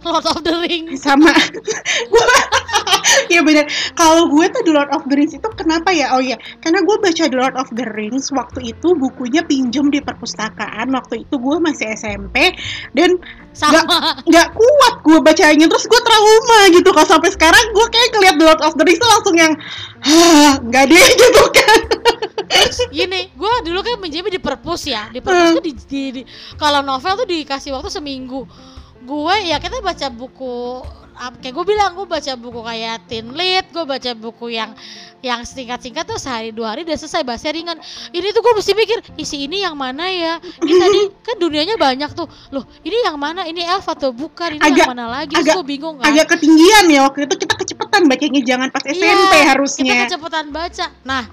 Lord 0.03 0.25
of 0.27 0.39
the 0.43 0.53
Rings. 0.67 1.01
Sama. 1.01 1.31
Iya 3.29 3.41
bener. 3.45 3.65
Kalau 3.93 4.29
gue 4.31 4.45
tuh 4.51 4.63
The 4.65 4.73
Lord 4.73 4.91
of 4.93 5.05
the 5.07 5.15
Rings 5.17 5.33
itu 5.35 5.47
kenapa 5.57 5.93
ya? 5.93 6.13
Oh 6.15 6.21
iya, 6.21 6.37
karena 6.63 6.81
gue 6.81 6.95
baca 6.97 7.23
The 7.29 7.37
Lord 7.37 7.55
of 7.57 7.67
the 7.73 7.85
Rings 7.93 8.29
waktu 8.33 8.73
itu 8.73 8.87
bukunya 8.97 9.41
pinjem 9.45 9.89
di 9.93 9.99
perpustakaan. 10.01 10.91
Waktu 10.93 11.27
itu 11.27 11.35
gue 11.37 11.57
masih 11.61 11.93
SMP 11.93 12.53
dan 12.97 13.15
sama. 13.53 13.85
nggak 14.29 14.47
kuat 14.53 14.95
gue 15.05 15.17
bacanya. 15.21 15.65
Terus 15.69 15.85
gue 15.85 16.01
trauma 16.01 16.59
gitu 16.73 16.89
kalau 16.93 17.07
sampai 17.07 17.29
sekarang 17.33 17.63
gue 17.73 17.85
kayak 17.89 18.09
ngeliat 18.17 18.35
The 18.39 18.45
Lord 18.45 18.61
of 18.65 18.73
the 18.77 18.83
Rings 18.85 19.01
tuh 19.01 19.09
langsung 19.09 19.35
yang 19.37 19.53
nggak 20.69 20.85
deh 20.89 21.05
gitu 21.21 21.43
kan. 21.53 21.79
Terus 22.49 22.79
gini 22.89 23.33
gue 23.33 23.53
dulu 23.65 23.79
kan 23.81 23.97
menjadi 24.01 24.29
di 24.29 24.41
perpus 24.41 24.89
ya. 24.89 25.09
Di 25.09 25.19
perpus 25.21 25.47
hmm. 25.53 25.57
tuh 25.57 25.63
di, 25.63 25.73
di, 25.85 26.03
di 26.19 26.21
kalau 26.57 26.81
novel 26.81 27.13
tuh 27.23 27.27
dikasih 27.27 27.73
waktu 27.73 27.89
seminggu 27.89 28.45
gue 29.03 29.35
ya 29.51 29.59
kita 29.59 29.83
baca 29.83 30.07
buku 30.09 30.81
kayak 31.13 31.53
gue 31.53 31.65
bilang 31.67 31.91
gue 31.93 32.07
baca 32.09 32.33
buku 32.33 32.59
kayak 32.65 33.05
Tin 33.05 33.27
Lead 33.31 33.69
gue 33.69 33.85
baca 33.85 34.11
buku 34.17 34.55
yang 34.55 34.73
yang 35.23 35.47
singkat-singkat 35.47 36.03
tuh 36.03 36.19
sehari 36.19 36.51
dua 36.51 36.75
hari 36.75 36.83
udah 36.83 36.99
selesai 36.99 37.23
bahasa 37.23 37.47
ringan. 37.47 37.79
Ini 38.11 38.27
tuh 38.35 38.43
gue 38.43 38.53
mesti 38.59 38.75
mikir 38.75 38.99
isi 39.15 39.47
ini 39.47 39.63
yang 39.63 39.71
mana 39.71 40.03
ya? 40.11 40.35
Ini 40.59 40.73
tadi 40.75 40.99
kan 41.31 41.35
dunianya 41.39 41.79
banyak 41.79 42.11
tuh. 42.11 42.27
Loh 42.51 42.67
ini 42.83 43.07
yang 43.07 43.15
mana? 43.15 43.47
Ini 43.47 43.63
elf 43.71 43.87
atau 43.87 44.11
bukan? 44.11 44.59
Ini 44.59 44.63
agak, 44.67 44.83
yang 44.83 44.91
mana 44.91 45.07
lagi? 45.07 45.31
Agak, 45.39 45.63
gue 45.63 45.65
bingung 45.79 45.95
kan. 46.03 46.11
agak 46.11 46.35
ketinggian 46.35 46.91
ya 46.91 47.07
waktu 47.07 47.23
itu. 47.23 47.35
Kita 47.39 47.55
kecepatan 47.55 48.01
bacanya 48.11 48.41
jangan 48.43 48.67
pas 48.67 48.83
SMP 48.83 49.33
iya, 49.39 49.47
harusnya. 49.55 49.95
kita 49.95 50.03
kecepatan 50.11 50.45
baca. 50.51 50.85
Nah 51.07 51.23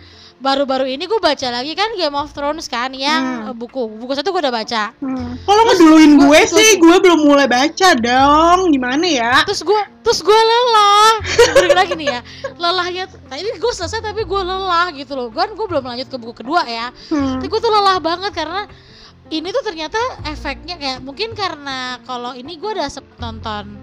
baru-baru 0.41 0.89
ini 0.89 1.05
gue 1.05 1.21
baca 1.21 1.49
lagi 1.53 1.77
kan 1.77 1.93
Game 1.95 2.17
of 2.17 2.33
Thrones 2.33 2.67
kan 2.67 2.91
yang 2.97 3.53
hmm. 3.53 3.61
buku 3.61 3.87
buku 4.01 4.13
satu 4.17 4.33
gue 4.33 4.41
udah 4.41 4.55
baca. 4.55 4.97
Hmm. 4.97 5.37
Kalau 5.45 5.63
ngeduluin 5.69 6.17
gue, 6.17 6.27
gue 6.27 6.41
sih 6.49 6.81
gue 6.81 6.97
belum 6.97 7.29
mulai 7.29 7.45
baca 7.45 7.89
dong 7.93 8.73
gimana 8.73 9.05
ya? 9.05 9.45
Terus 9.45 9.61
gue 9.63 9.81
terus 10.01 10.25
gue 10.25 10.41
lelah. 10.41 11.13
Balik 11.61 11.77
lagi 11.77 11.93
nih 11.95 12.09
ya 12.17 12.21
lelahnya. 12.57 13.05
Nah 13.29 13.37
ini 13.37 13.53
gue 13.61 13.73
selesai 13.77 14.01
tapi 14.01 14.25
gue 14.25 14.43
lelah 14.43 14.89
gitu 14.97 15.13
loh. 15.13 15.29
Gue 15.29 15.45
kan 15.45 15.53
gue 15.53 15.67
belum 15.69 15.85
lanjut 15.85 16.09
ke 16.09 16.17
buku 16.17 16.35
kedua 16.41 16.65
ya. 16.65 16.89
Hmm. 17.13 17.39
Tapi 17.39 17.47
gue 17.47 17.61
tuh 17.61 17.71
lelah 17.71 18.01
banget 18.01 18.33
karena 18.33 18.65
ini 19.31 19.49
tuh 19.55 19.63
ternyata 19.63 20.01
efeknya 20.27 20.75
kayak 20.75 20.99
mungkin 21.07 21.39
karena 21.39 22.03
kalau 22.03 22.35
ini 22.35 22.59
gue 22.59 22.71
udah 22.75 22.91
nonton 23.23 23.80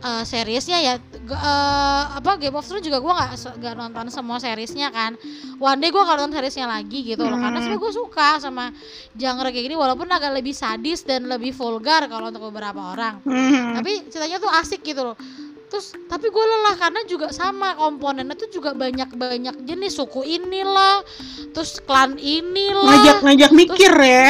uh, 0.00 0.24
seriesnya 0.24 0.78
ya. 0.80 0.94
Uh, 1.30 2.04
apa 2.18 2.42
Game 2.42 2.56
of 2.58 2.66
Thrones 2.66 2.82
juga 2.82 2.98
gue 2.98 3.12
nggak 3.12 3.30
nggak 3.62 3.74
nonton 3.76 4.06
semua 4.10 4.42
seriesnya 4.42 4.90
kan. 4.90 5.14
One 5.62 5.78
day 5.78 5.92
gue 5.92 6.02
akan 6.02 6.26
nonton 6.26 6.40
seriesnya 6.40 6.66
lagi 6.66 7.06
gitu 7.06 7.22
loh 7.22 7.38
karena 7.38 7.62
sebenarnya 7.62 7.84
gue 7.86 7.92
suka 7.94 8.28
sama 8.42 8.74
genre 9.14 9.48
kayak 9.52 9.64
gini 9.70 9.76
walaupun 9.78 10.08
agak 10.10 10.34
lebih 10.34 10.56
sadis 10.56 11.06
dan 11.06 11.28
lebih 11.30 11.54
vulgar 11.54 12.08
kalau 12.10 12.32
untuk 12.32 12.50
beberapa 12.50 12.96
orang. 12.96 13.22
Hmm. 13.22 13.76
tapi 13.78 14.10
ceritanya 14.10 14.42
tuh 14.42 14.50
asik 14.50 14.80
gitu 14.82 15.12
loh. 15.12 15.16
Terus 15.70 15.94
tapi 16.10 16.26
gue 16.34 16.44
lelah 16.44 16.74
karena 16.74 17.00
juga 17.06 17.30
sama 17.30 17.78
komponennya 17.78 18.34
tuh 18.34 18.50
juga 18.50 18.74
banyak 18.74 19.14
banyak 19.14 19.56
jenis. 19.62 20.02
Suku 20.02 20.26
inilah 20.26 21.06
terus 21.54 21.78
klan 21.86 22.18
inilah. 22.18 22.90
Ngajak 22.90 23.18
ngajak 23.22 23.50
mikir 23.54 23.92
terus, 23.94 24.10
ya. 24.10 24.28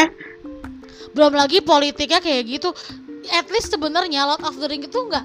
Belum 1.17 1.33
lagi 1.33 1.65
politiknya 1.65 2.21
kayak 2.21 2.43
gitu. 2.45 2.69
At 3.33 3.49
least 3.49 3.73
sebenarnya 3.73 4.29
Lord 4.29 4.45
of 4.45 4.61
the 4.61 4.69
Ring 4.69 4.85
itu 4.85 5.01
enggak 5.01 5.25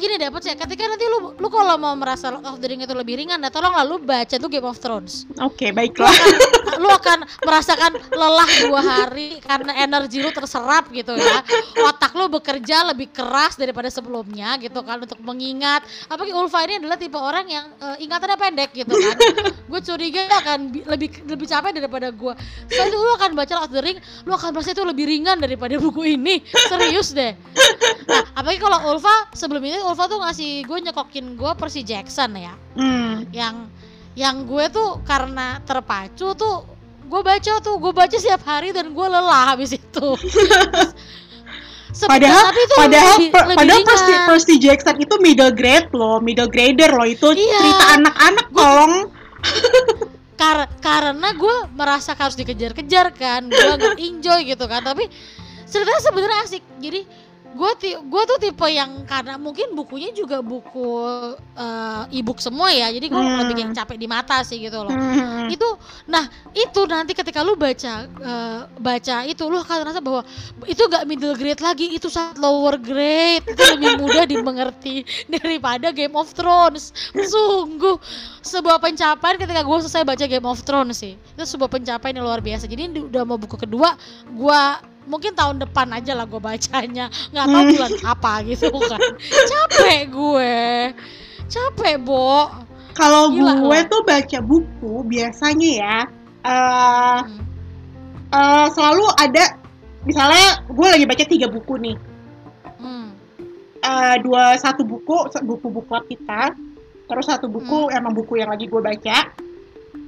gini 0.00 0.16
deh 0.16 0.32
sih 0.40 0.56
ketika 0.56 0.82
nanti 0.88 1.04
lu 1.04 1.36
lu 1.36 1.48
kalau 1.52 1.76
mau 1.76 1.92
merasa 1.92 2.32
Lord 2.32 2.48
of 2.48 2.56
the 2.58 2.66
Ring 2.72 2.80
itu 2.80 2.96
lebih 2.96 3.20
ringan 3.20 3.36
ya 3.44 3.52
tolong 3.52 3.76
lu 3.84 4.00
baca 4.00 4.34
tuh 4.40 4.48
Game 4.48 4.64
of 4.64 4.80
Thrones. 4.80 5.28
Oke 5.36 5.68
okay, 5.68 5.70
baiklah. 5.70 6.08
Lu 6.10 6.16
akan, 6.16 6.78
lu 6.80 6.88
akan 6.88 7.18
merasakan 7.44 7.90
lelah 8.08 8.50
dua 8.64 8.80
hari 8.80 9.38
karena 9.44 9.76
energi 9.84 10.24
lu 10.24 10.32
terserap 10.32 10.88
gitu 10.88 11.12
ya. 11.14 11.44
Otak 11.84 12.16
lu 12.16 12.32
bekerja 12.32 12.88
lebih 12.88 13.12
keras 13.12 13.60
daripada 13.60 13.92
sebelumnya 13.92 14.56
gitu 14.56 14.80
kan 14.80 15.04
untuk 15.04 15.20
mengingat. 15.20 15.84
Apalagi 16.08 16.32
Ulfa 16.32 16.64
ini 16.64 16.80
adalah 16.80 16.96
tipe 16.96 17.20
orang 17.20 17.46
yang 17.46 17.66
uh, 17.84 18.00
ingatannya 18.00 18.38
pendek 18.40 18.70
gitu 18.72 18.96
kan. 18.96 19.16
Gue 19.68 19.80
curiga 19.84 20.24
akan 20.40 20.72
lebih 20.88 21.08
lebih 21.28 21.46
capek 21.46 21.76
daripada 21.76 22.08
gue 22.08 22.34
so 22.70 22.80
itu 22.80 22.96
lu 22.96 23.12
akan 23.18 23.36
baca 23.36 23.52
Lord 23.60 23.66
of 23.68 23.72
the 23.74 23.82
Ring 23.82 23.98
lu 24.24 24.32
akan 24.32 24.56
merasa 24.56 24.72
itu 24.72 24.82
lebih 24.86 25.04
ringan 25.04 25.36
daripada 25.36 25.76
buku 25.76 26.16
ini. 26.16 26.40
Serius 26.46 27.12
deh. 27.12 27.36
Nah 28.08 28.22
apalagi 28.38 28.60
kalau 28.62 28.78
Ulfa 28.94 29.30
sebelum 29.34 29.62
ini 29.66 29.78
Ulfa 29.90 30.06
tuh 30.06 30.22
ngasih 30.22 30.64
gue 30.70 30.78
nyekokin 30.86 31.34
gue 31.34 31.52
Percy 31.58 31.82
Jackson 31.82 32.30
ya. 32.38 32.54
Hmm. 32.78 33.26
yang 33.34 33.66
yang 34.14 34.46
gue 34.46 34.64
tuh 34.70 35.02
karena 35.02 35.58
terpacu 35.66 36.34
tuh 36.38 36.66
gue 37.10 37.22
baca 37.26 37.58
tuh 37.58 37.74
gue 37.82 37.90
baca 37.90 38.14
setiap 38.14 38.46
hari 38.46 38.70
dan 38.70 38.94
gue 38.94 39.06
lelah 39.10 39.54
habis 39.54 39.74
itu. 39.74 40.08
Padahal 41.90 42.54
tapi 42.54 42.60
itu 42.62 42.74
padahal 42.78 43.14
lebih, 43.18 43.30
per, 43.34 43.42
lebih 43.50 43.58
padahal 43.58 43.80
Percy, 43.82 44.12
Percy 44.30 44.54
Jackson 44.62 44.96
itu 45.02 45.14
middle 45.18 45.50
grade 45.50 45.90
loh 45.90 46.22
middle 46.22 46.46
grader 46.46 46.86
loh 46.94 47.02
itu 47.02 47.34
iya, 47.34 47.58
cerita 47.58 47.84
anak-anak 47.98 48.46
tolong. 48.54 48.94
Kar 50.38 50.70
karena 50.78 51.28
gue 51.34 51.56
merasa 51.74 52.14
harus 52.14 52.38
dikejar-kejar 52.38 53.10
kan 53.12 53.50
gue 53.50 53.74
gak 53.74 53.98
enjoy 53.98 54.40
gitu 54.46 54.64
kan 54.70 54.86
tapi 54.86 55.10
ceritanya 55.66 56.00
sebenarnya 56.00 56.38
asik. 56.46 56.62
Jadi 56.78 57.00
gue 57.50 57.70
gue 57.98 58.22
tuh 58.30 58.38
tipe 58.38 58.66
yang 58.70 59.02
karena 59.04 59.34
mungkin 59.34 59.74
bukunya 59.74 60.14
juga 60.14 60.38
buku 60.38 60.86
uh, 61.34 62.04
e-book 62.14 62.38
semua 62.38 62.70
ya 62.70 62.88
jadi 62.94 63.10
gue 63.10 63.18
hmm. 63.18 63.38
lebih 63.42 63.54
kayak 63.58 63.74
capek 63.74 63.96
di 63.98 64.06
mata 64.06 64.38
sih 64.46 64.62
gitu 64.62 64.86
loh. 64.86 64.92
Hmm. 64.94 65.50
itu 65.50 65.66
nah 66.06 66.30
itu 66.54 66.80
nanti 66.86 67.12
ketika 67.12 67.42
lu 67.42 67.58
baca 67.58 68.06
uh, 68.06 68.60
baca 68.78 69.26
itu 69.26 69.42
lu 69.50 69.58
akan 69.58 69.76
merasa 69.82 69.98
bahwa 69.98 70.22
itu 70.70 70.82
gak 70.86 71.04
middle 71.10 71.34
grade 71.34 71.58
lagi 71.58 71.90
itu 71.90 72.06
sangat 72.06 72.38
lower 72.38 72.78
grade. 72.78 73.42
Itu 73.46 73.62
lebih 73.76 73.98
mudah 73.98 74.24
dimengerti 74.26 75.02
daripada 75.34 75.90
Game 75.90 76.14
of 76.14 76.30
Thrones. 76.30 76.94
Sungguh 77.14 77.98
sebuah 78.46 78.78
pencapaian 78.78 79.36
ketika 79.36 79.60
gue 79.66 79.76
selesai 79.86 80.06
baca 80.06 80.24
Game 80.26 80.46
of 80.46 80.62
Thrones 80.62 81.02
sih. 81.02 81.18
Itu 81.34 81.44
sebuah 81.44 81.70
pencapaian 81.70 82.14
yang 82.14 82.26
luar 82.26 82.40
biasa. 82.40 82.70
Jadi 82.70 83.10
udah 83.10 83.22
mau 83.26 83.36
buku 83.40 83.58
kedua 83.58 83.98
gue 84.30 84.62
mungkin 85.10 85.34
tahun 85.34 85.58
depan 85.58 85.90
aja 85.90 86.14
lah 86.14 86.24
gue 86.30 86.38
bacanya 86.38 87.10
nggak 87.34 87.46
tahu 87.50 87.62
hmm. 87.66 87.72
bulan 87.74 87.92
apa 88.06 88.32
gitu 88.46 88.66
kan 88.70 89.00
capek 89.50 90.00
gue 90.08 90.54
capek 91.50 91.94
bo 91.98 92.46
kalau 92.94 93.34
gue 93.34 93.42
loh. 93.42 93.82
tuh 93.90 94.02
baca 94.06 94.38
buku 94.38 94.94
biasanya 95.10 95.70
ya 95.74 95.98
uh, 96.46 97.20
hmm. 97.26 97.42
uh, 98.30 98.66
selalu 98.70 99.06
ada 99.18 99.58
misalnya 100.06 100.62
gue 100.70 100.86
lagi 100.86 101.04
baca 101.04 101.24
tiga 101.26 101.46
buku 101.50 101.74
nih 101.76 101.96
hmm. 102.78 103.08
uh, 103.82 104.16
dua 104.22 104.54
satu 104.62 104.86
buku 104.86 105.26
buku-buku 105.42 105.92
kita 106.14 106.54
terus 107.10 107.26
satu 107.26 107.50
buku 107.50 107.90
hmm. 107.90 107.98
emang 107.98 108.14
buku 108.14 108.38
yang 108.38 108.54
lagi 108.54 108.70
gue 108.70 108.78
baca 108.78 109.18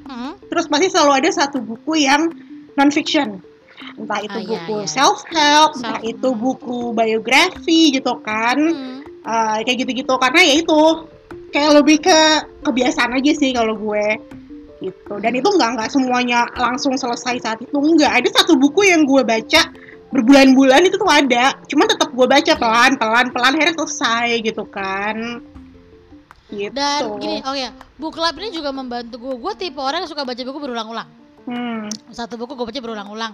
hmm. 0.06 0.46
terus 0.46 0.70
pasti 0.70 0.88
selalu 0.94 1.12
ada 1.18 1.30
satu 1.34 1.58
buku 1.58 2.06
yang 2.06 2.30
non 2.78 2.88
fiction 2.94 3.42
entah 3.98 4.20
itu 4.24 4.38
ah, 4.38 4.44
buku 4.46 4.76
iya, 4.80 4.84
iya. 4.84 4.90
self 4.90 5.20
help, 5.30 5.70
entah 5.78 6.00
itu 6.02 6.28
buku 6.32 6.94
biografi 6.96 7.94
gitu 7.94 8.18
kan, 8.24 8.56
hmm. 8.58 8.98
uh, 9.24 9.58
kayak 9.62 9.84
gitu-gitu. 9.84 10.14
Karena 10.16 10.40
ya 10.42 10.54
itu 10.58 10.80
kayak 11.52 11.70
lebih 11.82 12.00
ke 12.00 12.18
kebiasaan 12.64 13.14
aja 13.14 13.32
sih 13.36 13.50
kalau 13.52 13.76
gue. 13.76 14.06
Gitu. 14.82 15.14
Dan 15.22 15.38
itu 15.38 15.46
nggak 15.46 15.78
nggak 15.78 15.90
semuanya 15.94 16.48
langsung 16.58 16.98
selesai 16.98 17.38
saat 17.38 17.58
itu 17.62 17.76
nggak. 17.76 18.12
Ada 18.22 18.42
satu 18.42 18.58
buku 18.58 18.88
yang 18.88 19.06
gue 19.06 19.22
baca 19.22 19.62
berbulan-bulan 20.10 20.88
itu 20.90 20.96
tuh 20.98 21.10
ada. 21.10 21.54
Cuma 21.70 21.86
tetap 21.86 22.10
gue 22.10 22.26
baca 22.26 22.52
pelan 22.58 22.98
pelan 22.98 23.26
pelan 23.30 23.54
akhirnya 23.54 23.78
selesai 23.78 24.42
gitu 24.42 24.66
kan. 24.66 25.40
Gitu. 26.52 26.68
dan 26.76 27.08
gini 27.16 27.40
oh 27.48 27.56
ya 27.56 27.72
book 27.96 28.12
club 28.12 28.36
ini 28.36 28.52
juga 28.52 28.74
membantu 28.74 29.16
gue. 29.16 29.34
Gue 29.40 29.52
tipe 29.56 29.80
orang 29.80 30.04
yang 30.04 30.10
suka 30.10 30.26
baca 30.26 30.36
buku 30.36 30.58
berulang-ulang 30.60 31.21
Hmm. 31.42 31.90
Satu 32.14 32.38
buku 32.38 32.54
gue 32.54 32.66
baca 32.70 32.80
berulang-ulang. 32.80 33.32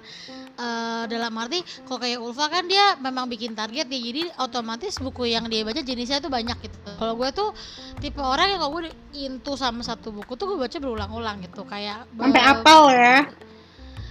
Uh, 0.58 1.04
dalam 1.06 1.30
arti 1.38 1.62
kalau 1.86 2.02
kayak 2.02 2.18
Ulfa 2.18 2.50
kan 2.50 2.66
dia 2.66 2.98
memang 2.98 3.30
bikin 3.30 3.54
target 3.54 3.86
ya, 3.86 3.98
jadi 4.00 4.26
otomatis 4.42 4.98
buku 4.98 5.30
yang 5.30 5.46
dia 5.46 5.62
baca 5.62 5.78
jenisnya 5.84 6.18
tuh 6.18 6.32
banyak 6.32 6.56
gitu. 6.64 6.78
Kalau 6.98 7.14
gue 7.14 7.28
tuh 7.30 7.54
tipe 8.02 8.18
orang 8.18 8.56
yang 8.56 8.60
kalau 8.64 8.72
gue 8.80 8.90
into 9.14 9.54
sama 9.54 9.86
satu 9.86 10.10
buku 10.10 10.34
tuh 10.34 10.50
gue 10.50 10.58
baca 10.58 10.76
berulang-ulang 10.80 11.44
gitu, 11.46 11.62
kayak 11.68 12.08
sampai 12.16 12.42
uh, 12.42 12.52
apal 12.58 12.82
ya. 12.90 13.28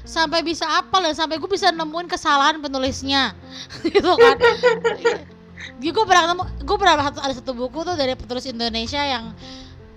Sampai 0.08 0.40
bisa 0.40 0.64
apal 0.80 1.04
dan 1.04 1.12
sampai 1.18 1.36
gue 1.36 1.50
bisa 1.52 1.68
nemuin 1.74 2.08
kesalahan 2.08 2.64
penulisnya, 2.64 3.36
gitu 3.84 4.16
kan. 4.16 4.38
gue 5.84 6.06
pernah 6.08 6.32
nemu, 6.32 6.44
gue 6.64 6.78
pernah 6.80 6.96
ada 7.12 7.34
satu 7.36 7.52
buku 7.52 7.84
tuh 7.84 8.00
dari 8.00 8.16
penulis 8.16 8.48
Indonesia 8.48 9.04
yang 9.04 9.36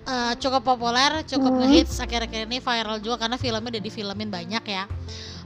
uh, 0.07 0.33
cukup 0.37 0.61
populer, 0.65 1.21
cukup 1.27 1.51
hmm. 1.51 1.59
ngehits 1.65 1.99
akhir-akhir 2.01 2.47
ini 2.49 2.57
viral 2.61 2.97
juga 3.01 3.27
karena 3.27 3.37
filmnya 3.37 3.69
udah 3.77 3.83
difilmin 3.83 4.29
banyak 4.29 4.63
ya. 4.65 4.83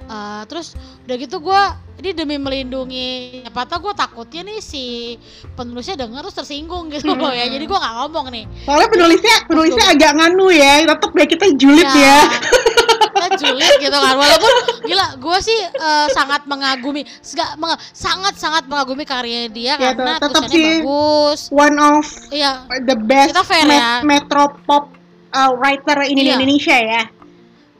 Uh, 0.06 0.46
terus 0.46 0.78
udah 1.10 1.16
gitu 1.18 1.42
gue 1.42 1.62
ini 2.06 2.12
demi 2.12 2.36
melindungi 2.38 3.42
apa 3.48 3.66
tau 3.66 3.80
gue 3.82 3.94
takutnya 3.96 4.46
nih 4.46 4.60
si 4.60 5.16
penulisnya 5.56 5.96
denger 5.96 6.28
terus 6.28 6.38
tersinggung 6.38 6.92
gitu 6.92 7.10
hmm. 7.10 7.22
loh 7.22 7.34
ya 7.34 7.48
jadi 7.48 7.64
gue 7.64 7.80
nggak 7.80 7.96
ngomong 8.04 8.26
nih 8.30 8.46
soalnya 8.68 8.90
penulisnya 8.92 9.36
penulisnya 9.48 9.86
agak 9.96 10.12
nganu 10.14 10.48
ya 10.52 10.86
tetap 10.86 11.12
ya 11.16 11.26
kita 11.26 11.46
julid 11.56 11.90
ya, 11.90 11.98
ya. 11.98 12.20
kita 13.16 13.28
julid 13.40 13.74
gitu 13.80 13.98
kan 13.98 14.14
walaupun 14.20 14.54
gila 14.84 15.08
gue 15.18 15.38
sih 15.40 15.60
uh, 15.80 16.08
sangat 16.12 16.42
mengagumi 16.46 17.02
meng 17.58 17.74
sangat 17.96 18.36
sangat 18.36 18.64
mengagumi 18.68 19.08
karya 19.08 19.48
dia 19.48 19.80
ya, 19.80 19.96
karena 19.96 20.20
tetap 20.20 20.44
sih 20.52 20.84
bagus 20.84 21.50
one 21.50 21.78
of 21.80 22.06
iya, 22.30 22.68
the 22.84 22.98
best 23.08 23.32
kita 23.32 23.44
fair 23.48 23.66
met 23.66 23.80
ya. 23.80 23.92
metro 24.04 24.52
pop 24.68 24.92
uh, 25.32 25.52
writer 25.56 26.04
in 26.06 26.20
iya. 26.20 26.36
Indonesia 26.36 26.76
ya 26.76 27.04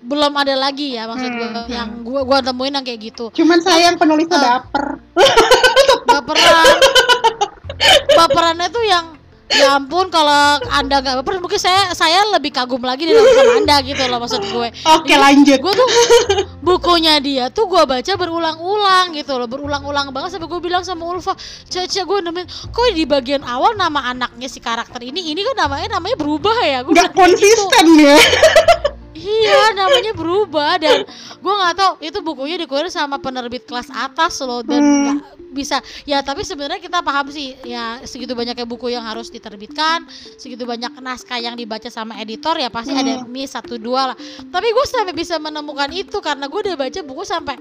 belum 0.06 0.34
ada 0.38 0.54
lagi 0.54 0.94
ya 0.94 1.10
maksud 1.10 1.30
hmm, 1.30 1.40
gue 1.42 1.50
hmm. 1.50 1.68
yang 1.74 1.90
gue 2.06 2.22
gue 2.22 2.40
temuin 2.46 2.74
yang 2.78 2.86
kayak 2.86 3.02
gitu. 3.10 3.26
Cuman 3.34 3.60
sayang 3.60 3.98
penulisnya 3.98 4.38
uh, 4.38 4.44
baper. 4.62 4.86
Baperan 6.06 6.78
baperannya 8.18 8.68
tuh 8.72 8.86
yang 8.86 9.06
ya 9.46 9.78
ampun 9.78 10.10
kalau 10.10 10.58
anda 10.74 11.06
nggak 11.06 11.22
baper 11.22 11.38
mungkin 11.38 11.62
saya 11.62 11.94
saya 11.94 12.18
lebih 12.34 12.50
kagum 12.50 12.82
lagi 12.82 13.06
dari 13.06 13.14
sama 13.14 13.62
anda 13.62 13.78
gitu 13.86 14.04
loh 14.10 14.18
maksud 14.18 14.42
gue. 14.42 14.70
Oke 14.74 15.06
okay, 15.06 15.18
lanjut. 15.22 15.62
gue 15.62 15.74
tuh 15.74 15.90
bukunya 16.66 17.22
dia 17.22 17.54
tuh 17.54 17.70
gue 17.70 17.84
baca 17.86 18.12
berulang-ulang 18.18 19.14
gitu 19.14 19.38
loh 19.38 19.46
berulang-ulang 19.46 20.10
banget 20.10 20.38
sampai 20.38 20.50
gue 20.50 20.62
bilang 20.62 20.82
sama 20.82 21.06
Ulfa 21.06 21.38
caca 21.70 22.02
gue 22.02 22.18
nemuin 22.26 22.48
kok 22.74 22.90
di 22.98 23.06
bagian 23.06 23.46
awal 23.46 23.78
nama 23.78 24.10
anaknya 24.10 24.50
si 24.50 24.58
karakter 24.58 25.02
ini 25.06 25.30
ini 25.30 25.46
kan 25.46 25.70
namanya 25.70 26.02
namanya 26.02 26.18
berubah 26.18 26.58
ya? 26.66 26.82
Gue 26.82 26.98
nggak 26.98 27.14
konsisten 27.14 27.86
gitu. 27.86 28.02
ya 28.02 28.18
iya 29.16 29.72
namanya 29.72 30.12
berubah 30.12 30.76
dan 30.78 31.08
gue 31.40 31.54
nggak 31.56 31.76
tahu 31.80 31.94
itu 32.04 32.20
bukunya 32.20 32.56
dikeluarin 32.60 32.92
sama 32.92 33.18
penerbit 33.18 33.64
kelas 33.64 33.88
atas 33.90 34.44
loh 34.44 34.62
dan 34.62 34.82
hmm. 34.84 35.06
hmm. 35.08 35.45
Bisa. 35.56 35.80
Ya 36.04 36.20
tapi 36.20 36.44
sebenarnya 36.44 36.84
kita 36.84 37.00
paham 37.00 37.32
sih. 37.32 37.56
Ya 37.64 38.04
segitu 38.04 38.36
banyaknya 38.36 38.68
buku 38.68 38.92
yang 38.92 39.08
harus 39.08 39.32
diterbitkan 39.32 40.04
segitu 40.36 40.68
banyak 40.68 40.92
naskah 41.00 41.40
yang 41.40 41.56
dibaca 41.56 41.88
sama 41.88 42.20
editor 42.20 42.60
ya 42.60 42.68
pasti 42.68 42.92
hmm. 42.92 43.02
ada 43.02 43.14
miss 43.24 43.56
satu 43.56 43.80
dua 43.80 44.12
lah. 44.12 44.18
Tapi 44.52 44.68
gue 44.68 44.86
sampai 44.86 45.16
bisa 45.16 45.40
menemukan 45.40 45.88
itu 45.96 46.20
karena 46.20 46.52
gue 46.52 46.60
udah 46.60 46.76
baca 46.76 47.00
buku 47.08 47.24
sampai 47.24 47.56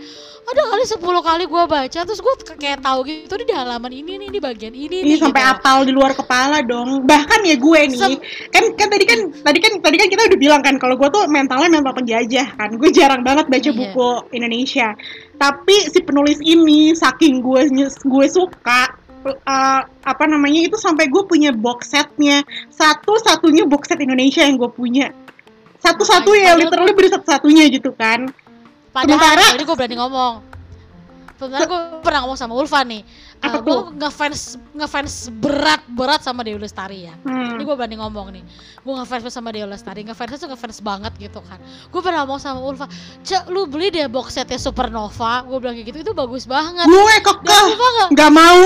ada 0.44 0.62
kali 0.74 0.84
sepuluh 0.84 1.22
kali 1.22 1.46
gue 1.46 1.64
baca. 1.70 2.00
Terus 2.02 2.20
gue 2.20 2.34
kayak 2.58 2.82
tahu 2.82 3.06
gitu 3.06 3.38
di 3.44 3.54
halaman 3.54 3.92
ini 3.92 4.16
nih 4.26 4.28
di 4.32 4.40
bagian 4.40 4.72
ini, 4.72 5.04
ini 5.04 5.14
nih 5.14 5.20
sampai 5.20 5.42
gitu. 5.44 5.52
apal 5.54 5.78
di 5.84 5.92
luar 5.92 6.16
kepala 6.16 6.64
dong. 6.64 7.04
Bahkan 7.04 7.40
ya 7.44 7.56
gue 7.60 7.80
nih 7.92 7.98
Sem 8.00 8.16
kan 8.50 8.64
kan 8.74 8.88
tadi 8.88 9.04
kan 9.04 9.18
tadi 9.44 9.58
kan 9.60 9.72
tadi 9.84 9.96
kan 10.00 10.08
kita 10.08 10.22
udah 10.32 10.38
bilang 10.40 10.62
kan 10.64 10.80
kalau 10.80 10.96
gue 10.96 11.08
tuh 11.12 11.28
mentalnya 11.28 11.68
mental 11.68 11.92
penjajah 11.92 12.56
kan. 12.56 12.72
Gue 12.80 12.90
jarang 12.90 13.22
banget 13.22 13.46
baca 13.52 13.70
yeah. 13.70 13.76
buku 13.76 14.10
Indonesia 14.32 14.88
tapi 15.36 15.90
si 15.90 15.98
penulis 16.00 16.38
ini 16.40 16.94
saking 16.94 17.42
gue 17.42 17.60
gue 17.84 18.26
suka 18.30 19.04
uh, 19.24 19.80
apa 19.84 20.24
namanya 20.28 20.68
itu 20.68 20.76
sampai 20.76 21.08
gue 21.08 21.22
punya 21.24 21.50
box 21.50 21.92
setnya. 21.96 22.44
Satu 22.70 23.16
satunya 23.20 23.64
box 23.64 23.90
set 23.90 24.00
Indonesia 24.00 24.44
yang 24.44 24.60
gue 24.60 24.70
punya. 24.70 25.10
Satu 25.80 26.04
satu 26.04 26.32
ya 26.32 26.56
literally 26.56 26.96
beri 26.96 27.12
satu 27.12 27.26
satunya 27.28 27.68
gitu 27.68 27.92
kan. 27.92 28.32
Padahal, 28.94 29.18
sementara 29.18 29.44
ini 29.58 29.64
gue 29.66 29.76
berani 29.76 29.96
ngomong. 29.98 30.34
Sebenarnya 31.34 31.66
gue 31.66 31.80
pernah 32.00 32.20
ngomong 32.24 32.38
sama 32.38 32.54
Ulfa 32.54 32.86
nih 32.86 33.02
uh, 33.44 33.60
gue 33.60 33.80
ngefans 34.00 34.56
ngefans 34.72 35.28
berat 35.38 35.82
berat 35.92 36.20
sama 36.24 36.40
Dewi 36.40 36.56
Lestari 36.56 37.06
ya. 37.08 37.14
Hmm. 37.22 37.56
ini 37.56 37.62
gue 37.62 37.76
berani 37.76 37.96
ngomong 38.00 38.26
nih. 38.32 38.44
Gue 38.80 38.94
ngefans 38.96 39.28
sama 39.28 39.52
Dewi 39.52 39.68
Lestari. 39.68 40.02
Ngefans 40.02 40.40
tuh 40.40 40.48
ngefans 40.48 40.80
banget 40.80 41.12
gitu 41.20 41.44
kan. 41.44 41.60
Gue 41.92 42.00
pernah 42.00 42.24
ngomong 42.24 42.40
sama 42.40 42.64
Ulfa 42.64 42.88
cek 43.22 43.52
lu 43.52 43.68
beli 43.68 43.92
deh 43.92 44.08
box 44.08 44.34
setnya 44.34 44.56
Supernova. 44.56 45.44
Gue 45.44 45.58
bilang 45.60 45.76
kayak 45.76 45.88
gitu 45.92 45.98
itu 46.10 46.12
bagus 46.16 46.48
banget. 46.48 46.88
Gue 46.88 47.14
kok 47.22 47.38
nggak 48.12 48.32
mau. 48.32 48.60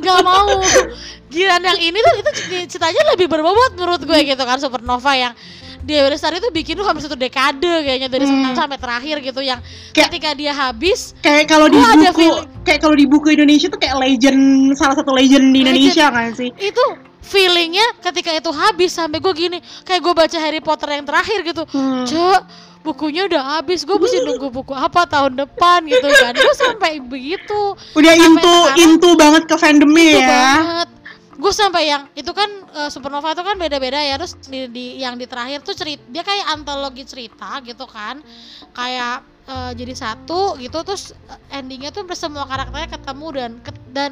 Nggak 0.00 0.20
mau. 0.22 0.48
Gila 1.32 1.58
yang 1.58 1.80
ini 1.82 1.98
tuh 1.98 2.14
itu 2.22 2.30
ceritanya 2.70 3.02
lebih 3.12 3.26
berbobot 3.26 3.74
menurut 3.74 3.98
gue 4.04 4.18
gitu 4.22 4.42
kan 4.46 4.62
Supernova 4.62 5.12
yang 5.18 5.34
Dewi 5.82 6.08
Lestari 6.12 6.38
itu 6.40 6.50
bikin 6.54 6.78
tuh 6.78 6.86
hampir 6.86 7.02
satu 7.04 7.18
dekade 7.18 7.84
kayaknya 7.84 8.08
dari 8.08 8.24
hmm. 8.24 8.56
sampai 8.56 8.78
terakhir 8.78 9.20
gitu 9.20 9.40
yang 9.42 9.60
kayak, 9.92 10.08
ketika 10.08 10.30
dia 10.32 10.52
habis 10.54 11.12
kayak 11.20 11.50
kalau 11.50 11.66
di 11.68 11.78
buku 11.78 12.26
kayak 12.64 12.80
kalau 12.80 12.96
di 12.96 13.06
buku 13.08 13.34
Indonesia 13.34 13.68
tuh 13.68 13.80
kayak 13.80 13.96
legend 14.00 14.72
salah 14.78 14.96
satu 14.96 15.12
legend 15.12 15.52
di 15.52 15.66
Indonesia 15.66 16.08
legend. 16.08 16.16
kan 16.16 16.30
sih? 16.36 16.50
Itu 16.56 16.84
feelingnya 17.26 17.86
ketika 18.00 18.30
itu 18.30 18.50
habis 18.54 18.94
sampai 18.94 19.18
gue 19.18 19.34
gini 19.34 19.58
kayak 19.82 20.00
gue 20.00 20.14
baca 20.14 20.38
Harry 20.38 20.62
Potter 20.62 20.88
yang 20.94 21.06
terakhir 21.06 21.38
gitu. 21.42 21.62
Hmm. 21.74 22.06
cek 22.06 22.42
bukunya 22.86 23.26
udah 23.26 23.58
habis 23.58 23.82
gue 23.82 23.98
mesti 23.98 24.22
nunggu 24.22 24.46
buku 24.54 24.70
apa 24.70 25.10
tahun 25.10 25.34
depan 25.42 25.82
gitu 25.90 26.06
kan. 26.06 26.32
Gue 26.38 26.54
sampai 26.54 27.02
begitu. 27.02 27.74
Udah 27.98 28.14
into 28.14 28.56
into 28.78 29.10
banget 29.18 29.50
ke 29.50 29.56
fandomnya 29.58 30.22
ya. 30.22 30.28
banget 30.30 30.88
gue 31.36 31.52
sampai 31.52 31.92
yang 31.92 32.08
itu 32.16 32.32
kan 32.32 32.48
uh, 32.72 32.88
Supernova 32.88 33.36
itu 33.36 33.44
kan 33.44 33.56
beda-beda 33.60 34.00
ya 34.00 34.16
terus 34.16 34.34
di, 34.48 34.72
di 34.72 34.84
yang 35.04 35.20
di 35.20 35.28
terakhir 35.28 35.60
tuh 35.60 35.76
cerita 35.76 36.02
dia 36.08 36.24
kayak 36.24 36.46
antologi 36.56 37.04
cerita 37.04 37.60
gitu 37.60 37.84
kan 37.84 38.24
kayak 38.72 39.20
uh, 39.44 39.72
jadi 39.76 39.92
satu 39.92 40.56
gitu 40.56 40.80
terus 40.80 41.12
endingnya 41.52 41.92
tuh 41.92 42.08
semua 42.16 42.48
karakternya 42.48 42.88
ketemu 42.88 43.26
dan 43.36 43.50
dan 43.92 44.10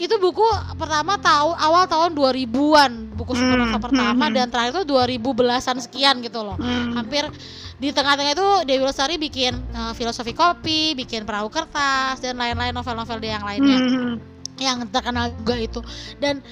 itu 0.00 0.16
buku 0.16 0.42
pertama 0.80 1.20
tahu 1.20 1.52
awal 1.52 1.84
tahun 1.84 2.16
2000-an 2.16 3.12
buku 3.12 3.36
Supernova 3.36 3.76
hmm, 3.76 3.84
pertama 3.84 4.24
hmm, 4.24 4.34
dan 4.34 4.46
terakhir 4.48 4.72
tuh 4.82 4.86
2000 4.88 5.20
belasan 5.20 5.76
sekian 5.84 6.24
gitu 6.24 6.40
loh 6.40 6.56
hmm. 6.56 6.96
hampir 6.96 7.28
di 7.76 7.92
tengah-tengah 7.92 8.32
itu 8.32 8.48
Dewi 8.64 8.88
Lestari 8.88 9.20
bikin 9.20 9.52
uh, 9.76 9.92
filosofi 9.92 10.32
kopi 10.32 10.96
bikin 10.96 11.28
perahu 11.28 11.52
kertas 11.52 12.24
dan 12.24 12.40
lain-lain 12.40 12.72
novel-novel 12.72 13.20
dia 13.20 13.36
yang 13.36 13.44
lainnya 13.44 13.78
hmm. 13.84 14.31
Yang 14.60 14.84
terkenal 14.88 15.32
juga 15.32 15.56
itu. 15.56 15.80
Dan 16.18 16.42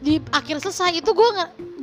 di 0.00 0.16
akhir 0.32 0.64
selesai 0.64 0.96
itu 0.96 1.12
gue 1.12 1.28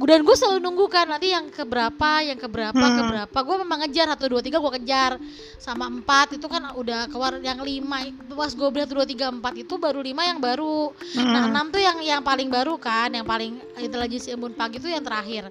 dan 0.09 0.25
gue 0.25 0.35
selalu 0.35 0.57
nunggu 0.57 0.89
kan 0.89 1.05
nanti 1.05 1.29
yang 1.29 1.53
keberapa 1.53 2.25
yang 2.25 2.37
keberapa 2.41 2.73
hmm. 2.73 2.97
keberapa. 2.97 3.37
Gue 3.45 3.55
memang 3.61 3.77
ngejar 3.85 4.09
satu 4.09 4.25
dua 4.33 4.41
tiga 4.41 4.57
gue 4.57 4.73
kejar. 4.81 5.21
Sama 5.61 5.85
empat 5.85 6.33
itu 6.33 6.49
kan 6.49 6.73
udah 6.73 7.05
keluar 7.13 7.37
yang 7.37 7.61
lima 7.61 8.09
pas 8.33 8.53
gue 8.53 8.67
beli 8.73 8.83
satu 8.89 8.95
dua 8.97 9.07
tiga 9.07 9.29
empat 9.29 9.53
itu 9.61 9.77
baru 9.77 10.01
lima 10.01 10.25
yang 10.25 10.41
baru. 10.41 10.91
Hmm. 11.13 11.29
nah 11.29 11.43
enam 11.45 11.69
tuh 11.69 11.81
yang 11.81 11.97
yang 12.01 12.21
paling 12.25 12.49
baru 12.49 12.75
kan 12.81 13.13
yang 13.13 13.25
paling 13.25 13.61
intelijensi 13.77 14.33
embun 14.33 14.57
pagi 14.57 14.81
itu 14.81 14.89
yang 14.89 15.05
terakhir 15.05 15.49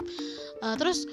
uh, 0.63 0.75
terus 0.79 1.09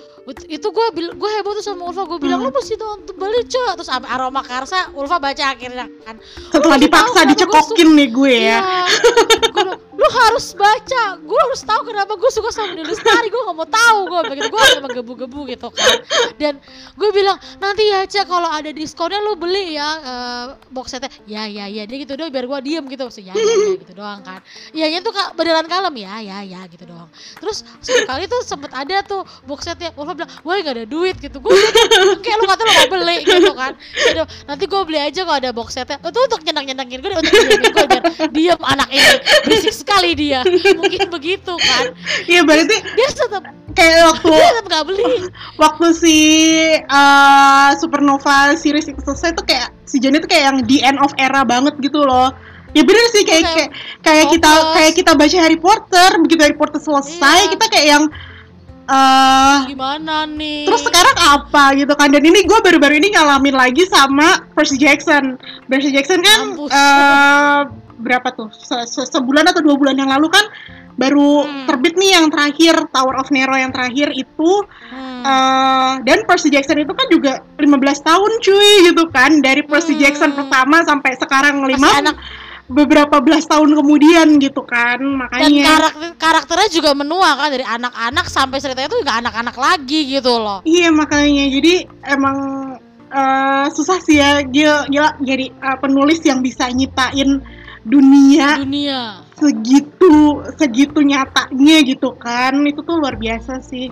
itu 0.47 0.67
gue 0.71 0.85
gue 0.95 1.29
heboh 1.39 1.53
tuh 1.57 1.63
sama 1.63 1.91
Ulfa. 1.91 2.07
Gue 2.07 2.19
bilang 2.19 2.39
hmm. 2.43 2.47
lo 2.47 2.55
mesti 2.55 2.75
nonton 2.79 3.15
beli 3.15 3.43
cok 3.47 3.73
terus 3.79 3.91
aroma 3.91 4.41
karsa 4.43 4.91
Ulfa 4.95 5.19
baca 5.19 5.43
akhirnya 5.51 5.87
kan. 6.07 6.15
Setelah 6.51 6.77
dipaksa 6.79 7.27
dicekokin 7.27 7.89
nih 7.95 8.09
gue 8.11 8.35
ya, 8.47 8.59
ya 8.59 8.83
gue 9.51 9.63
lu 10.03 10.09
harus 10.11 10.51
baca. 10.51 11.03
Gue 11.23 11.39
harus 11.47 11.61
tahu 11.63 11.81
kenapa 11.87 12.19
gue 12.19 12.31
suka 12.35 12.51
sama 12.51 12.75
Dewi 12.75 12.91
Lestari. 12.91 13.31
Gue 13.31 13.41
gak 13.47 13.55
mau 13.55 13.67
tahu 13.67 13.99
gue 14.11 14.19
begitu 14.35 14.49
gue 14.51 14.63
emang 14.75 14.91
gebu-gebu 14.91 15.39
gitu 15.47 15.67
kan. 15.71 15.97
Dan 16.35 16.59
gue 16.99 17.09
bilang 17.15 17.39
nanti 17.63 17.87
ya 17.87 18.03
cek 18.03 18.27
kalau 18.27 18.51
ada 18.51 18.67
diskonnya 18.75 19.23
lu 19.23 19.39
beli 19.39 19.79
ya 19.79 19.87
uh, 20.03 20.45
box 20.75 20.91
setnya 20.91 21.07
ya 21.23 21.47
ya 21.47 21.71
ya. 21.71 21.87
Dia 21.87 21.97
gitu 22.03 22.19
doang 22.19 22.35
biar 22.35 22.43
gue 22.51 22.59
diem 22.67 22.83
gitu. 22.91 23.07
Maksudnya 23.07 23.31
ya, 23.31 23.39
ya, 23.39 23.55
ya 23.55 23.75
gitu 23.79 23.93
doang 23.95 24.19
kan. 24.27 24.39
Iya 24.75 24.85
nya 24.91 24.99
tuh 24.99 25.13
beneran 25.39 25.67
kalem. 25.71 25.95
Ya 26.03 26.19
ya 26.19 26.37
ya 26.43 26.61
gitu 26.67 26.83
doang. 26.83 27.07
Terus 27.39 27.63
sekali 27.79 28.27
tuh 28.27 28.43
sempet 28.43 28.75
ada 28.75 28.99
tuh 29.07 29.23
box 29.47 29.63
setnya 29.63 29.95
Ulfa 29.95 30.19
bilang 30.19 30.31
wah 30.43 30.59
gak 30.59 30.75
ada 30.75 30.85
duit 30.85 31.15
gitu. 31.23 31.39
Gue 31.39 31.55
kayak 32.19 32.37
lu 32.43 32.45
kata 32.51 32.61
lu 32.67 32.71
gak 32.75 32.89
beli 32.91 33.17
gitu 33.23 33.51
kan. 33.55 33.71
Jadi, 33.95 34.19
nanti 34.51 34.63
gue 34.67 34.81
beli 34.83 34.99
aja 34.99 35.23
kalau 35.23 35.37
ada 35.39 35.55
box 35.55 35.79
setnya 35.79 35.95
itu 36.03 36.19
untuk 36.19 36.41
nyenang 36.43 36.65
nyenangin 36.67 36.99
gue 36.99 37.09
untuk 37.15 37.31
diemin 37.31 37.71
gue 37.71 37.85
biar 37.87 38.03
diem 38.35 38.61
anak 38.67 38.89
ini. 38.91 39.15
Berisik 39.47 39.71
sekali 39.71 39.92
dia. 40.17 40.41
Mungkin 40.79 41.07
begitu 41.13 41.53
kan? 41.53 41.93
Iya 42.25 42.41
berarti 42.41 42.75
dia 42.81 43.07
tetap 43.13 43.43
kayak 43.73 43.97
waktu 44.09 44.27
dia 44.33 44.49
tetap 44.53 44.65
gak 44.69 44.83
beli. 44.89 45.13
waktu 45.61 45.85
si 45.93 46.17
uh, 46.87 47.69
Supernova 47.77 48.57
series 48.57 48.89
itu 48.89 49.01
selesai 49.01 49.37
tuh 49.37 49.45
kayak 49.45 49.73
si 49.85 50.01
Johnny 50.01 50.21
tuh 50.21 50.29
kayak 50.29 50.43
yang 50.53 50.57
the 50.65 50.77
end 50.81 50.97
of 51.01 51.13
era 51.21 51.45
banget 51.45 51.77
gitu 51.81 52.01
loh. 52.01 52.33
Ya 52.73 52.81
bener 52.81 53.05
sih 53.13 53.21
kayak 53.21 53.45
kayak, 53.45 53.69
kayak 54.01 54.25
kita 54.33 54.51
kayak 54.73 54.93
kita 54.97 55.11
baca 55.13 55.37
Harry 55.37 55.59
Potter 55.61 56.09
begitu 56.25 56.41
Harry 56.41 56.57
Potter 56.57 56.81
selesai 56.81 57.39
iya. 57.45 57.51
kita 57.53 57.65
kayak 57.69 57.87
yang 57.87 58.03
uh, 58.89 59.61
gimana 59.69 60.25
nih? 60.25 60.65
terus 60.65 60.81
sekarang 60.81 61.15
apa 61.21 61.77
gitu 61.77 61.93
kan? 61.93 62.09
Dan 62.09 62.25
ini 62.25 62.41
gue 62.43 62.59
baru-baru 62.65 62.97
ini 62.97 63.13
ngalamin 63.13 63.53
lagi 63.53 63.85
sama 63.85 64.41
Percy 64.57 64.81
Jackson. 64.81 65.37
Percy 65.69 65.93
Jackson 65.93 66.19
kan 66.25 66.39
uh, 66.57 67.61
berapa 68.03 68.27
tuh? 68.35 68.51
Se 68.51 68.75
-se 68.83 69.07
sebulan 69.07 69.47
atau 69.49 69.63
dua 69.63 69.79
bulan 69.79 69.95
yang 69.95 70.11
lalu 70.11 70.27
kan 70.27 70.45
baru 70.93 71.45
hmm. 71.45 71.65
terbit 71.65 71.95
nih 71.97 72.11
yang 72.21 72.29
terakhir 72.29 72.75
Tower 72.93 73.17
of 73.17 73.29
Nero 73.33 73.55
yang 73.57 73.73
terakhir 73.73 74.13
itu. 74.13 74.51
Hmm. 74.93 75.23
uh, 75.25 75.93
dan 76.05 76.27
Percy 76.27 76.53
Jackson 76.53 76.83
itu 76.83 76.93
kan 76.93 77.07
juga 77.09 77.33
15 77.57 77.63
tahun 78.03 78.31
cuy 78.43 78.71
gitu 78.91 79.03
kan? 79.09 79.41
Dari 79.41 79.65
Percy 79.65 79.97
hmm. 79.97 80.01
Jackson 80.01 80.31
pertama 80.37 80.85
sampai 80.85 81.17
sekarang 81.17 81.65
lima 81.65 82.13
beberapa 82.71 83.19
belas 83.19 83.43
tahun 83.49 83.75
kemudian 83.75 84.39
gitu 84.39 84.63
kan? 84.63 85.01
Makanya 85.01 85.49
dan 85.49 85.51
karakter 85.65 86.09
karakternya 86.21 86.69
juga 86.71 86.91
menua 86.95 87.35
kan? 87.35 87.49
Dari 87.49 87.65
anak-anak 87.65 88.25
sampai 88.29 88.57
ceritanya 88.61 88.87
itu 88.93 88.99
juga 89.01 89.13
anak-anak 89.19 89.55
lagi 89.57 89.99
gitu 90.07 90.37
loh. 90.37 90.59
Iya 90.63 90.93
makanya. 90.93 91.49
Jadi 91.49 91.89
emang 92.05 92.37
uh, 93.09 93.65
susah 93.73 93.97
sih 93.99 94.21
ya. 94.21 94.45
Gila, 94.45 94.87
gila 94.87 95.09
jadi 95.25 95.49
uh, 95.59 95.77
penulis 95.81 96.21
yang 96.23 96.39
bisa 96.45 96.69
nyiptain 96.71 97.41
dunia. 97.83 98.59
Dunia. 98.63 99.01
Segitu 99.35 100.43
segitu 100.55 100.99
nyatanya 101.03 101.77
gitu 101.83 102.15
kan. 102.15 102.63
Itu 102.67 102.83
tuh 102.83 102.99
luar 102.99 103.15
biasa 103.19 103.59
sih. 103.63 103.91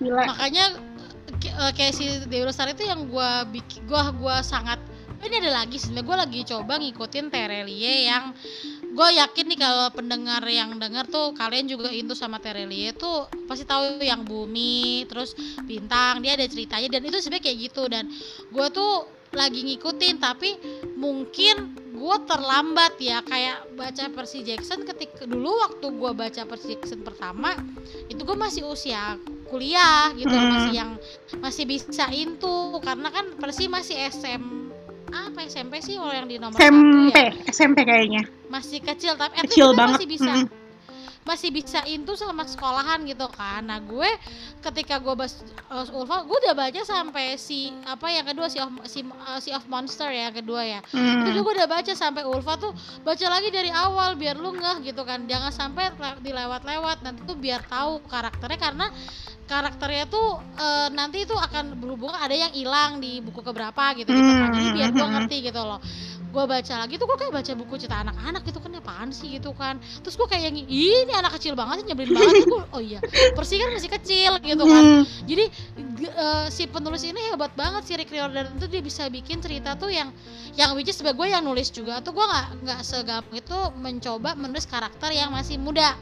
Gila. 0.00 0.28
Makanya 0.34 0.80
uh, 1.60 1.72
kayak 1.72 1.92
si 1.94 2.04
Dewi 2.28 2.44
Lestari 2.48 2.72
itu 2.72 2.84
yang 2.88 3.06
gua 3.08 3.44
bikin 3.48 3.84
gua 3.86 4.10
gua 4.16 4.40
sangat 4.40 4.80
ini 5.24 5.40
ada 5.40 5.64
lagi 5.64 5.80
sebenarnya 5.80 6.04
gue 6.04 6.16
lagi 6.20 6.40
coba 6.44 6.72
ngikutin 6.76 7.26
Terelie 7.32 8.12
yang 8.12 8.36
gue 8.94 9.08
yakin 9.18 9.44
nih 9.50 9.58
kalau 9.58 9.88
pendengar 9.90 10.44
yang 10.46 10.76
dengar 10.76 11.08
tuh 11.08 11.34
kalian 11.34 11.66
juga 11.66 11.90
itu 11.90 12.12
sama 12.14 12.38
Terelie 12.38 12.92
tuh 12.94 13.26
pasti 13.48 13.64
tahu 13.64 13.98
yang 14.04 14.22
bumi 14.22 15.08
terus 15.08 15.34
bintang 15.64 16.20
dia 16.20 16.36
ada 16.36 16.46
ceritanya 16.46 16.98
dan 16.98 17.02
itu 17.08 17.18
sebenarnya 17.18 17.44
kayak 17.50 17.58
gitu. 17.66 17.82
Dan 17.90 18.04
gue 18.52 18.66
tuh 18.70 19.08
lagi 19.34 19.60
ngikutin 19.66 20.16
tapi 20.22 20.56
mungkin 20.94 21.74
gue 21.94 22.16
terlambat 22.26 22.98
ya 22.98 23.22
kayak 23.22 23.78
baca 23.78 24.10
Percy 24.10 24.42
Jackson 24.42 24.82
ketika 24.82 25.30
dulu 25.30 25.54
waktu 25.62 25.86
gue 25.94 26.10
baca 26.10 26.42
Percy 26.42 26.74
Jackson 26.74 27.06
pertama 27.06 27.54
itu 28.10 28.18
gue 28.18 28.36
masih 28.36 28.66
usia 28.66 29.14
kuliah 29.46 30.10
gitu 30.18 30.32
hmm. 30.32 30.48
masih 30.50 30.72
yang 30.74 30.90
masih 31.38 31.64
bisa 31.70 32.10
itu 32.10 32.56
karena 32.82 33.08
kan 33.14 33.26
Percy 33.38 33.70
masih 33.70 33.94
SM 34.10 34.42
apa 35.14 35.46
SMP 35.46 35.78
sih 35.78 35.94
kalau 35.94 36.10
yang 36.10 36.26
di 36.26 36.42
nomor 36.42 36.58
SMP, 36.58 37.14
satu 37.14 37.22
ya? 37.22 37.30
SMP 37.54 37.78
kayaknya. 37.86 38.22
Masih 38.50 38.82
kecil 38.82 39.14
tapi 39.14 39.46
kecil 39.46 39.70
banget. 39.70 40.02
masih 40.02 40.08
bisa. 40.10 40.32
-hmm. 40.34 40.63
Masih 41.24 41.48
bisa 41.48 41.80
itu 41.88 42.12
sama 42.20 42.44
sekolahan 42.44 43.00
gitu 43.08 43.24
kan. 43.32 43.64
Nah, 43.64 43.80
gue 43.80 44.08
ketika 44.60 45.00
gue 45.00 45.14
bahas 45.16 45.40
uh, 45.72 45.96
Ulfa, 45.96 46.24
gue 46.28 46.36
udah 46.44 46.54
baca 46.56 46.80
sampai 46.84 47.40
si 47.40 47.72
apa 47.88 48.12
yang 48.12 48.28
kedua 48.28 48.46
si 48.52 48.60
of, 48.60 48.70
si, 48.84 49.00
uh, 49.04 49.40
si 49.40 49.50
of 49.50 49.64
Monster 49.66 50.12
ya 50.12 50.28
kedua 50.30 50.62
ya. 50.62 50.80
Mm. 50.92 51.32
Itu 51.32 51.40
gue 51.40 51.54
udah 51.56 51.68
baca 51.68 51.92
sampai 51.96 52.28
Ulfa 52.28 52.60
tuh 52.60 52.76
baca 53.02 53.26
lagi 53.32 53.48
dari 53.48 53.72
awal 53.72 54.20
biar 54.20 54.36
lu 54.36 54.52
ngeh 54.52 54.84
gitu 54.84 55.02
kan. 55.02 55.24
Jangan 55.24 55.52
sampai 55.52 55.96
dilewat-lewat 56.20 57.00
nanti 57.00 57.24
tuh 57.24 57.36
biar 57.40 57.64
tahu 57.64 58.04
karakternya 58.04 58.60
karena 58.60 58.86
karakternya 59.44 60.08
tuh 60.08 60.40
e, 60.56 60.66
nanti 60.96 61.28
itu 61.28 61.36
akan 61.36 61.76
berhubungan 61.76 62.16
ada 62.16 62.32
yang 62.32 62.52
hilang 62.56 62.96
di 62.96 63.20
buku 63.20 63.44
keberapa 63.44 63.92
gitu 64.00 64.08
gitu 64.08 64.32
kan 64.40 64.50
jadi 64.56 64.68
biar 64.72 64.90
gue 64.96 65.04
hmm. 65.04 65.14
ngerti 65.20 65.36
gitu 65.52 65.60
loh 65.60 65.80
gue 66.34 66.44
baca 66.50 66.74
lagi 66.82 66.94
tuh 66.98 67.06
gue 67.06 67.18
kayak 67.22 67.32
baca 67.32 67.52
buku 67.54 67.74
cerita 67.78 68.02
anak-anak 68.02 68.42
gitu 68.42 68.58
kan 68.58 68.70
apaan 68.74 69.08
sih 69.14 69.38
gitu 69.38 69.54
kan 69.54 69.78
terus 70.02 70.18
gue 70.18 70.26
kayak 70.26 70.50
yang 70.50 70.56
ini 70.66 71.12
anak 71.14 71.38
kecil 71.38 71.54
banget 71.54 71.82
sih 71.82 71.86
nyebelin 71.88 72.12
banget 72.18 72.44
gue 72.50 72.62
oh 72.74 72.82
iya 72.82 73.00
Persi 73.32 73.56
kan 73.56 73.70
masih 73.70 73.90
kecil 73.94 74.32
gitu 74.42 74.64
kan 74.66 74.82
hmm. 74.82 75.04
jadi 75.24 75.44
uh, 76.12 76.46
si 76.50 76.66
penulis 76.68 77.00
ini 77.06 77.32
hebat 77.32 77.54
banget 77.54 77.86
si 77.86 77.92
Rick 77.94 78.10
Riordan 78.10 78.58
itu 78.58 78.66
dia 78.66 78.82
bisa 78.82 79.06
bikin 79.08 79.38
cerita 79.38 79.78
tuh 79.78 79.88
yang 79.88 80.10
yang 80.54 80.74
which 80.74 80.90
is 80.90 80.98
sebagai 80.98 81.22
gue 81.22 81.28
yang 81.34 81.42
nulis 81.46 81.70
juga 81.70 82.02
tuh 82.02 82.14
gue 82.14 82.26
nggak 82.26 82.46
nggak 82.66 82.80
segampang 82.82 83.38
itu 83.38 83.58
mencoba 83.78 84.34
menulis 84.34 84.66
karakter 84.66 85.10
yang 85.14 85.30
masih 85.30 85.58
muda 85.58 85.94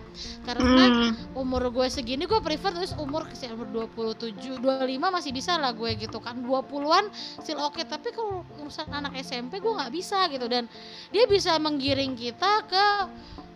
karena 0.45 0.65
hmm. 0.65 1.39
umur 1.39 1.73
gue 1.73 1.87
segini 1.89 2.29
gue 2.29 2.41
prefer 2.45 2.75
terus 2.77 2.93
umur 3.01 3.25
ke 3.29 3.37
umur 3.49 3.89
27 3.89 4.61
25 4.61 4.99
masih 4.99 5.33
bisa 5.33 5.57
lah 5.57 5.73
gue 5.73 5.91
gitu 5.97 6.21
kan 6.21 6.37
20-an 6.41 7.09
still 7.41 7.61
oke 7.65 7.79
okay. 7.79 7.85
tapi 7.89 8.13
kalau 8.13 8.45
urusan 8.61 8.89
anak 8.93 9.17
SMP 9.21 9.59
gue 9.59 9.73
nggak 9.73 9.93
bisa 9.93 10.22
gitu 10.31 10.47
dan 10.47 10.69
dia 11.11 11.25
bisa 11.27 11.57
menggiring 11.59 12.15
kita 12.15 12.67
ke 12.69 12.87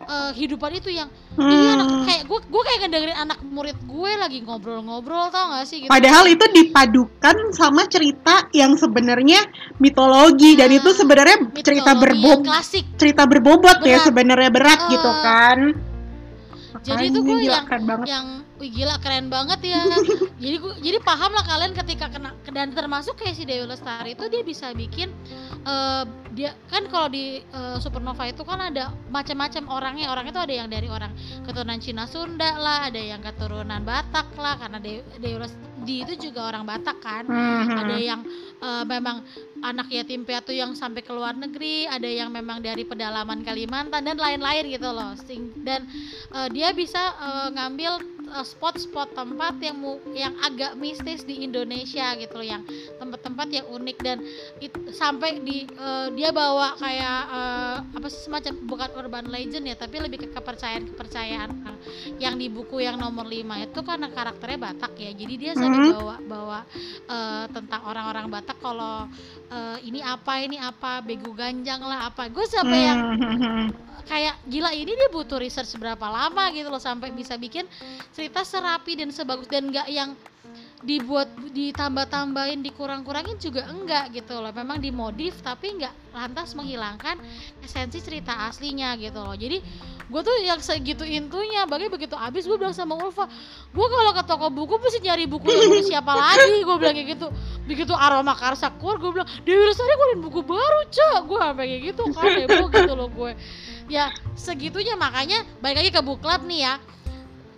uh, 0.04 0.32
hidupan 0.32 0.76
itu 0.76 0.92
yang 0.92 1.08
hmm. 1.36 1.50
ini 1.50 1.66
anak 1.72 1.88
kayak 2.04 2.22
gue 2.28 2.40
gue 2.46 2.62
kayak 2.62 2.78
ngedengerin 2.86 3.18
anak 3.18 3.38
murid 3.46 3.78
gue 3.84 4.10
lagi 4.16 4.38
ngobrol-ngobrol 4.44 5.32
tau 5.32 5.56
gak 5.56 5.66
sih 5.66 5.84
gitu. 5.84 5.90
Padahal 5.90 6.28
itu 6.28 6.44
dipadukan 6.52 7.36
sama 7.56 7.88
cerita 7.88 8.48
yang 8.52 8.76
sebenarnya 8.76 9.40
mitologi 9.80 10.54
nah, 10.56 10.66
dan 10.66 10.70
itu 10.76 10.90
sebenarnya 10.92 11.36
cerita 11.62 11.92
berbobot 11.96 12.46
klasik 12.46 12.84
cerita 13.00 13.22
berbobot 13.24 13.78
ya 13.80 13.82
berat. 13.82 13.92
ya 13.92 13.98
sebenarnya 14.04 14.50
berat 14.52 14.80
uh, 14.80 14.88
gitu 14.92 15.10
kan. 15.24 15.58
Jadi 16.86 17.04
itu 17.10 17.18
gue 17.18 17.38
yang 17.50 17.66
yang 18.06 18.26
wih 18.56 18.70
gila 18.72 18.96
keren 19.00 19.28
banget 19.28 19.76
ya. 19.76 19.82
Jadi 20.42 20.56
gua, 20.60 20.76
jadi 20.76 21.00
paham 21.00 21.32
lah 21.32 21.44
kalian 21.48 21.72
ketika 21.72 22.12
kena 22.12 22.36
dan 22.52 22.68
termasuk 22.76 23.16
kayak 23.16 23.40
si 23.40 23.48
Dewi 23.48 23.64
Lestari 23.64 24.12
itu 24.12 24.28
dia 24.28 24.44
bisa 24.44 24.68
bikin 24.76 25.08
uh, 25.64 26.04
dia 26.36 26.52
kan 26.68 26.84
kalau 26.92 27.08
di 27.08 27.40
uh, 27.56 27.80
Supernova 27.80 28.28
itu 28.28 28.44
kan 28.44 28.60
ada 28.60 28.92
macam-macam 29.08 29.64
orangnya. 29.72 30.12
Orang 30.12 30.28
itu 30.28 30.36
ada 30.36 30.52
yang 30.52 30.68
dari 30.68 30.92
orang 30.92 31.08
keturunan 31.48 31.80
Cina 31.80 32.04
Sunda 32.04 32.52
lah 32.60 32.92
ada 32.92 33.00
yang 33.00 33.24
keturunan 33.24 33.80
Batak 33.80 34.36
lah 34.36 34.60
karena 34.60 34.76
Dewi, 34.76 35.00
Dewi 35.16 35.36
Lestari 35.40 35.64
itu 36.04 36.14
juga 36.28 36.52
orang 36.52 36.68
Batak 36.68 36.98
kan. 37.00 37.24
Hmm. 37.24 37.72
ada 37.72 37.96
yang 37.96 38.20
uh, 38.60 38.84
memang 38.84 39.24
anak 39.64 39.88
yatim 39.88 40.28
piatu 40.28 40.52
yang 40.52 40.76
sampai 40.76 41.00
ke 41.00 41.12
luar 41.16 41.32
negeri 41.32 41.88
ada 41.88 42.06
yang 42.06 42.28
memang 42.28 42.60
dari 42.60 42.84
pedalaman 42.84 43.40
Kalimantan 43.40 44.04
dan 44.04 44.20
lain-lain 44.20 44.68
gitu 44.68 44.92
loh. 44.92 45.16
Dan 45.64 45.88
uh, 46.36 46.48
dia 46.52 46.76
bisa 46.76 47.00
uh, 47.16 47.48
ngambil 47.56 48.15
spot-spot 48.42 49.14
tempat 49.14 49.58
yang 49.62 49.78
yang 50.12 50.34
agak 50.42 50.74
mistis 50.76 51.22
di 51.22 51.46
Indonesia 51.46 52.14
gitu 52.18 52.40
loh 52.40 52.46
yang 52.46 52.62
tempat-tempat 52.98 53.48
yang 53.50 53.66
unik 53.70 53.98
dan 54.02 54.18
it, 54.60 54.72
sampai 54.92 55.40
di 55.40 55.66
uh, 55.78 56.10
dia 56.12 56.30
bawa 56.34 56.76
kayak 56.76 57.20
uh, 57.30 57.76
apa 57.82 58.06
sih 58.10 58.26
semacam 58.26 58.52
bukan 58.66 58.90
urban 58.98 59.26
legend 59.30 59.64
ya 59.66 59.76
tapi 59.78 60.02
lebih 60.02 60.26
ke 60.26 60.28
kepercayaan-kepercayaan 60.34 61.50
yang 62.18 62.34
di 62.38 62.50
buku 62.50 62.82
yang 62.82 62.98
nomor 62.98 63.26
5 63.26 63.66
itu 63.66 63.80
karena 63.82 64.08
karakternya 64.10 64.58
Batak 64.58 64.92
ya 64.98 65.10
jadi 65.14 65.34
dia 65.36 65.52
sampai 65.54 65.78
mm 65.78 65.86
-hmm. 65.86 65.96
bawa 65.96 66.16
bawa 66.26 66.60
uh, 67.08 67.44
tentang 67.50 67.82
orang-orang 67.86 68.26
Batak 68.30 68.58
kalau 68.58 69.06
uh, 69.50 69.76
ini 69.82 70.00
apa 70.02 70.32
ini 70.42 70.58
apa 70.58 71.00
begu 71.04 71.32
ganjang 71.36 71.82
lah 71.82 72.10
apa 72.10 72.26
gue 72.30 72.44
sampai 72.46 72.78
yang 72.82 73.00
hmm. 73.16 73.95
Kayak 74.06 74.38
gila 74.46 74.70
ini 74.70 74.94
dia 74.94 75.10
butuh 75.10 75.42
research 75.42 75.74
berapa 75.76 76.06
lama 76.06 76.48
gitu 76.54 76.70
loh 76.70 76.80
sampai 76.80 77.10
bisa 77.10 77.34
bikin 77.34 77.66
cerita 78.14 78.46
serapi 78.46 78.94
dan 78.94 79.10
sebagus 79.10 79.50
dan 79.50 79.68
enggak 79.68 79.90
yang 79.90 80.14
dibuat 80.86 81.26
ditambah-tambahin 81.50 82.62
dikurang-kurangin 82.62 83.34
juga 83.42 83.66
enggak 83.66 84.14
gitu 84.14 84.38
loh. 84.38 84.54
Memang 84.54 84.78
dimodif 84.78 85.42
tapi 85.42 85.74
enggak 85.74 85.90
lantas 86.14 86.54
menghilangkan 86.54 87.18
esensi 87.60 87.98
cerita 87.98 88.46
aslinya 88.46 88.94
gitu 88.94 89.18
loh. 89.18 89.34
Jadi 89.34 89.58
gue 90.06 90.20
tuh 90.22 90.36
yang 90.46 90.62
segitu 90.62 91.02
intunya. 91.02 91.66
Bagi 91.66 91.90
begitu 91.90 92.14
abis 92.14 92.46
gue 92.46 92.54
bilang 92.54 92.70
sama 92.70 92.94
Ulfa 92.94 93.26
gue 93.74 93.86
kalau 93.90 94.12
ke 94.14 94.22
toko 94.22 94.46
buku 94.46 94.78
pasti 94.78 95.02
nyari 95.02 95.26
buku 95.26 95.50
yang 95.50 95.82
siapa 95.82 96.14
lagi? 96.14 96.62
Gue 96.62 96.76
bilang 96.78 96.94
kayak 96.94 97.18
gitu. 97.18 97.26
Begitu 97.66 97.90
aroma 97.90 98.38
karsa 98.38 98.70
keluar 98.78 99.02
gue 99.02 99.10
bilang 99.10 99.28
Dewi 99.42 99.66
Lestari 99.66 99.90
keluarin 99.90 100.20
buku 100.22 100.40
baru 100.46 100.80
cak 100.86 101.18
gue 101.26 101.38
sampai 101.42 101.66
kayak 101.66 101.82
gitu 101.90 102.02
kan 102.14 102.30
gitu 102.70 102.94
loh 102.94 103.10
gue. 103.10 103.34
Ya 103.90 104.14
segitunya. 104.38 104.94
Makanya 104.94 105.42
balik 105.58 105.82
lagi 105.82 105.90
ke 105.90 105.98
buklat 105.98 106.46
nih 106.46 106.62
ya 106.70 106.74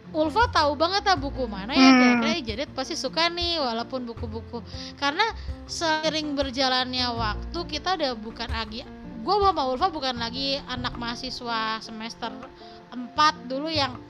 Ulfa 0.09 0.49
tahu 0.49 0.73
banget 0.73 1.05
lah 1.05 1.21
buku 1.21 1.45
mana 1.45 1.77
ya 1.77 1.85
hmm. 1.93 1.99
kira-kira 2.01 2.33
jadi 2.41 2.65
pasti 2.73 2.97
suka 2.97 3.29
nih 3.29 3.61
walaupun 3.61 4.09
buku-buku 4.09 4.65
karena 4.97 5.25
sering 5.69 6.33
berjalannya 6.33 7.13
waktu 7.13 7.59
kita 7.69 8.01
udah 8.01 8.17
bukan 8.17 8.49
lagi 8.49 8.89
gue 9.21 9.35
sama 9.37 9.63
Ulfa 9.69 9.93
bukan 9.93 10.17
lagi 10.17 10.57
anak 10.65 10.97
mahasiswa 10.97 11.85
semester 11.85 12.33
4 12.89 13.53
dulu 13.53 13.69
yang 13.69 14.01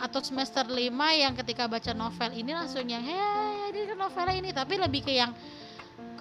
atau 0.00 0.24
semester 0.24 0.64
5 0.64 0.88
yang 1.12 1.36
ketika 1.36 1.68
baca 1.68 1.92
novel 1.92 2.32
ini 2.32 2.56
langsung 2.56 2.88
yang 2.88 3.04
hei 3.04 3.76
ini 3.76 3.92
novelnya 3.92 4.36
ini 4.40 4.50
tapi 4.56 4.80
lebih 4.80 5.04
ke 5.04 5.12
yang 5.12 5.36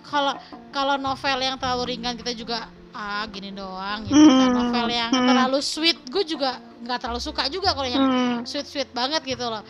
kalau 0.04 0.36
kalau 0.76 1.00
novel 1.00 1.40
yang 1.40 1.56
terlalu 1.56 1.96
ringan 1.96 2.20
kita 2.20 2.36
juga 2.36 2.68
ah 2.92 3.24
gini 3.32 3.56
doang 3.56 4.04
gitu 4.04 4.20
kan 4.20 4.50
novel 4.52 4.88
yang 4.92 5.12
hmm. 5.16 5.24
terlalu 5.24 5.60
sweet 5.64 6.00
gue 6.12 6.24
juga 6.28 6.60
nggak 6.84 7.00
terlalu 7.04 7.22
suka 7.22 7.48
juga 7.52 7.76
kalau 7.76 7.90
yang 7.90 8.06
hmm. 8.06 8.36
sweet 8.48 8.68
sweet 8.68 8.90
banget 8.96 9.22
gitu 9.26 9.46
loh. 9.48 9.64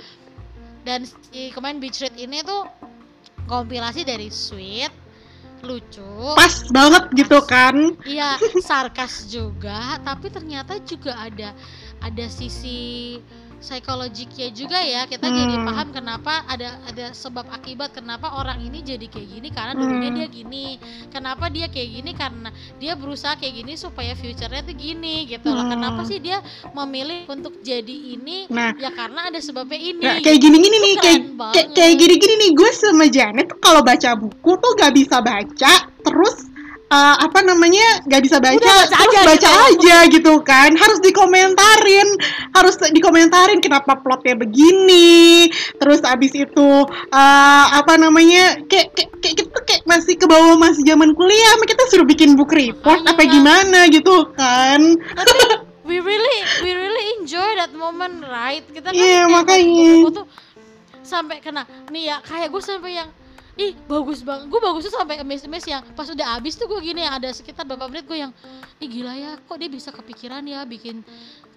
Dan 0.85 1.03
si 1.05 1.51
kemarin 1.51 1.81
Beach 1.83 1.99
Read 1.99 2.15
ini 2.15 2.41
tuh 2.41 2.65
kompilasi 3.49 4.05
dari 4.05 4.29
sweet 4.31 4.93
lucu 5.59 6.35
pas 6.39 6.55
banget 6.71 7.03
gitu 7.19 7.39
kan. 7.43 7.75
Iya 8.07 8.39
sarkas 8.63 9.27
juga 9.27 9.99
tapi 10.07 10.31
ternyata 10.31 10.79
juga 10.87 11.19
ada 11.19 11.51
ada 11.99 12.25
sisi 12.31 13.19
psikologiknya 13.59 14.49
juga 14.55 14.79
ya. 14.81 15.05
Kita 15.05 15.27
hmm. 15.27 15.35
jadi 15.35 15.55
paham 15.67 15.87
kenapa 15.91 16.33
ada 16.47 16.79
ada 16.87 17.05
sebab 17.11 17.45
akibat 17.51 17.93
kenapa 17.93 18.33
orang 18.39 18.63
ini 18.63 18.81
jadi 18.81 19.05
kayak 19.05 19.27
gini 19.27 19.49
karena 19.51 19.73
dulunya 19.75 20.09
hmm. 20.09 20.17
dia 20.17 20.27
gini. 20.27 20.65
Kenapa 21.11 21.51
dia 21.51 21.67
kayak 21.67 21.89
gini? 22.01 22.11
Karena 22.15 22.49
dia 22.79 22.95
berusaha 22.95 23.35
kayak 23.35 23.53
gini 23.63 23.73
supaya 23.75 24.15
future-nya 24.15 24.63
tuh 24.63 24.75
gini 24.75 25.27
gitu 25.27 25.51
loh. 25.51 25.67
Kenapa 25.67 26.01
hmm. 26.03 26.09
sih 26.09 26.19
dia 26.23 26.39
memilih 26.73 27.27
untuk 27.29 27.59
jadi 27.61 27.97
ini? 28.17 28.47
Nah, 28.49 28.73
ya 28.79 28.89
karena 28.95 29.29
ada 29.29 29.39
sebabnya 29.43 29.79
ini. 29.79 30.03
Nah, 30.03 30.17
kayak 30.23 30.39
gini 30.39 30.57
gini 30.57 30.77
nih 30.79 30.93
kayak 30.97 31.21
kayak 31.75 31.95
gini 31.99 32.15
gini 32.17 32.33
nih. 32.47 32.51
Gue 32.55 32.71
sama 32.73 33.05
Janet 33.11 33.51
kalau 33.59 33.83
baca 33.83 34.15
buku 34.17 34.51
tuh 34.57 34.71
gak 34.79 34.95
bisa 34.95 35.21
baca 35.21 35.73
terus 36.03 36.49
uh, 36.89 37.15
apa 37.23 37.39
namanya 37.45 38.03
nggak 38.05 38.21
bisa 38.25 38.37
baca 38.41 38.57
Udah 38.57 38.67
baca 38.67 38.97
terus 38.97 39.05
aja 39.05 39.19
baca 39.25 39.49
gitu. 39.49 39.67
aja 39.69 39.97
gitu 40.09 40.33
kan. 40.43 40.69
Harus 40.75 40.99
dikomentarin 41.01 42.07
harus 42.53 42.75
dikomentarin 42.91 43.59
kenapa 43.63 43.97
plotnya 44.01 44.35
begini. 44.35 45.49
Terus 45.77 46.01
abis 46.03 46.33
itu 46.35 46.69
uh, 47.13 47.65
apa 47.73 47.95
namanya 47.95 48.59
kayak 48.67 48.93
kayak 48.97 49.09
kayak 49.21 49.35
kita 49.45 49.59
kayak 49.65 49.83
masih 49.85 50.13
ke 50.17 50.25
bawah 50.25 50.57
masih 50.57 50.83
zaman 50.85 51.13
kuliah 51.13 51.55
kita 51.63 51.83
suruh 51.93 52.07
bikin 52.07 52.33
book 52.33 52.51
report 52.51 53.05
apa 53.05 53.21
gimana 53.25 53.87
gitu 53.89 54.27
kan. 54.33 54.81
We 55.89 55.97
really 55.97 56.39
we 56.61 56.77
really 56.77 57.17
enjoy 57.17 57.57
that 57.57 57.73
moment 57.73 58.21
right? 58.21 58.61
Kita 58.61 58.93
kan 58.93 59.01
yeah, 59.01 59.25
makanya. 59.25 60.21
tuh 60.21 60.29
sampai 61.01 61.41
kena 61.41 61.65
nih 61.89 62.13
ya 62.13 62.21
kayak 62.21 62.53
gue 62.53 62.61
sampai 62.61 63.01
yang 63.01 63.09
ih 63.59 63.75
bagus 63.91 64.23
banget 64.23 64.47
gue 64.47 64.59
bagusnya 64.63 64.93
sampai 64.95 65.19
emes-emes 65.19 65.65
yang 65.67 65.83
pas 65.91 66.07
udah 66.07 66.39
habis 66.39 66.55
tuh 66.55 66.63
gue 66.71 66.79
gini 66.79 67.03
yang 67.03 67.19
ada 67.19 67.27
sekitar 67.35 67.67
beberapa 67.67 67.91
menit 67.91 68.07
gue 68.07 68.15
yang 68.15 68.31
ih 68.79 68.87
gila 68.87 69.11
ya 69.19 69.35
kok 69.35 69.57
dia 69.59 69.67
bisa 69.67 69.91
kepikiran 69.91 70.39
ya 70.47 70.63
bikin 70.63 71.03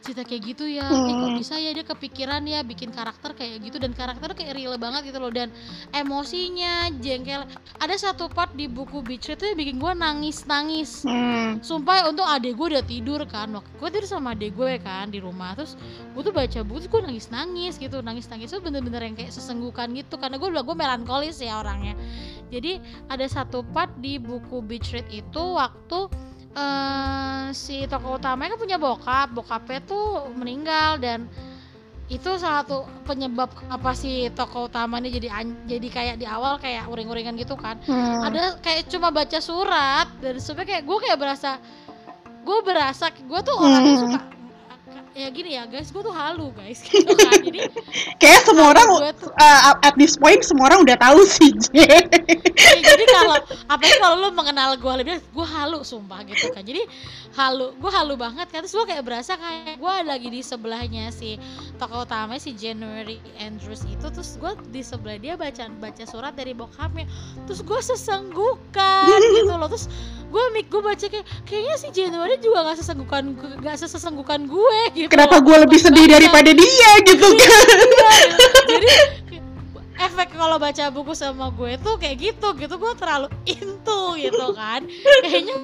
cerita 0.02 0.26
kayak 0.26 0.42
gitu 0.42 0.64
ya. 0.66 0.84
Hmm. 0.84 1.06
eh, 1.08 1.14
kok 1.14 1.30
bisa 1.38 1.54
ya 1.56 1.70
dia 1.70 1.86
kepikiran 1.86 2.42
ya 2.44 2.60
bikin 2.66 2.90
karakter 2.90 3.32
kayak 3.32 3.62
gitu. 3.62 3.78
Dan 3.78 3.94
karakter 3.94 4.34
kayak 4.34 4.58
real 4.58 4.74
banget 4.76 5.08
gitu 5.08 5.22
loh. 5.22 5.30
Dan 5.30 5.54
emosinya 5.94 6.90
jengkel. 6.98 7.46
Ada 7.78 8.10
satu 8.10 8.26
part 8.28 8.52
di 8.58 8.66
buku 8.66 9.00
Beach 9.00 9.30
itu 9.30 9.46
yang 9.46 9.56
bikin 9.56 9.76
gue 9.78 9.92
nangis 9.94 10.44
nangis 10.44 11.06
hmm. 11.06 11.62
sumpah 11.62 12.10
untuk 12.10 12.26
adek 12.26 12.58
gue 12.58 12.66
udah 12.76 12.84
tidur 12.84 13.22
kan. 13.30 13.48
Waktu 13.54 13.70
gue 13.78 13.88
tidur 13.94 14.06
sama 14.10 14.34
adek 14.34 14.52
gue 14.58 14.72
kan 14.82 15.08
di 15.08 15.22
rumah. 15.22 15.54
Terus 15.54 15.78
gue 16.12 16.22
tuh 16.26 16.34
baca 16.34 16.60
buku 16.66 16.90
gue 16.90 17.00
nangis 17.06 17.30
nangis 17.30 17.78
gitu. 17.78 18.02
Nangis 18.02 18.26
nangis 18.26 18.50
tuh 18.50 18.60
bener-bener 18.60 19.06
yang 19.06 19.14
kayak 19.14 19.30
sesenggukan 19.30 19.94
gitu. 19.94 20.18
Karena 20.18 20.36
gue 20.36 20.48
bilang 20.50 20.66
gue 20.66 20.76
melankolis 20.76 21.38
ya 21.38 21.62
orangnya. 21.62 21.94
Jadi 22.52 22.76
ada 23.08 23.24
satu 23.24 23.64
part 23.72 23.96
di 24.04 24.20
buku 24.20 24.60
Beach 24.60 24.92
Read 24.92 25.08
itu 25.08 25.40
waktu 25.56 26.12
uh, 26.56 27.52
si 27.52 27.84
tokoh 27.88 28.16
utamanya 28.16 28.56
kan 28.56 28.60
punya 28.60 28.78
bokap 28.80 29.28
bokapnya 29.32 29.80
tuh 29.84 30.32
meninggal 30.36 31.00
dan 31.00 31.28
itu 32.12 32.28
salah 32.36 32.60
satu 32.60 32.84
penyebab 33.08 33.48
apa 33.72 33.96
si 33.96 34.28
tokoh 34.36 34.68
utamanya 34.68 35.08
jadi 35.08 35.32
jadi 35.64 35.88
kayak 35.88 36.16
di 36.20 36.26
awal 36.28 36.60
kayak 36.60 36.84
uring-uringan 36.92 37.40
gitu 37.40 37.56
kan 37.56 37.80
hmm. 37.88 38.20
ada 38.28 38.60
kayak 38.60 38.90
cuma 38.92 39.08
baca 39.08 39.40
surat 39.40 40.12
dan 40.20 40.36
sebenarnya 40.36 40.68
kayak 40.76 40.84
gue 40.84 40.98
kayak 41.08 41.18
berasa 41.18 41.50
gue 42.42 42.58
berasa 42.66 43.06
gue 43.08 43.40
tuh 43.40 43.56
orang 43.56 43.82
yang 43.86 43.98
suka 44.04 44.20
ya 45.12 45.28
gini 45.28 45.50
ya 45.56 45.68
guys 45.68 45.92
gue 45.92 46.00
tuh 46.00 46.14
halu 46.14 46.48
guys 46.56 46.80
gitu 46.88 47.12
kan. 47.12 47.36
Jadi 47.40 47.60
kayak 48.16 48.40
semua 48.48 48.72
orang 48.72 48.86
tuh, 49.16 49.28
uh, 49.32 49.76
at 49.84 49.94
this 50.00 50.16
point 50.16 50.40
semua 50.40 50.72
orang 50.72 50.84
udah 50.84 50.96
tahu 50.96 51.20
sih 51.28 51.52
ya, 51.76 52.00
jadi 52.80 53.04
kalau 53.08 53.36
apalagi 53.68 53.96
kalau 54.00 54.16
lu 54.20 54.28
mengenal 54.32 54.76
gue 54.76 54.94
lebih 55.04 55.16
gue 55.20 55.46
halu 55.46 55.84
sumpah 55.84 56.24
gitu 56.24 56.48
kan. 56.52 56.64
Jadi 56.64 56.82
halu 57.36 57.76
gue 57.76 57.90
halu 57.92 58.14
banget 58.16 58.48
kan. 58.48 58.64
Terus 58.64 58.74
gue 58.76 58.86
kayak 58.88 59.04
berasa 59.04 59.36
kayak 59.36 59.76
gue 59.76 59.94
lagi 60.06 60.28
di 60.32 60.40
sebelahnya 60.40 61.12
si 61.12 61.36
tokoh 61.76 62.08
utama 62.08 62.40
si 62.40 62.56
January 62.56 63.20
Andrews 63.40 63.84
itu. 63.88 64.06
Terus 64.08 64.40
gue 64.40 64.52
di 64.72 64.80
sebelah 64.80 65.18
dia 65.20 65.34
baca 65.36 65.68
baca 65.76 66.04
surat 66.08 66.32
dari 66.32 66.56
bokapnya. 66.56 67.04
Terus 67.44 67.60
gue 67.60 67.80
sesenggukan 67.82 69.08
gitu 69.36 69.52
loh. 69.52 69.68
Terus 69.68 69.86
gue 70.32 70.44
mik 70.56 70.66
gue 70.72 70.80
baca 70.80 71.06
kayak 71.12 71.26
kayaknya 71.44 71.76
si 71.76 71.88
January 71.92 72.40
juga 72.40 72.64
gak 72.64 72.80
sesenggukan 72.80 73.36
gak 73.60 73.76
sesenggukan 73.76 74.48
gue 74.48 74.80
gitu 74.96 75.01
kenapa 75.08 75.40
gue 75.40 75.56
lebih 75.66 75.78
sedih 75.78 76.06
daripada 76.10 76.50
dia 76.52 76.90
gitu 77.06 77.26
iya, 77.32 77.48
kan? 77.48 77.78
iya, 77.80 78.28
jadi 78.68 78.90
efek 80.02 80.28
kalau 80.34 80.56
baca 80.58 80.84
buku 80.90 81.12
sama 81.14 81.48
gue 81.54 81.78
tuh 81.78 81.94
kayak 81.96 82.16
gitu 82.18 82.48
gitu. 82.58 82.74
Gue 82.76 82.92
terlalu 82.98 83.28
into 83.46 84.02
gitu 84.18 84.46
kan. 84.54 84.82
Kayaknya 85.24 85.56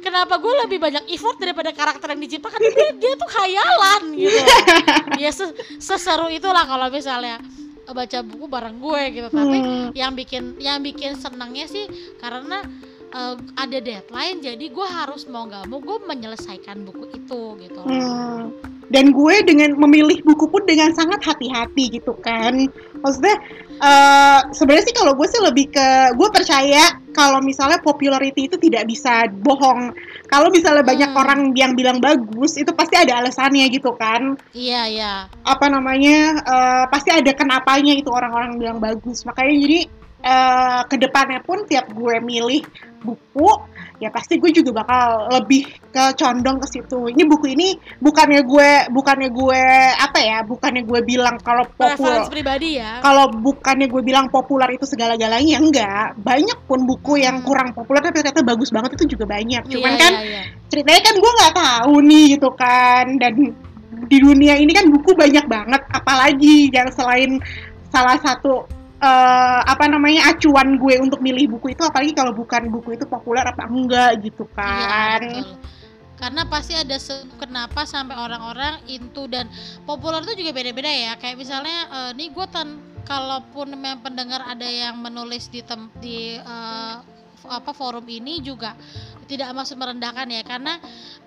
kenapa 0.00 0.40
gue 0.40 0.52
lebih 0.66 0.78
banyak 0.80 1.04
effort 1.12 1.36
daripada 1.36 1.70
karakter 1.76 2.16
yang 2.16 2.22
diciptakan? 2.24 2.60
Dia, 2.60 2.90
dia 2.96 3.12
tuh 3.14 3.30
khayalan 3.30 4.02
gitu. 4.16 4.38
Ya 5.20 5.30
seseru 5.76 6.32
itulah 6.32 6.64
kalau 6.64 6.88
misalnya 6.88 7.38
baca 7.90 8.18
buku 8.24 8.46
bareng 8.48 8.78
gue 8.80 9.02
gitu. 9.20 9.28
Tapi 9.28 9.56
hmm. 9.60 9.86
yang 9.92 10.12
bikin 10.16 10.56
yang 10.58 10.78
bikin 10.80 11.18
senangnya 11.20 11.68
sih 11.68 11.84
karena 12.18 12.64
uh, 13.14 13.36
ada 13.58 13.78
deadline 13.78 14.38
jadi 14.42 14.66
gue 14.70 14.86
harus 14.86 15.26
mau 15.26 15.46
nggak 15.46 15.66
mau 15.66 15.78
gue 15.82 15.98
menyelesaikan 16.06 16.82
buku 16.86 17.04
itu 17.14 17.42
gitu. 17.62 17.80
Hmm. 17.82 18.54
dan 18.90 19.14
gue 19.14 19.34
dengan 19.46 19.78
memilih 19.78 20.18
buku 20.26 20.50
pun 20.50 20.66
dengan 20.66 20.90
sangat 20.90 21.22
hati-hati 21.22 21.94
gitu 21.94 22.10
kan. 22.18 22.66
Maksudnya 22.98 23.38
uh, 23.78 24.40
sebenarnya 24.50 24.90
sih 24.90 24.96
kalau 24.98 25.14
gue 25.14 25.30
sih 25.30 25.38
lebih 25.38 25.70
ke 25.70 25.88
gue 26.18 26.28
percaya 26.34 26.98
kalau 27.14 27.38
misalnya 27.38 27.78
popularity 27.86 28.50
itu 28.50 28.58
tidak 28.58 28.90
bisa 28.90 29.30
bohong. 29.30 29.94
Kalau 30.26 30.50
misalnya 30.50 30.82
hmm. 30.82 30.90
banyak 30.90 31.10
orang 31.14 31.40
yang 31.54 31.78
bilang 31.78 32.02
bagus 32.02 32.58
itu 32.58 32.74
pasti 32.74 32.98
ada 32.98 33.22
alasannya 33.22 33.70
gitu 33.70 33.94
kan. 33.94 34.34
Iya 34.50 34.82
iya. 34.90 35.12
Apa 35.46 35.70
namanya 35.70 36.42
uh, 36.42 36.84
pasti 36.90 37.14
ada 37.14 37.30
kenapanya 37.30 37.94
itu 37.94 38.10
orang-orang 38.10 38.58
bilang 38.58 38.78
bagus. 38.82 39.22
Makanya 39.22 39.54
jadi 39.54 39.78
uh, 40.24 40.82
ke 40.86 40.96
depannya 41.00 41.40
pun 41.44 41.64
tiap 41.64 41.88
gue 41.92 42.16
milih 42.20 42.64
buku 43.00 43.48
ya 44.00 44.08
pasti 44.08 44.40
gue 44.40 44.48
juga 44.52 44.80
bakal 44.80 45.28
lebih 45.40 45.68
ke 45.92 46.04
condong 46.16 46.56
ke 46.60 46.66
situ. 46.72 47.12
Ini 47.12 47.22
buku 47.28 47.52
ini 47.52 47.76
bukannya 48.00 48.40
gue 48.48 48.70
bukannya 48.92 49.28
gue 49.28 49.62
apa 49.96 50.18
ya 50.20 50.38
bukannya 50.44 50.88
gue 50.88 51.00
bilang 51.04 51.36
kalau 51.44 51.68
populer 51.76 52.24
pribadi 52.32 52.80
ya. 52.80 53.04
kalau 53.04 53.28
bukannya 53.28 53.92
gue 53.92 54.02
bilang 54.04 54.32
populer 54.32 54.76
itu 54.76 54.88
segala-galanya 54.88 55.60
enggak. 55.60 56.16
Banyak 56.16 56.64
pun 56.64 56.88
buku 56.88 57.20
hmm. 57.20 57.24
yang 57.24 57.36
kurang 57.44 57.76
populer 57.76 58.00
tapi 58.00 58.24
ternyata 58.24 58.40
bagus 58.40 58.72
banget 58.72 58.96
itu 58.96 59.16
juga 59.16 59.28
banyak. 59.28 59.62
Cuman 59.68 59.92
yeah, 59.92 60.00
kan 60.00 60.12
yeah, 60.16 60.32
yeah. 60.40 60.44
ceritanya 60.72 61.02
kan 61.04 61.14
gue 61.20 61.32
nggak 61.36 61.54
tahu 61.56 61.94
nih 62.00 62.24
gitu 62.36 62.50
kan. 62.56 63.04
Dan 63.20 63.34
di 64.08 64.16
dunia 64.16 64.56
ini 64.56 64.72
kan 64.72 64.88
buku 64.88 65.12
banyak 65.12 65.44
banget 65.44 65.82
apalagi 65.92 66.72
yang 66.72 66.88
selain 66.88 67.36
salah 67.92 68.16
satu 68.22 68.79
uh, 69.00 69.60
apa 69.64 69.84
namanya 69.88 70.30
acuan 70.30 70.76
gue 70.76 70.94
untuk 71.00 71.24
milih 71.24 71.56
buku 71.56 71.72
itu 71.74 71.82
apalagi 71.82 72.12
kalau 72.12 72.36
bukan 72.36 72.68
buku 72.68 72.94
itu 72.94 73.04
populer 73.08 73.42
apa 73.42 73.66
enggak 73.66 74.20
gitu 74.22 74.44
iya, 74.46 74.56
kan. 74.56 75.20
iya, 75.24 75.44
karena 76.20 76.44
pasti 76.44 76.76
ada 76.76 77.00
kenapa 77.40 77.88
sampai 77.88 78.12
orang-orang 78.12 78.76
into 78.92 79.24
dan 79.24 79.48
populer 79.88 80.20
itu 80.28 80.44
juga 80.44 80.52
beda-beda 80.52 80.92
ya. 80.92 81.16
Kayak 81.16 81.40
misalnya 81.40 81.78
uh, 81.88 82.10
nih 82.12 82.28
gue 82.28 82.46
tan 82.52 82.76
kalaupun 83.08 83.72
memang 83.72 84.04
pendengar 84.04 84.44
ada 84.44 84.68
yang 84.68 85.00
menulis 85.00 85.48
di 85.48 85.64
tem 85.64 85.88
di 85.98 86.36
uh, 86.36 87.00
apa 87.48 87.70
forum 87.72 88.04
ini 88.10 88.42
juga 88.44 88.76
tidak 89.30 89.54
maksud 89.54 89.78
merendahkan 89.78 90.26
ya 90.26 90.42
karena 90.42 90.74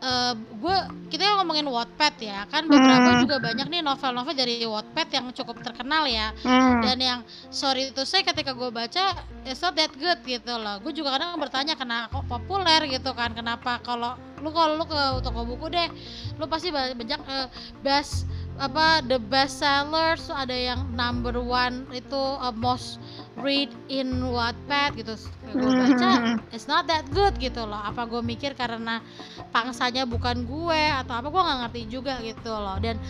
uh, 0.03 0.35
gue 0.35 0.77
kita 1.07 1.39
ngomongin 1.39 1.63
Wattpad 1.71 2.15
ya 2.19 2.43
kan 2.51 2.67
beberapa 2.67 3.15
hmm. 3.15 3.21
juga 3.23 3.35
banyak 3.39 3.67
nih 3.71 3.79
novel-novel 3.79 4.35
dari 4.35 4.59
Wattpad 4.67 5.07
yang 5.07 5.25
cukup 5.31 5.63
terkenal 5.63 6.03
ya 6.03 6.35
hmm. 6.43 6.83
dan 6.83 6.97
yang 6.99 7.19
sorry 7.47 7.95
itu 7.95 8.03
saya 8.03 8.27
ketika 8.27 8.51
gue 8.51 8.67
baca 8.67 9.15
it's 9.47 9.63
not 9.63 9.71
that 9.79 9.95
good 9.95 10.19
gitu 10.27 10.51
loh 10.51 10.83
gue 10.83 10.91
juga 10.91 11.15
kadang 11.15 11.39
bertanya 11.39 11.79
kenapa 11.79 12.11
kok 12.11 12.27
populer 12.27 12.83
gitu 12.91 13.15
kan 13.15 13.31
kenapa 13.31 13.79
kalau 13.79 14.19
lu 14.43 14.51
kalau 14.51 14.75
lu 14.75 14.83
ke 14.83 15.01
toko 15.23 15.47
buku 15.47 15.71
deh 15.71 15.87
lu 16.35 16.45
pasti 16.51 16.75
banyak 16.75 17.21
uh, 17.23 17.47
best 17.79 18.27
apa 18.59 19.01
the 19.09 19.17
best 19.17 19.63
sellers 19.63 20.29
ada 20.29 20.53
yang 20.53 20.83
number 20.93 21.39
one 21.39 21.87
itu 21.95 22.19
uh, 22.37 22.53
most 22.53 22.99
read 23.41 23.73
in 23.89 24.21
Wattpad 24.21 24.93
gitu. 24.99 25.17
Gue 25.53 25.69
baca 25.73 26.09
mm-hmm. 26.21 26.53
it's 26.53 26.69
not 26.69 26.85
that 26.85 27.05
good 27.09 27.33
gitu 27.41 27.65
loh. 27.65 27.79
Apa 27.79 28.05
gue 28.05 28.21
mikir 28.21 28.53
karena 28.53 29.01
pangsanya 29.49 30.05
bukan 30.05 30.45
gue 30.45 30.81
atau 30.93 31.17
apa 31.17 31.27
gue 31.33 31.41
nggak 31.41 31.59
ngerti 31.65 31.81
juga 31.89 32.13
gitu 32.21 32.53
loh. 32.53 32.77
Dan 32.77 33.01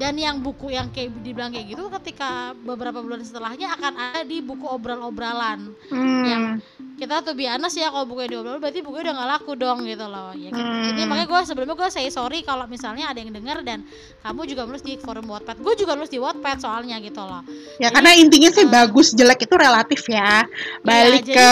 dan 0.00 0.16
yang 0.16 0.40
buku 0.40 0.72
yang 0.72 0.88
kayak 0.88 1.12
dibilang 1.20 1.52
kayak 1.52 1.76
gitu 1.76 1.92
ketika 2.00 2.56
beberapa 2.64 3.04
bulan 3.04 3.20
setelahnya 3.20 3.76
akan 3.76 3.92
ada 4.00 4.24
di 4.24 4.40
buku 4.40 4.64
obral-obralan 4.64 5.76
hmm. 5.92 6.24
yang 6.24 6.42
kita 6.96 7.20
tuh 7.20 7.36
biasa 7.36 7.68
sih 7.68 7.80
ya 7.84 7.92
kalau 7.92 8.08
buku 8.08 8.28
diobrol 8.28 8.56
berarti 8.56 8.80
buku 8.80 8.96
udah 9.00 9.12
nggak 9.16 9.28
laku 9.28 9.52
dong 9.56 9.88
gitu 9.88 10.04
loh. 10.04 10.36
Ya 10.36 10.52
hmm. 10.52 10.92
ini 10.92 11.08
makanya 11.08 11.28
gue 11.32 11.40
sebelumnya 11.48 11.76
gue 11.76 11.88
say 11.88 12.08
sorry 12.12 12.44
kalau 12.44 12.68
misalnya 12.68 13.08
ada 13.08 13.16
yang 13.24 13.32
denger 13.32 13.64
dan 13.64 13.88
kamu 14.20 14.44
juga 14.44 14.68
nulis 14.68 14.84
di 14.84 15.00
forum 15.00 15.24
Wattpad. 15.28 15.64
Gue 15.64 15.74
juga 15.80 15.96
nulis 15.96 16.12
di 16.12 16.20
Wattpad 16.20 16.60
soalnya 16.60 17.00
gitu 17.00 17.24
loh. 17.24 17.40
Ya 17.80 17.88
jadi, 17.88 17.94
karena 17.96 18.10
intinya 18.20 18.50
sih 18.52 18.64
uh, 18.64 18.72
bagus 18.72 19.16
jelek 19.16 19.48
itu 19.48 19.54
relatif 19.56 20.04
ya. 20.12 20.44
Iya, 20.44 20.84
balik 20.84 21.24
ya, 21.24 21.32
jadi, 21.32 21.36
ke 21.36 21.50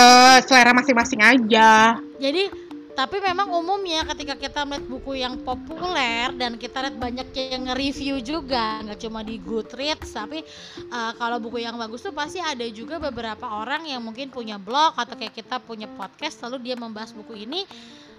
selera 0.49 0.73
masing-masing 0.77 1.21
aja. 1.25 1.97
Jadi 2.21 2.68
tapi 2.99 3.23
memang 3.23 3.47
umumnya 3.55 4.03
ketika 4.11 4.35
kita 4.35 4.67
melihat 4.67 4.91
buku 4.91 5.23
yang 5.23 5.39
populer 5.47 6.35
dan 6.35 6.59
kita 6.59 6.83
lihat 6.83 6.99
banyak 6.99 7.31
yang 7.31 7.71
nge-review 7.71 8.19
juga 8.19 8.83
nggak 8.83 8.99
cuma 9.07 9.23
di 9.23 9.39
Goodreads 9.39 10.19
tapi 10.19 10.43
uh, 10.91 11.15
kalau 11.15 11.39
buku 11.39 11.63
yang 11.63 11.79
bagus 11.79 12.03
tuh 12.03 12.11
pasti 12.11 12.43
ada 12.43 12.67
juga 12.75 12.99
beberapa 12.99 13.47
orang 13.47 13.87
yang 13.87 14.03
mungkin 14.03 14.35
punya 14.35 14.59
blog 14.59 14.99
atau 14.99 15.15
kayak 15.15 15.31
kita 15.31 15.63
punya 15.63 15.87
podcast 15.87 16.43
lalu 16.43 16.67
dia 16.67 16.75
membahas 16.75 17.15
buku 17.15 17.39
ini 17.47 17.63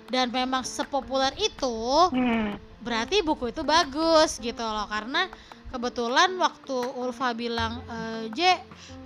dan 0.07 0.31
memang 0.31 0.63
sepopuler 0.63 1.35
itu 1.35 1.75
hmm. 2.15 2.55
berarti 2.79 3.19
buku 3.19 3.51
itu 3.51 3.67
bagus 3.67 4.39
gitu 4.39 4.63
loh 4.63 4.87
karena 4.87 5.27
kebetulan 5.69 6.33
waktu 6.41 6.77
Ulfa 6.97 7.37
bilang 7.37 7.85
e, 7.85 7.97
J 8.33 8.57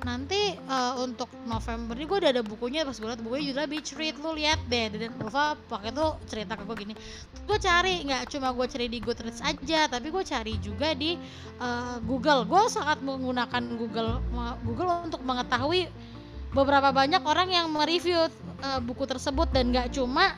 nanti 0.03 0.51
uh, 0.67 0.99
untuk 0.99 1.31
November 1.47 1.95
ini 1.95 2.05
gue 2.07 2.17
udah 2.19 2.31
ada 2.35 2.43
bukunya. 2.43 2.83
Pas 2.83 2.95
gue 2.95 3.07
liat 3.07 3.23
bukunya 3.23 3.51
judulnya 3.51 3.69
Beach 3.71 3.91
Read 3.95 4.15
lu 4.19 4.35
lihat 4.35 4.59
deh. 4.67 4.91
Dan 4.91 5.15
Ulfa 5.19 5.55
pakai 5.71 5.95
tuh 5.95 6.19
cerita 6.27 6.59
ke 6.59 6.63
gue 6.67 6.75
gini. 6.75 6.93
Gue 7.47 7.57
cari 7.59 8.03
nggak 8.03 8.27
cuma 8.31 8.51
gue 8.51 8.67
cari 8.67 8.87
di 8.91 8.99
Goodreads 8.99 9.39
aja 9.39 9.87
tapi 9.87 10.11
gue 10.11 10.23
cari 10.23 10.53
juga 10.59 10.91
di 10.91 11.15
uh, 11.63 12.03
Google. 12.03 12.43
Gue 12.47 12.67
sangat 12.67 12.99
menggunakan 12.99 13.63
Google 13.79 14.19
Google 14.67 15.07
untuk 15.07 15.23
mengetahui 15.23 15.87
beberapa 16.51 16.91
banyak 16.91 17.23
orang 17.23 17.49
yang 17.49 17.67
mereview 17.71 18.27
uh, 18.59 18.79
buku 18.83 19.07
tersebut. 19.07 19.55
Dan 19.55 19.71
nggak 19.71 19.95
cuma 19.95 20.35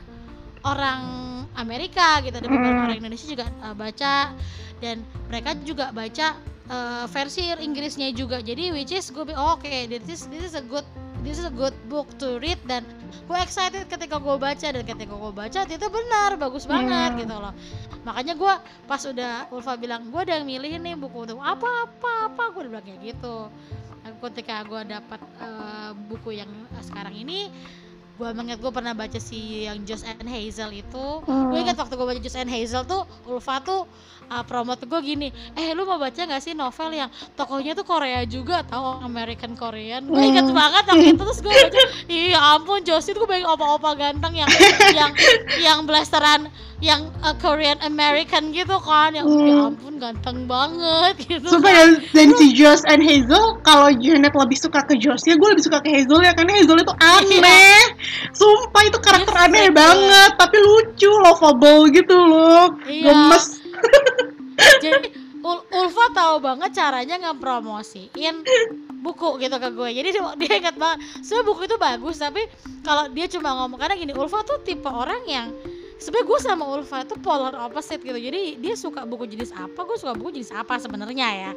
orang 0.62 1.02
Amerika 1.56 2.20
gitu 2.22 2.36
ada 2.36 2.46
beberapa 2.46 2.80
orang 2.86 3.00
Indonesia 3.00 3.26
juga 3.26 3.46
uh, 3.64 3.74
baca 3.74 4.36
dan 4.80 5.00
mereka 5.28 5.56
juga 5.64 5.90
baca 5.90 6.36
uh, 6.68 7.04
versi 7.10 7.48
Inggrisnya 7.48 8.12
juga. 8.12 8.42
Jadi 8.42 8.74
which 8.74 8.92
is 8.92 9.08
gue 9.10 9.24
oh, 9.34 9.56
oke 9.56 9.64
okay, 9.64 9.88
this 9.88 10.06
is 10.06 10.28
this 10.28 10.52
is 10.52 10.54
a 10.54 10.64
good 10.64 10.84
this 11.24 11.40
is 11.40 11.46
a 11.48 11.54
good 11.54 11.74
book 11.88 12.06
to 12.20 12.38
read. 12.42 12.58
Dan 12.68 12.84
gue 13.26 13.38
excited 13.40 13.88
ketika 13.88 14.20
gue 14.20 14.36
baca. 14.36 14.66
Dan 14.66 14.82
ketika 14.84 15.14
gue 15.14 15.32
baca 15.32 15.60
itu 15.66 15.86
benar 15.88 16.30
bagus 16.38 16.64
banget 16.68 17.10
yeah. 17.16 17.22
gitu 17.22 17.34
loh. 17.36 17.52
Makanya 18.06 18.34
gue 18.38 18.54
pas 18.86 19.02
udah 19.02 19.50
Ulfa 19.50 19.74
bilang 19.78 20.10
gue 20.10 20.20
udah 20.22 20.38
milih 20.46 20.78
nih 20.78 20.94
buku 20.94 21.26
untuk 21.26 21.40
apa 21.42 21.88
apa? 21.88 22.12
Apa 22.32 22.42
gue 22.54 22.60
udah 22.66 22.72
bilang 22.78 22.86
kayak 22.86 23.00
gitu. 23.14 23.50
Ketika 24.06 24.62
gue 24.62 24.80
dapat 24.86 25.18
uh, 25.42 25.90
buku 26.06 26.38
yang 26.38 26.50
sekarang 26.78 27.10
ini 27.10 27.50
gue 28.16 28.28
mengingat 28.32 28.64
gue 28.64 28.72
pernah 28.72 28.96
baca 28.96 29.20
si 29.20 29.68
yang 29.68 29.84
Josh 29.84 30.00
and 30.08 30.24
Hazel 30.24 30.72
itu 30.72 31.06
hmm. 31.20 31.52
gue 31.52 31.58
ingat 31.60 31.76
waktu 31.76 31.94
gue 32.00 32.06
baca 32.08 32.20
Josh 32.20 32.40
and 32.40 32.48
Hazel 32.48 32.88
tuh 32.88 33.04
Ulfa 33.28 33.60
tuh 33.60 33.84
uh, 34.32 34.44
promote 34.48 34.88
gue 34.88 35.00
gini 35.04 35.28
eh 35.52 35.76
lu 35.76 35.84
mau 35.84 36.00
baca 36.00 36.16
gak 36.16 36.40
sih 36.40 36.56
novel 36.56 36.96
yang 36.96 37.12
tokohnya 37.36 37.76
tuh 37.76 37.84
Korea 37.84 38.24
juga 38.24 38.64
tau 38.64 39.04
American 39.04 39.52
Korean 39.52 40.08
gue 40.08 40.22
ingat 40.24 40.48
hmm. 40.48 40.56
banget 40.56 40.84
waktu 40.88 41.06
itu 41.12 41.22
terus 41.28 41.40
gue 41.44 41.52
baca 41.52 41.82
iya 42.08 42.38
ampun 42.56 42.80
Josh 42.88 43.12
itu 43.12 43.20
gue 43.20 43.28
bayang 43.28 43.52
opa-opa 43.52 43.92
ganteng 43.92 44.32
yang 44.32 44.50
yang 44.96 45.12
yang 45.60 45.78
blasteran 45.84 46.48
yang 46.80 47.08
uh, 47.24 47.32
Korean 47.40 47.80
American 47.80 48.52
gitu 48.52 48.76
kan 48.84 49.16
yang 49.16 49.24
hmm. 49.24 49.48
ya 49.48 49.54
ampun 49.72 49.94
ganteng 49.96 50.44
banget 50.44 51.14
gitu 51.28 51.48
Sumpah 51.48 51.72
kan. 51.72 51.88
dan 52.12 52.28
si 52.36 52.52
Josh 52.52 52.84
and 52.88 53.00
Hazel 53.00 53.60
kalau 53.64 53.88
Janet 53.96 54.32
lebih 54.36 54.58
suka 54.60 54.84
ke 54.84 55.00
Josh 55.00 55.24
ya 55.24 55.40
gue 55.40 55.48
lebih 55.52 55.64
suka 55.64 55.80
ke 55.80 55.88
Hazel 55.88 56.20
ya 56.20 56.36
karena 56.36 56.52
Hazel 56.60 56.76
itu 56.80 56.94
aneh 57.00 57.40
iya. 57.40 57.80
Sumpah 58.32 58.82
itu 58.84 58.98
karakter 59.00 59.34
yes, 59.34 59.44
aneh 59.48 59.68
banget 59.72 60.30
tapi 60.36 60.56
lucu 60.60 61.10
lovable 61.10 61.88
gitu 61.92 62.16
loh. 62.16 62.74
Iya. 62.84 63.12
gemes. 63.12 63.44
Jadi 64.84 65.08
Ul 65.46 65.62
Ulfa 65.70 66.10
tahu 66.10 66.42
banget 66.42 66.74
caranya 66.74 67.16
ngepromosiin 67.22 68.42
buku 69.04 69.38
gitu 69.38 69.56
ke 69.62 69.68
gue. 69.70 69.88
Jadi 69.94 70.08
dia, 70.10 70.22
dia 70.34 70.52
ingat 70.58 70.74
banget. 70.74 70.98
Sebenarnya 71.22 71.46
buku 71.46 71.60
itu 71.70 71.76
bagus 71.78 72.16
tapi 72.18 72.42
kalau 72.82 73.06
dia 73.14 73.26
cuma 73.30 73.54
ngomong 73.62 73.78
karena 73.78 73.94
gini 73.94 74.12
Ulfa 74.16 74.42
tuh 74.42 74.58
tipe 74.66 74.90
orang 74.90 75.22
yang 75.30 75.48
sebenarnya 75.96 76.26
gue 76.28 76.38
sama 76.44 76.64
Ulfa 76.68 77.02
itu 77.02 77.16
polar 77.20 77.56
opposite 77.56 78.04
gitu. 78.04 78.16
Jadi 78.16 78.60
dia 78.60 78.74
suka 78.76 79.08
buku 79.08 79.24
jenis 79.24 79.50
apa 79.56 79.80
gue 79.82 79.96
suka 79.96 80.12
buku 80.12 80.40
jenis 80.40 80.52
apa 80.52 80.76
sebenarnya 80.76 81.28
ya. 81.32 81.50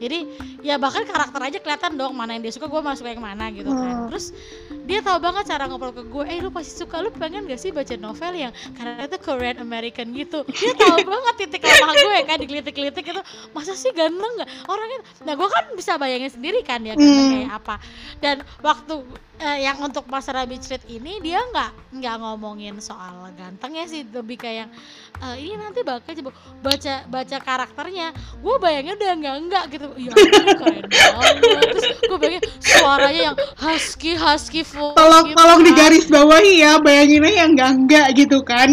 Jadi 0.00 0.18
ya 0.60 0.76
bahkan 0.76 1.08
karakter 1.08 1.40
aja 1.40 1.58
kelihatan 1.60 1.96
dong 1.96 2.12
mana 2.12 2.36
yang 2.36 2.44
dia 2.44 2.54
suka 2.54 2.68
gue 2.68 2.80
masuk 2.84 3.08
yang 3.08 3.22
mana 3.24 3.48
gitu 3.52 3.68
kan. 3.72 3.84
Hmm. 3.86 4.08
terus 4.12 4.30
dia 4.86 5.02
tahu 5.02 5.18
banget 5.18 5.50
cara 5.50 5.66
ngobrol 5.66 5.90
ke 5.90 6.04
gue 6.06 6.24
eh 6.30 6.38
lu 6.38 6.52
pasti 6.54 6.78
suka 6.78 7.02
lu 7.02 7.10
pengen 7.10 7.48
gak 7.50 7.58
sih 7.58 7.74
baca 7.74 7.94
novel 7.98 8.32
yang 8.38 8.52
karena 8.76 9.02
itu 9.08 9.18
Korean 9.18 9.58
American 9.58 10.12
gitu? 10.12 10.44
Dia 10.46 10.72
tahu 10.76 10.98
banget 11.16 11.34
titik 11.46 11.62
lemah 11.64 11.94
gue 11.96 12.16
kan 12.28 12.36
dikelitik-kelitik 12.38 13.04
itu 13.10 13.22
masa 13.56 13.72
sih 13.74 13.90
ganteng 13.96 14.32
nggak? 14.42 14.50
Orangnya 14.68 14.98
nah 15.24 15.34
gue 15.34 15.48
kan 15.48 15.64
bisa 15.74 15.96
bayangin 15.96 16.30
sendiri 16.30 16.60
kan 16.62 16.84
ya 16.84 16.94
hmm. 16.94 17.30
kayak 17.32 17.50
apa. 17.64 17.74
Dan 18.20 18.36
waktu 18.60 18.94
uh, 19.40 19.58
yang 19.58 19.76
untuk 19.80 20.04
Mas 20.08 20.26
Rabbit 20.28 20.64
Street 20.64 20.84
ini 20.88 21.20
dia 21.20 21.40
nggak 21.40 21.98
nggak 22.00 22.14
ngomongin 22.20 22.76
soal 22.80 23.28
gantengnya 23.36 23.84
sih. 23.88 24.04
Lebih 24.06 24.40
kayak 24.40 24.68
uh, 25.20 25.36
ini 25.36 25.56
nanti 25.56 25.84
bakal 25.84 26.12
coba 26.16 26.30
baca 26.64 26.94
baca 27.08 27.36
karakternya. 27.40 28.12
Gue 28.40 28.56
bayangnya 28.62 28.94
udah 28.96 29.12
nggak 29.16 29.36
nggak 29.48 29.64
gitu. 29.76 29.86
Ya 30.00 30.12
keren 30.14 30.84
banget. 30.86 31.34
Terus 31.72 31.86
gue 32.06 32.18
bayangin 32.20 32.42
suaranya 32.60 33.22
yang 33.32 33.36
husky 33.60 34.12
husky 34.16 34.62
full 34.64 34.96
tolong 34.96 35.32
gitu 35.32 35.36
tolong 35.36 35.60
kan. 35.62 35.66
digaris 35.68 36.06
bawahi 36.08 36.52
ya 36.62 36.72
bayanginnya 36.80 37.32
yang 37.32 37.50
nggak 37.52 37.72
nggak 37.86 38.08
gitu 38.16 38.38
kan. 38.46 38.72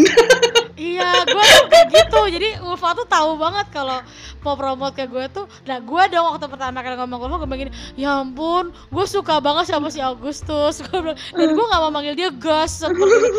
Iya 0.74 1.24
gue 1.24 1.44
tuh 1.44 1.66
kayak 1.72 1.88
gitu. 1.96 2.22
Jadi 2.40 2.50
Ulfa 2.66 2.92
tuh 2.98 3.08
tahu 3.08 3.40
banget 3.40 3.68
kalau 3.72 4.04
mau 4.44 4.60
promote 4.60 5.00
ke 5.00 5.08
gue 5.08 5.26
tuh. 5.32 5.46
Nah 5.64 5.80
gue 5.80 6.04
dong 6.12 6.26
waktu 6.36 6.46
pertama 6.52 6.84
kali 6.84 6.96
ngomong 7.00 7.18
ke 7.20 7.24
Ulfa 7.24 7.38
gue 7.40 7.50
bilang 7.50 7.76
ya 7.96 8.10
ampun 8.20 8.66
gue 8.92 9.06
suka 9.08 9.40
banget 9.40 9.72
sama 9.72 9.88
si 9.88 10.04
Agustus 10.04 10.53
bilang 11.02 11.18
dan 11.18 11.48
gue 11.54 11.66
gak 11.66 11.82
mau 11.82 11.92
manggil 11.92 12.16
dia 12.16 12.30
Gus. 12.32 12.84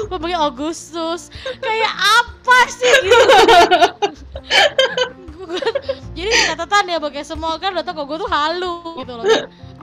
Gue 0.08 0.18
panggil 0.18 0.40
Agustus. 0.40 1.32
Kayak 1.62 1.94
apa 1.94 2.58
sih 2.70 2.92
gitu? 3.04 3.38
Jadi 6.18 6.30
catatan 6.50 6.84
ya 6.88 6.98
bagi 7.02 7.22
semua 7.26 7.58
kan 7.60 7.74
udah 7.74 7.84
tau 7.84 8.06
gue 8.06 8.18
tuh 8.18 8.30
halu 8.30 9.02
gitu 9.02 9.12
loh 9.12 9.26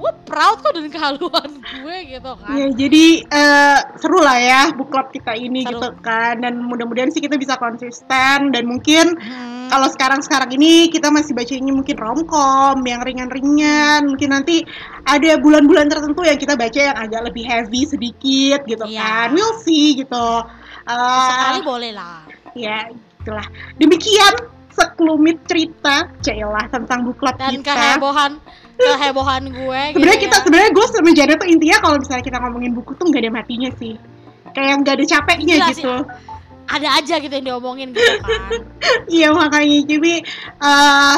gue 0.01 0.13
proud 0.25 0.57
kok 0.65 0.73
dengan 0.73 0.91
kehaluan 0.91 1.49
gue 1.61 1.97
gitu 2.09 2.31
kan. 2.41 2.55
Ya 2.57 2.67
jadi 2.73 3.05
uh, 3.29 3.79
seru 4.01 4.19
lah 4.19 4.37
ya 4.41 4.61
book 4.73 4.89
club 4.89 5.13
kita 5.13 5.37
ini 5.37 5.61
seru. 5.61 5.77
gitu 5.77 5.89
kan. 6.01 6.41
Dan 6.41 6.65
mudah-mudahan 6.65 7.13
sih 7.13 7.21
kita 7.21 7.37
bisa 7.37 7.55
konsisten 7.61 8.49
dan 8.49 8.63
mungkin 8.65 9.13
hmm. 9.13 9.69
kalau 9.69 9.87
sekarang-sekarang 9.93 10.49
ini 10.57 10.89
kita 10.89 11.13
masih 11.13 11.37
bacanya 11.37 11.71
mungkin 11.71 11.95
romcom 12.01 12.77
yang 12.81 13.01
ringan-ringan. 13.05 14.09
Mungkin 14.09 14.29
nanti 14.33 14.65
ada 15.05 15.37
bulan-bulan 15.37 15.87
tertentu 15.87 16.25
yang 16.25 16.39
kita 16.41 16.57
baca 16.57 16.79
yang 16.81 16.97
agak 16.97 17.21
lebih 17.29 17.45
heavy 17.45 17.85
sedikit 17.85 18.65
gitu 18.65 18.85
yeah. 18.89 19.29
kan. 19.29 19.37
We'll 19.37 19.61
see 19.61 20.01
gitu. 20.01 20.27
Uh, 20.89 21.29
sekali 21.29 21.61
boleh 21.61 21.91
lah. 21.93 22.25
ya 22.57 22.89
itulah. 23.21 23.45
Demikian 23.77 24.33
sekelumit 24.71 25.37
cerita 25.45 26.07
Cailah 26.23 26.65
tentang 26.71 27.03
buklat 27.03 27.35
dan 27.37 27.59
kita. 27.59 27.75
dan 27.75 27.75
kehebohan 27.99 28.31
kehebohan 28.77 29.43
gue 29.51 29.81
sebenarnya 29.95 30.19
gitu 30.19 30.25
kita 30.29 30.37
ya. 30.37 30.43
sebenarnya 30.43 30.71
gue 30.71 30.85
sama 30.87 31.11
Jana 31.11 31.33
tuh 31.37 31.47
intinya 31.49 31.77
kalau 31.81 31.95
misalnya 31.99 32.23
kita 32.25 32.37
ngomongin 32.39 32.71
buku 32.75 32.91
tuh 32.95 33.05
nggak 33.09 33.21
ada 33.25 33.31
matinya 33.31 33.69
sih 33.79 33.93
kayak 34.51 34.73
nggak 34.83 34.93
ada 34.99 35.05
capeknya 35.07 35.55
Gila 35.59 35.69
gitu 35.71 35.81
sih. 35.81 36.01
ada 36.71 36.87
aja 36.99 37.15
gitu 37.19 37.33
yang 37.33 37.45
diomongin 37.47 37.87
gitu 37.91 38.13
kan 38.23 38.51
iya 39.15 39.29
makanya 39.31 39.79
jadi 39.87 40.13
uh, 40.63 41.17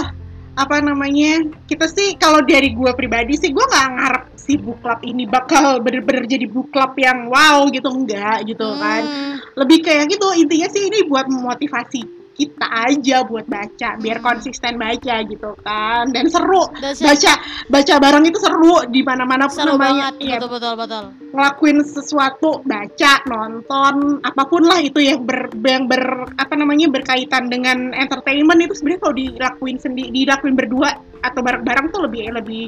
apa 0.53 0.75
namanya 0.85 1.49
kita 1.65 1.89
sih 1.89 2.13
kalau 2.21 2.45
dari 2.45 2.77
gue 2.77 2.91
pribadi 2.93 3.33
sih 3.33 3.49
gue 3.49 3.65
nggak 3.65 3.87
ngarep 3.97 4.23
si 4.37 4.53
book 4.59 4.77
club 4.85 5.01
ini 5.01 5.25
bakal 5.25 5.81
bener-bener 5.81 6.29
jadi 6.29 6.45
book 6.45 6.69
club 6.69 6.93
yang 6.99 7.25
wow 7.31 7.65
gitu 7.73 7.89
enggak 7.89 8.45
gitu 8.45 8.67
kan. 8.77 9.01
hmm. 9.01 9.41
kan 9.41 9.61
lebih 9.65 9.81
kayak 9.81 10.13
gitu 10.13 10.27
intinya 10.37 10.67
sih 10.69 10.93
ini 10.93 11.09
buat 11.09 11.25
memotivasi 11.25 12.22
kita 12.33 12.65
aja 12.65 13.21
buat 13.23 13.45
baca 13.45 13.95
biar 14.01 14.17
konsisten 14.19 14.81
baca 14.81 15.15
gitu 15.25 15.53
kan. 15.61 16.09
Dan 16.09 16.27
seru. 16.27 16.65
Baca 16.81 17.33
baca 17.69 17.93
bareng 18.01 18.25
itu 18.25 18.39
seru 18.41 18.83
di 18.89 19.01
mana 19.05 19.23
mana 19.23 19.45
pun 19.45 19.57
seru 19.61 19.77
namanya. 19.77 20.13
banget. 20.13 20.13
ya 20.19 20.37
betul 20.41 20.49
betul 20.57 20.73
betul. 20.77 21.03
Ngelakuin 21.33 21.77
sesuatu 21.85 22.49
baca 22.65 23.13
nonton 23.29 23.95
apa 24.25 24.43
pun 24.49 24.63
lah 24.65 24.81
itu 24.81 24.99
yang 25.01 25.21
ber 25.23 25.49
yang 25.61 25.85
ber 25.85 26.27
apa 26.37 26.53
namanya 26.57 26.89
berkaitan 26.89 27.49
dengan 27.53 27.93
entertainment 27.93 28.59
itu 28.61 28.73
sebenarnya 28.77 29.01
kalau 29.01 29.15
dilakuin 29.15 29.77
sendiri 29.77 30.09
dilakuin 30.13 30.55
berdua 30.57 30.89
atau 31.23 31.39
bareng-bareng 31.39 31.87
tuh 31.95 32.03
lebih 32.03 32.35
lebih 32.35 32.63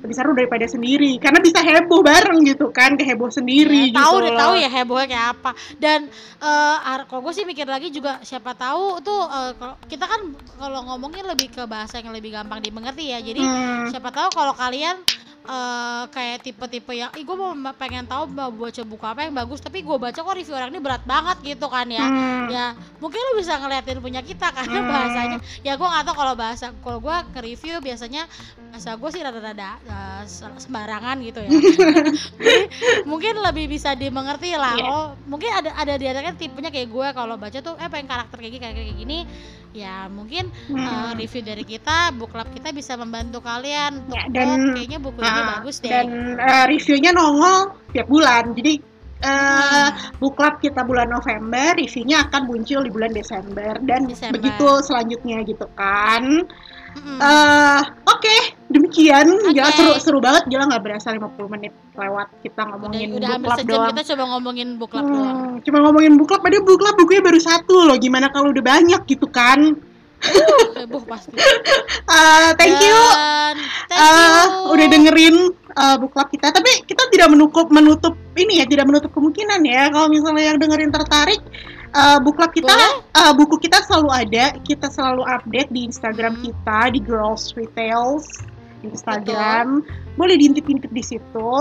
lebih 0.00 0.14
seru 0.14 0.32
daripada 0.32 0.66
sendiri. 0.70 1.18
Karena 1.18 1.42
bisa 1.42 1.60
heboh 1.60 2.00
bareng 2.00 2.40
gitu 2.46 2.70
kan 2.70 2.94
kayak 2.94 3.16
heboh 3.16 3.30
sendiri 3.30 3.90
ya, 3.90 3.98
tahu 3.98 4.14
gitu 4.20 4.24
deh 4.26 4.32
tahu 4.38 4.54
ya 4.56 4.68
hebohnya 4.70 5.06
kayak 5.10 5.26
apa. 5.38 5.50
Dan 5.76 6.00
uh, 6.38 6.76
kalau 7.10 7.20
gue 7.26 7.32
sih 7.34 7.44
mikir 7.44 7.66
lagi 7.66 7.90
juga 7.90 8.22
siapa 8.22 8.54
tahu 8.54 9.02
tuh 9.02 9.22
uh, 9.26 9.52
kita 9.90 10.06
kan 10.06 10.20
kalau 10.58 10.86
ngomongin 10.86 11.26
lebih 11.26 11.50
ke 11.50 11.62
bahasa 11.66 11.98
yang 11.98 12.14
lebih 12.14 12.34
gampang 12.34 12.62
dimengerti 12.62 13.10
ya. 13.10 13.18
Jadi 13.18 13.42
hmm. 13.42 13.90
siapa 13.90 14.14
tahu 14.14 14.30
kalau 14.32 14.54
kalian 14.54 15.02
uh, 15.46 16.04
kayak 16.10 16.44
tipe-tipe 16.44 16.92
yang, 16.92 17.10
ih 17.16 17.24
gue 17.24 17.36
mau 17.36 17.52
pengen 17.76 18.04
tahu 18.04 18.28
mau 18.32 18.52
baca 18.52 18.82
buku 18.84 19.04
apa 19.04 19.24
yang 19.24 19.34
bagus, 19.36 19.60
tapi 19.62 19.80
gue 19.80 19.96
baca 19.96 20.16
kok 20.16 20.34
review 20.36 20.56
orang 20.56 20.70
ini 20.72 20.80
berat 20.82 21.04
banget 21.06 21.56
gitu 21.56 21.66
kan 21.70 21.86
ya. 21.88 22.04
Hmm. 22.04 22.46
Ya 22.50 22.66
mungkin 22.98 23.20
lo 23.20 23.32
bisa 23.38 23.56
ngeliatin 23.56 24.00
punya 24.02 24.20
kita 24.20 24.52
karena 24.56 24.80
hmm. 24.82 24.90
bahasanya, 24.90 25.38
ya 25.64 25.72
gue 25.78 25.88
nggak 25.88 26.04
tahu 26.04 26.16
kalau 26.16 26.34
bahasa, 26.36 26.66
kalau 26.82 26.98
gue 27.00 27.16
ke 27.32 27.40
review 27.40 27.74
biasanya 27.80 28.26
bahasa 28.70 28.94
gue 28.94 29.10
sih 29.10 29.22
rada-rada 29.22 29.80
uh, 29.88 30.22
sembarangan 30.58 31.16
gitu 31.24 31.40
ya. 31.42 31.50
Mungkin 33.10 33.34
lebih 33.42 33.66
bisa 33.66 33.98
dimengerti 33.98 34.54
lah. 34.54 34.76
Yeah. 34.76 34.88
Oh 34.90 35.06
mungkin 35.26 35.50
ada 35.52 35.70
ada 35.78 35.94
di 35.94 36.04
kan 36.10 36.34
tipenya 36.34 36.70
kayak 36.74 36.88
gue 36.90 37.08
kalau 37.14 37.38
baca 37.38 37.58
tuh 37.62 37.74
eh 37.78 37.88
pengen 37.88 38.08
karakter 38.10 38.36
kayak 38.38 38.52
gini 38.52 38.62
kayak, 38.62 38.74
kayak 38.76 38.96
gini 38.98 39.18
ya 39.70 40.10
mungkin 40.10 40.50
hmm. 40.50 40.74
uh, 40.74 41.12
review 41.14 41.46
dari 41.46 41.62
kita 41.62 42.10
book 42.18 42.34
club 42.34 42.50
kita 42.50 42.74
bisa 42.74 42.98
membantu 42.98 43.38
kalian 43.38 44.02
untuk 44.02 44.18
ya, 44.18 44.26
dan 44.34 44.58
oh, 44.58 44.74
kayaknya 44.74 44.98
buku 44.98 45.20
ini 45.30 45.42
bagus 45.56 45.76
deh 45.78 45.90
dan 45.90 46.06
uh, 46.36 46.64
reviewnya 46.66 47.10
nongol 47.14 47.58
tiap 47.94 48.06
bulan 48.10 48.44
jadi 48.52 48.72
uh, 49.22 49.30
hmm. 49.30 49.90
book 50.18 50.34
club 50.34 50.54
kita 50.58 50.82
bulan 50.82 51.08
November 51.08 51.78
reviewnya 51.78 52.26
akan 52.28 52.42
muncul 52.50 52.80
di 52.82 52.90
bulan 52.90 53.12
Desember 53.14 53.78
dan 53.86 54.10
Desember. 54.10 54.34
begitu 54.38 54.68
selanjutnya 54.84 55.42
gitu 55.46 55.66
kan 55.78 56.46
Mm-hmm. 56.90 57.18
Uh, 57.22 57.80
Oke, 58.10 58.26
okay, 58.26 58.40
demikian. 58.66 59.26
Okay. 59.30 59.54
Gila 59.54 59.70
seru 59.78 59.92
seru 60.02 60.18
banget. 60.18 60.50
Gila 60.50 60.66
nggak 60.66 60.82
berasa 60.82 61.14
50 61.14 61.54
menit 61.54 61.72
lewat 61.94 62.28
kita 62.42 62.66
ngomongin 62.66 63.14
udah, 63.14 63.18
udah 63.18 63.30
book 63.38 63.46
club 63.46 63.68
doang. 63.70 63.88
Kita 63.94 64.02
coba 64.10 64.24
ngomongin 64.34 64.68
book 64.74 64.90
club 64.90 65.04
hmm, 65.06 65.14
doang. 65.14 65.38
Cuma 65.62 65.78
ngomongin 65.86 66.12
book 66.18 66.28
club, 66.34 66.40
padahal 66.42 66.64
book 66.66 66.78
club 66.82 66.94
bukunya 66.98 67.22
baru 67.22 67.40
satu 67.40 67.76
loh. 67.86 67.96
Gimana 67.96 68.26
kalau 68.34 68.50
udah 68.50 68.64
banyak 68.64 69.00
gitu 69.06 69.26
kan? 69.30 69.78
Heboh 70.76 71.02
pasti. 71.08 71.32
uh, 72.08 72.50
thank 72.60 72.76
you. 72.80 72.98
thank 73.88 74.00
uh, 74.00 74.70
udah 74.70 74.86
dengerin 74.86 75.52
uh, 75.76 75.96
book 75.96 76.12
club 76.12 76.28
kita. 76.28 76.52
Tapi 76.52 76.84
kita 76.84 77.08
tidak 77.12 77.28
menutup 77.32 77.68
menutup 77.72 78.14
ini 78.36 78.60
ya, 78.60 78.64
tidak 78.68 78.88
menutup 78.88 79.10
kemungkinan 79.12 79.60
ya 79.64 79.88
kalau 79.88 80.08
misalnya 80.12 80.54
yang 80.54 80.58
dengerin 80.60 80.92
tertarik 80.92 81.40
uh, 81.94 82.18
book 82.22 82.38
club 82.38 82.52
kita 82.54 82.74
uh, 83.16 83.32
buku 83.34 83.58
kita 83.58 83.82
selalu 83.86 84.10
ada 84.10 84.44
kita 84.62 84.86
selalu 84.90 85.22
update 85.26 85.70
di 85.70 85.86
Instagram 85.86 86.38
hmm. 86.38 86.42
kita 86.50 86.78
di 86.94 87.00
Girls 87.02 87.54
Retails 87.54 88.26
di 88.80 88.90
Instagram 88.90 89.84
Betul. 89.84 90.16
boleh 90.16 90.36
diintip-intip 90.38 90.90
di 90.92 91.04
situ 91.04 91.52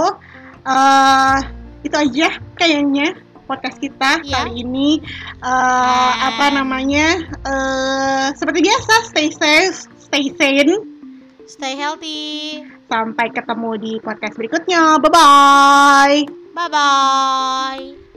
uh, 0.65 1.39
itu 1.83 1.95
aja 1.95 2.35
kayaknya 2.59 3.15
podcast 3.49 3.81
kita 3.81 4.21
yeah. 4.21 4.45
kali 4.45 4.61
ini. 4.61 5.01
Uh, 5.41 6.13
apa 6.29 6.53
namanya? 6.53 7.17
Uh, 7.41 8.29
seperti 8.37 8.61
biasa 8.61 8.93
stay 9.09 9.33
safe 9.33 9.89
stay 9.97 10.29
sane. 10.37 10.77
Stay 11.49 11.73
healthy. 11.73 12.61
Sampai 12.85 13.33
ketemu 13.33 13.71
di 13.81 13.93
podcast 13.97 14.37
berikutnya. 14.37 15.01
Bye 15.01 15.09
bye 15.09 16.17
bye 16.59 16.69
bye 16.69 18.08